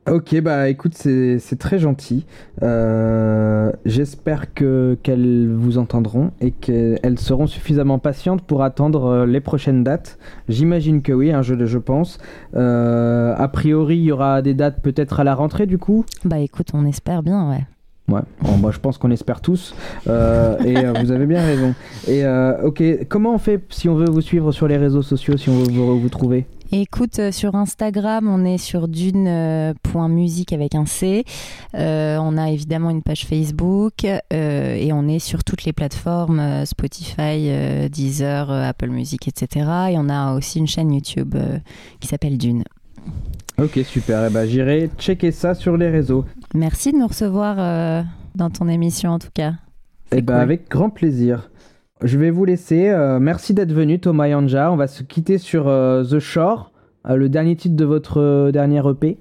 Ok, 0.09 0.40
bah 0.40 0.68
écoute, 0.68 0.94
c'est 0.94 1.59
très 1.59 1.80
gentil. 1.80 2.26
Euh, 2.62 3.72
J'espère 3.84 4.54
que 4.54 4.96
qu'elles 5.02 5.52
vous 5.52 5.78
entendront 5.78 6.30
et 6.40 6.52
qu'elles 6.52 7.18
seront 7.18 7.48
suffisamment 7.48 7.98
patientes 7.98 8.42
pour 8.42 8.62
attendre 8.62 9.04
euh, 9.07 9.26
les 9.26 9.40
prochaines 9.40 9.82
dates. 9.82 10.18
J'imagine 10.48 11.02
que 11.02 11.12
oui, 11.12 11.32
hein, 11.32 11.42
je, 11.42 11.66
je 11.66 11.78
pense. 11.78 12.18
Euh, 12.54 13.34
a 13.36 13.48
priori, 13.48 13.96
il 13.96 14.04
y 14.04 14.12
aura 14.12 14.42
des 14.42 14.54
dates 14.54 14.80
peut-être 14.80 15.18
à 15.18 15.24
la 15.24 15.34
rentrée 15.34 15.66
du 15.66 15.78
coup? 15.78 16.04
Bah 16.24 16.38
écoute, 16.38 16.68
on 16.72 16.86
espère 16.86 17.24
bien, 17.24 17.50
ouais. 17.50 17.66
Ouais, 18.09 18.20
bon, 18.40 18.57
bah, 18.59 18.70
je 18.72 18.78
pense 18.78 18.98
qu'on 18.98 19.11
espère 19.11 19.40
tous. 19.40 19.74
Euh, 20.07 20.57
et 20.64 20.76
euh, 20.76 20.92
vous 20.92 21.11
avez 21.11 21.26
bien 21.26 21.44
raison. 21.44 21.74
Et 22.07 22.24
euh, 22.24 22.62
ok, 22.62 22.82
comment 23.09 23.34
on 23.34 23.38
fait 23.38 23.61
si 23.68 23.88
on 23.88 23.96
veut 23.96 24.09
vous 24.09 24.20
suivre 24.20 24.52
sur 24.52 24.68
les 24.68 24.76
réseaux 24.76 25.02
sociaux, 25.02 25.36
si 25.36 25.48
on 25.48 25.59
veut 25.59 25.72
vous, 25.72 26.00
vous 26.00 26.09
trouver? 26.09 26.46
Écoute, 26.70 27.30
sur 27.30 27.54
Instagram, 27.54 28.28
on 28.28 28.44
est 28.44 28.59
sur 28.59 28.86
dune.musique 28.88 30.52
avec 30.52 30.74
un 30.74 30.86
C. 30.86 31.24
On 31.74 32.36
a 32.36 32.50
évidemment 32.50 32.90
une 32.90 33.02
page 33.02 33.24
Facebook 33.24 34.04
et 34.04 34.92
on 34.92 35.07
est 35.07 35.20
sur 35.20 35.44
toutes 35.44 35.64
les 35.64 35.72
plateformes 35.72 36.64
Spotify, 36.64 37.88
Deezer, 37.88 38.50
Apple 38.50 38.88
Music, 38.88 39.28
etc. 39.28 39.64
Et 39.92 39.94
on 39.96 40.09
a 40.09 40.34
aussi 40.34 40.59
une 40.59 40.66
chaîne 40.66 40.92
YouTube 40.92 41.36
qui 42.00 42.09
s'appelle 42.09 42.36
Dune. 42.36 42.64
Ok, 43.59 43.80
super. 43.86 44.26
Et 44.26 44.30
bah, 44.30 44.46
j'irai 44.46 44.90
checker 44.98 45.32
ça 45.32 45.54
sur 45.54 45.76
les 45.76 45.88
réseaux. 45.88 46.26
Merci 46.57 46.92
de 46.92 46.96
nous 46.98 47.07
recevoir 47.07 47.57
euh, 47.59 48.02
dans 48.34 48.50
ton 48.50 48.66
émission 48.68 49.11
en 49.11 49.18
tout 49.18 49.28
cas. 49.34 49.52
Et 50.12 50.22
bah, 50.22 50.34
cool. 50.34 50.42
avec 50.42 50.70
grand 50.70 50.90
plaisir. 50.90 51.50
Je 52.02 52.18
vais 52.18 52.30
vous 52.30 52.44
laisser. 52.44 52.88
euh, 52.88 53.18
merci 53.18 53.54
d'être 53.54 53.72
venu, 53.72 53.98
Thomas 54.00 54.26
et 54.28 54.34
Anja. 54.34 54.70
On 54.72 54.76
va 54.76 54.86
se 54.86 55.02
quitter 55.02 55.38
sur 55.38 55.68
euh, 55.68 56.02
The 56.04 56.18
Shore, 56.18 56.72
euh, 57.09 57.16
le 57.16 57.28
dernier 57.28 57.57
titre 57.57 57.76
de 57.76 57.84
votre 57.84 58.20
euh, 58.20 58.52
dernier 58.52 58.82
EP, 58.88 59.18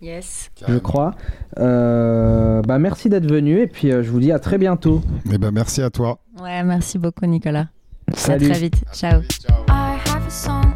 Yes. 0.00 0.50
je 0.66 0.78
crois. 0.78 1.12
Euh, 1.58 2.60
bah, 2.62 2.78
merci 2.80 3.08
d'être 3.08 3.30
venu 3.30 3.60
et 3.60 3.68
puis 3.68 3.92
euh, 3.92 4.02
je 4.02 4.10
vous 4.10 4.18
dis 4.18 4.32
à 4.32 4.40
très 4.40 4.58
bientôt. 4.58 5.00
Eh 5.32 5.38
ben, 5.38 5.52
merci 5.52 5.80
à 5.82 5.90
toi. 5.90 6.18
Ouais, 6.42 6.62
merci 6.64 6.98
beaucoup 6.98 7.24
Nicolas. 7.26 7.68
Salut. 8.14 8.46
À 8.46 8.50
très 8.50 8.60
vite. 8.60 8.84
Ciao. 8.92 9.20
I 9.68 9.96
have 10.06 10.26
a 10.26 10.71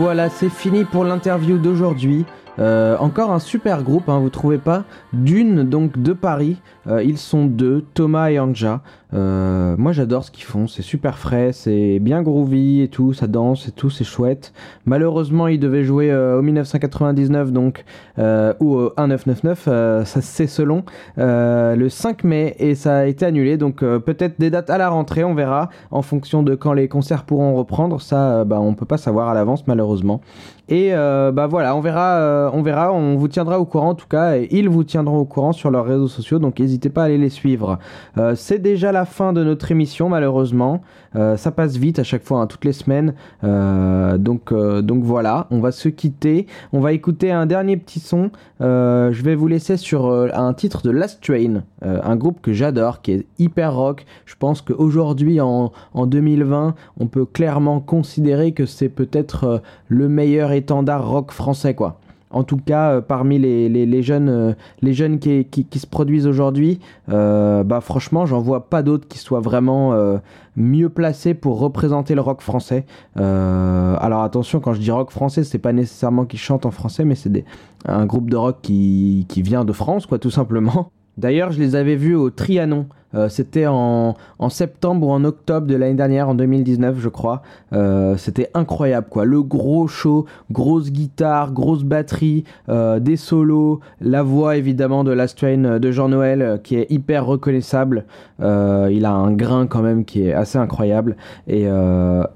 voilà, 0.00 0.30
c'est 0.30 0.48
fini 0.48 0.86
pour 0.86 1.04
l'interview 1.04 1.58
d'aujourd'hui. 1.58 2.24
Euh, 2.58 2.96
encore 2.98 3.30
un 3.30 3.38
super 3.38 3.82
groupe, 3.82 4.08
hein, 4.08 4.18
vous 4.18 4.30
trouvez 4.30 4.58
pas 4.58 4.84
Dune, 5.12 5.64
donc 5.68 6.00
de 6.00 6.12
Paris. 6.12 6.56
Euh, 6.86 7.02
ils 7.02 7.18
sont 7.18 7.44
deux, 7.44 7.84
Thomas 7.94 8.30
et 8.30 8.38
Anja. 8.38 8.80
Euh, 9.12 9.74
moi 9.76 9.90
j'adore 9.92 10.22
ce 10.22 10.30
qu'ils 10.30 10.44
font, 10.44 10.68
c'est 10.68 10.82
super 10.82 11.18
frais, 11.18 11.50
c'est 11.52 11.98
bien 11.98 12.22
groovy 12.22 12.80
et 12.80 12.88
tout, 12.88 13.12
ça 13.12 13.26
danse 13.26 13.66
et 13.66 13.72
tout, 13.72 13.90
c'est 13.90 14.04
chouette. 14.04 14.52
Malheureusement, 14.86 15.48
ils 15.48 15.58
devaient 15.58 15.82
jouer 15.82 16.14
au 16.14 16.42
1999 16.42 17.52
donc 17.52 17.84
ou 18.18 18.76
au 18.76 18.92
1999, 18.96 19.64
euh, 19.66 20.04
ça 20.04 20.20
c'est 20.20 20.46
selon, 20.46 20.84
le 21.16 21.88
5 21.88 22.24
mai 22.24 22.54
et 22.58 22.74
ça 22.74 22.98
a 22.98 23.04
été 23.06 23.26
annulé. 23.26 23.56
Donc 23.56 23.80
peut-être 23.80 24.38
des 24.38 24.50
dates 24.50 24.70
à 24.70 24.78
la 24.78 24.88
rentrée, 24.88 25.24
on 25.24 25.34
verra 25.34 25.70
en 25.90 26.02
fonction 26.02 26.42
de 26.42 26.54
quand 26.54 26.72
les 26.72 26.88
concerts 26.88 27.24
pourront 27.24 27.54
reprendre. 27.54 28.00
Ça, 28.00 28.44
bah, 28.44 28.60
on 28.60 28.74
peut 28.74 28.86
pas 28.86 28.98
savoir 28.98 29.28
à 29.28 29.34
l'avance 29.34 29.66
malheureusement. 29.66 30.20
Et 30.70 30.94
euh, 30.94 31.32
bah 31.32 31.48
voilà, 31.48 31.74
on 31.74 31.80
verra, 31.80 32.14
euh, 32.18 32.50
on 32.52 32.62
verra, 32.62 32.92
on 32.92 33.16
vous 33.16 33.26
tiendra 33.26 33.58
au 33.58 33.64
courant 33.64 33.88
en 33.88 33.94
tout 33.96 34.06
cas, 34.06 34.36
et 34.36 34.46
ils 34.52 34.68
vous 34.68 34.84
tiendront 34.84 35.18
au 35.18 35.24
courant 35.24 35.50
sur 35.50 35.68
leurs 35.72 35.84
réseaux 35.84 36.06
sociaux, 36.06 36.38
donc 36.38 36.60
n'hésitez 36.60 36.90
pas 36.90 37.02
à 37.02 37.04
aller 37.06 37.18
les 37.18 37.28
suivre. 37.28 37.80
Euh, 38.18 38.36
c'est 38.36 38.60
déjà 38.60 38.92
la 38.92 39.04
fin 39.04 39.32
de 39.32 39.42
notre 39.42 39.72
émission 39.72 40.08
malheureusement, 40.08 40.82
ça 41.12 41.50
passe 41.50 41.76
vite 41.76 41.98
à 41.98 42.04
chaque 42.04 42.22
fois, 42.22 42.38
hein, 42.38 42.46
toutes 42.46 42.64
les 42.64 42.72
semaines, 42.72 43.14
donc 43.42 44.54
donc 44.54 45.02
voilà, 45.02 45.48
on 45.50 45.58
va 45.58 45.72
se 45.72 45.88
quitter, 45.88 46.46
on 46.72 46.78
va 46.78 46.92
écouter 46.92 47.32
un 47.32 47.46
dernier 47.46 47.76
petit 47.76 47.98
son. 47.98 48.30
Je 48.60 49.22
vais 49.24 49.34
vous 49.34 49.48
laisser 49.48 49.76
sur 49.76 50.08
un 50.08 50.54
titre 50.54 50.82
de 50.84 50.92
Last 50.92 51.20
Train, 51.20 51.64
un 51.82 52.14
groupe 52.14 52.40
que 52.40 52.52
j'adore, 52.52 53.02
qui 53.02 53.10
est 53.10 53.26
hyper 53.40 53.74
rock. 53.74 54.06
Je 54.24 54.36
pense 54.38 54.62
qu'aujourd'hui 54.62 55.40
en 55.40 55.72
en 55.94 56.06
2020, 56.06 56.76
on 57.00 57.06
peut 57.08 57.24
clairement 57.24 57.80
considérer 57.80 58.52
que 58.52 58.64
c'est 58.64 58.88
peut-être 58.88 59.62
le 59.88 60.08
meilleur 60.08 60.52
étendard 60.60 61.08
rock 61.08 61.32
français 61.32 61.74
quoi. 61.74 61.98
En 62.32 62.44
tout 62.44 62.58
cas, 62.58 62.92
euh, 62.92 63.00
parmi 63.00 63.40
les, 63.40 63.68
les, 63.68 64.02
jeunes, 64.04 64.28
euh, 64.28 64.52
les 64.82 64.94
jeunes 64.94 65.18
qui, 65.18 65.44
qui, 65.46 65.64
qui 65.64 65.78
se 65.80 65.86
produisent 65.86 66.28
aujourd'hui, 66.28 66.78
euh, 67.08 67.64
bah 67.64 67.80
franchement, 67.80 68.24
j'en 68.24 68.40
vois 68.40 68.68
pas 68.70 68.82
d'autres 68.82 69.08
qui 69.08 69.18
soient 69.18 69.40
vraiment 69.40 69.94
euh, 69.94 70.18
mieux 70.54 70.88
placés 70.88 71.34
pour 71.34 71.58
représenter 71.58 72.14
le 72.14 72.20
rock 72.20 72.40
français. 72.40 72.86
Euh, 73.16 73.96
alors 73.98 74.22
attention, 74.22 74.60
quand 74.60 74.74
je 74.74 74.80
dis 74.80 74.92
rock 74.92 75.10
français, 75.10 75.42
c'est 75.42 75.58
pas 75.58 75.72
nécessairement 75.72 76.24
qu'ils 76.24 76.38
chantent 76.38 76.66
en 76.66 76.70
français, 76.70 77.04
mais 77.04 77.16
c'est 77.16 77.44
un 77.84 78.06
groupe 78.06 78.30
de 78.30 78.36
rock 78.36 78.58
qui, 78.62 79.26
qui 79.28 79.42
vient 79.42 79.64
de 79.64 79.72
France, 79.72 80.06
quoi, 80.06 80.20
tout 80.20 80.30
simplement. 80.30 80.92
D'ailleurs, 81.18 81.52
je 81.52 81.58
les 81.60 81.76
avais 81.76 81.96
vus 81.96 82.14
au 82.14 82.30
Trianon. 82.30 82.86
Euh, 83.14 83.28
C'était 83.28 83.66
en, 83.66 84.14
en 84.38 84.48
septembre 84.48 85.08
ou 85.08 85.10
en 85.10 85.24
octobre 85.24 85.66
de 85.66 85.74
l'année 85.74 85.94
dernière, 85.94 86.28
en 86.28 86.34
2019, 86.34 86.96
je 86.98 87.08
crois. 87.08 87.42
Euh, 87.72 88.16
C'était 88.16 88.50
incroyable, 88.54 89.08
quoi. 89.10 89.24
Le 89.24 89.42
gros 89.42 89.88
show, 89.88 90.26
grosse 90.50 90.90
guitare, 90.90 91.52
grosse 91.52 91.82
batterie, 91.82 92.44
euh, 92.68 93.00
des 93.00 93.16
solos, 93.16 93.80
la 94.00 94.22
voix 94.22 94.56
évidemment 94.56 95.04
de 95.04 95.10
Last 95.12 95.38
Train 95.38 95.78
de 95.78 95.90
Jean-Noël 95.90 96.60
qui 96.62 96.76
est 96.76 96.86
hyper 96.90 97.26
reconnaissable. 97.26 98.04
Il 98.40 99.04
a 99.04 99.12
un 99.12 99.32
grain 99.32 99.66
quand 99.66 99.82
même 99.82 100.04
qui 100.04 100.22
est 100.26 100.32
assez 100.32 100.58
incroyable. 100.58 101.16
Et, 101.46 101.66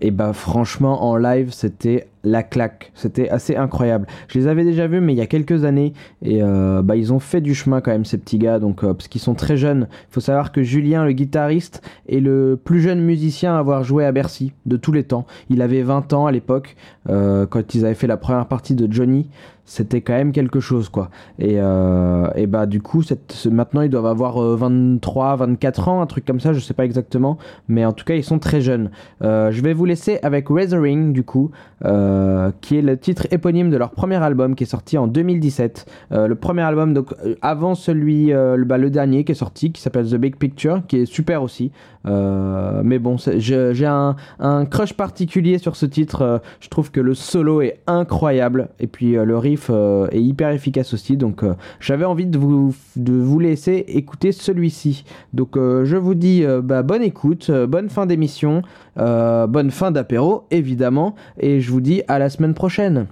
et 0.00 0.10
bah 0.10 0.32
franchement, 0.32 1.04
en 1.04 1.16
live, 1.16 1.52
c'était 1.52 2.08
la 2.24 2.42
claque. 2.42 2.90
C'était 2.94 3.28
assez 3.28 3.56
incroyable. 3.56 4.06
Je 4.28 4.38
les 4.38 4.46
avais 4.46 4.64
déjà 4.64 4.86
vus, 4.86 5.00
mais 5.00 5.12
il 5.12 5.16
y 5.16 5.22
a 5.22 5.26
quelques 5.26 5.64
années. 5.64 5.92
Et 6.22 6.42
euh, 6.42 6.82
bah, 6.82 6.96
ils 6.96 7.12
ont 7.12 7.18
fait 7.18 7.40
du 7.40 7.54
chemin 7.54 7.80
quand 7.80 7.90
même, 7.90 8.04
ces 8.04 8.18
petits 8.18 8.38
gars. 8.38 8.58
Donc, 8.58 8.82
euh, 8.82 8.94
parce 8.94 9.08
qu'ils 9.08 9.20
sont 9.20 9.34
très 9.34 9.56
jeunes. 9.56 9.88
Il 10.10 10.14
faut 10.14 10.20
savoir 10.20 10.52
que 10.52 10.62
Julien, 10.62 11.04
le 11.04 11.12
guitariste, 11.12 11.82
est 12.08 12.20
le 12.20 12.58
plus 12.62 12.80
jeune 12.80 13.00
musicien 13.00 13.54
à 13.54 13.58
avoir 13.58 13.84
joué 13.84 14.04
à 14.04 14.12
Bercy 14.12 14.52
de 14.66 14.76
tous 14.76 14.92
les 14.92 15.04
temps. 15.04 15.26
Il 15.50 15.62
avait 15.62 15.82
20 15.82 16.12
ans 16.12 16.26
à 16.26 16.32
l'époque, 16.32 16.76
euh, 17.08 17.46
quand 17.46 17.74
ils 17.74 17.84
avaient 17.84 17.94
fait 17.94 18.06
la 18.06 18.16
première 18.16 18.46
partie 18.46 18.74
de 18.74 18.90
Johnny. 18.90 19.28
C'était 19.66 20.02
quand 20.02 20.12
même 20.12 20.32
quelque 20.32 20.60
chose, 20.60 20.90
quoi. 20.90 21.08
Et, 21.38 21.54
euh, 21.58 22.26
et 22.36 22.46
bah, 22.46 22.66
du 22.66 22.82
coup, 22.82 23.02
cette, 23.02 23.32
ce- 23.32 23.48
maintenant, 23.48 23.80
ils 23.80 23.88
doivent 23.88 24.04
avoir 24.04 24.36
euh, 24.42 24.56
23, 24.56 25.36
24 25.36 25.88
ans, 25.88 26.02
un 26.02 26.06
truc 26.06 26.26
comme 26.26 26.38
ça, 26.38 26.52
je 26.52 26.60
sais 26.60 26.74
pas 26.74 26.84
exactement. 26.84 27.38
Mais 27.68 27.84
en 27.86 27.92
tout 27.94 28.04
cas, 28.04 28.14
ils 28.14 28.22
sont 28.24 28.38
très 28.38 28.60
jeunes. 28.60 28.90
Euh, 29.22 29.50
je 29.52 29.62
vais 29.62 29.72
vous 29.72 29.86
laisser 29.86 30.18
avec 30.22 30.48
Razoring, 30.50 31.14
du 31.14 31.22
coup, 31.22 31.50
euh, 31.86 32.50
qui 32.60 32.76
est 32.76 32.82
le 32.82 32.98
titre 32.98 33.26
éponyme 33.30 33.70
de 33.70 33.78
leur 33.78 33.92
premier 33.92 34.16
album 34.22 34.54
qui 34.54 34.64
est 34.64 34.66
sorti 34.66 34.98
en 34.98 35.06
2017. 35.06 35.86
Euh, 36.12 36.26
le 36.28 36.34
premier 36.34 36.62
album, 36.62 36.92
donc 36.92 37.14
euh, 37.24 37.34
avant 37.40 37.74
celui, 37.74 38.34
euh, 38.34 38.56
le, 38.56 38.64
bah, 38.66 38.76
le 38.76 38.90
dernier 38.90 39.24
qui 39.24 39.32
est 39.32 39.36
sorti, 39.36 39.72
qui 39.72 39.80
s'appelle 39.80 40.06
The 40.10 40.16
Big 40.16 40.36
Picture, 40.36 40.82
qui 40.86 40.98
est 40.98 41.06
super 41.06 41.42
aussi. 41.42 41.72
Euh, 42.06 42.82
mais 42.84 42.98
bon, 42.98 43.16
j'ai 43.18 43.86
un, 43.86 44.16
un 44.38 44.66
crush 44.66 44.92
particulier 44.92 45.56
sur 45.56 45.74
ce 45.74 45.86
titre. 45.86 46.20
Euh, 46.20 46.38
je 46.60 46.68
trouve 46.68 46.90
que 46.90 47.00
le 47.00 47.14
solo 47.14 47.62
est 47.62 47.80
incroyable 47.86 48.68
et 48.78 48.86
puis 48.86 49.16
euh, 49.16 49.24
le 49.24 49.38
riff 49.38 49.53
euh, 49.70 50.06
est 50.10 50.22
hyper 50.22 50.50
efficace 50.50 50.94
aussi. 50.94 51.16
Donc 51.16 51.42
euh, 51.42 51.54
j'avais 51.80 52.04
envie 52.04 52.26
de 52.26 52.38
vous, 52.38 52.74
de 52.96 53.12
vous 53.12 53.38
laisser 53.38 53.84
écouter 53.88 54.32
celui-ci. 54.32 55.04
Donc 55.32 55.56
euh, 55.56 55.84
je 55.84 55.96
vous 55.96 56.14
dis 56.14 56.44
bah, 56.62 56.82
bonne 56.82 57.02
écoute, 57.02 57.50
bonne 57.50 57.88
fin 57.88 58.06
d'émission, 58.06 58.62
bonne 58.96 59.70
fin 59.70 59.90
d'apéro 59.90 60.44
évidemment, 60.50 61.14
et 61.38 61.60
je 61.60 61.70
vous 61.70 61.80
dis 61.80 62.02
à 62.08 62.18
la 62.18 62.30
semaine 62.30 62.54
prochaine. 62.54 63.06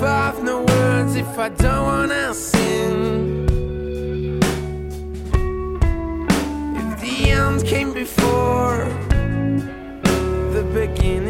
What 0.00 0.06
if 0.06 0.12
I 0.14 0.26
have 0.28 0.42
no 0.42 0.62
words 0.62 1.14
if 1.14 1.38
I 1.38 1.50
don't 1.50 1.84
wanna 1.84 2.32
sing? 2.32 3.46
If 6.74 7.00
the 7.02 7.30
end 7.30 7.66
came 7.66 7.92
before 7.92 8.88
the 10.54 10.62
beginning. 10.72 11.29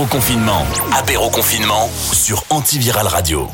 Apéro 0.00 1.28
confinement. 1.28 1.90
Sur 2.12 2.44
Antiviral 2.48 3.06
Radio. 3.06 3.48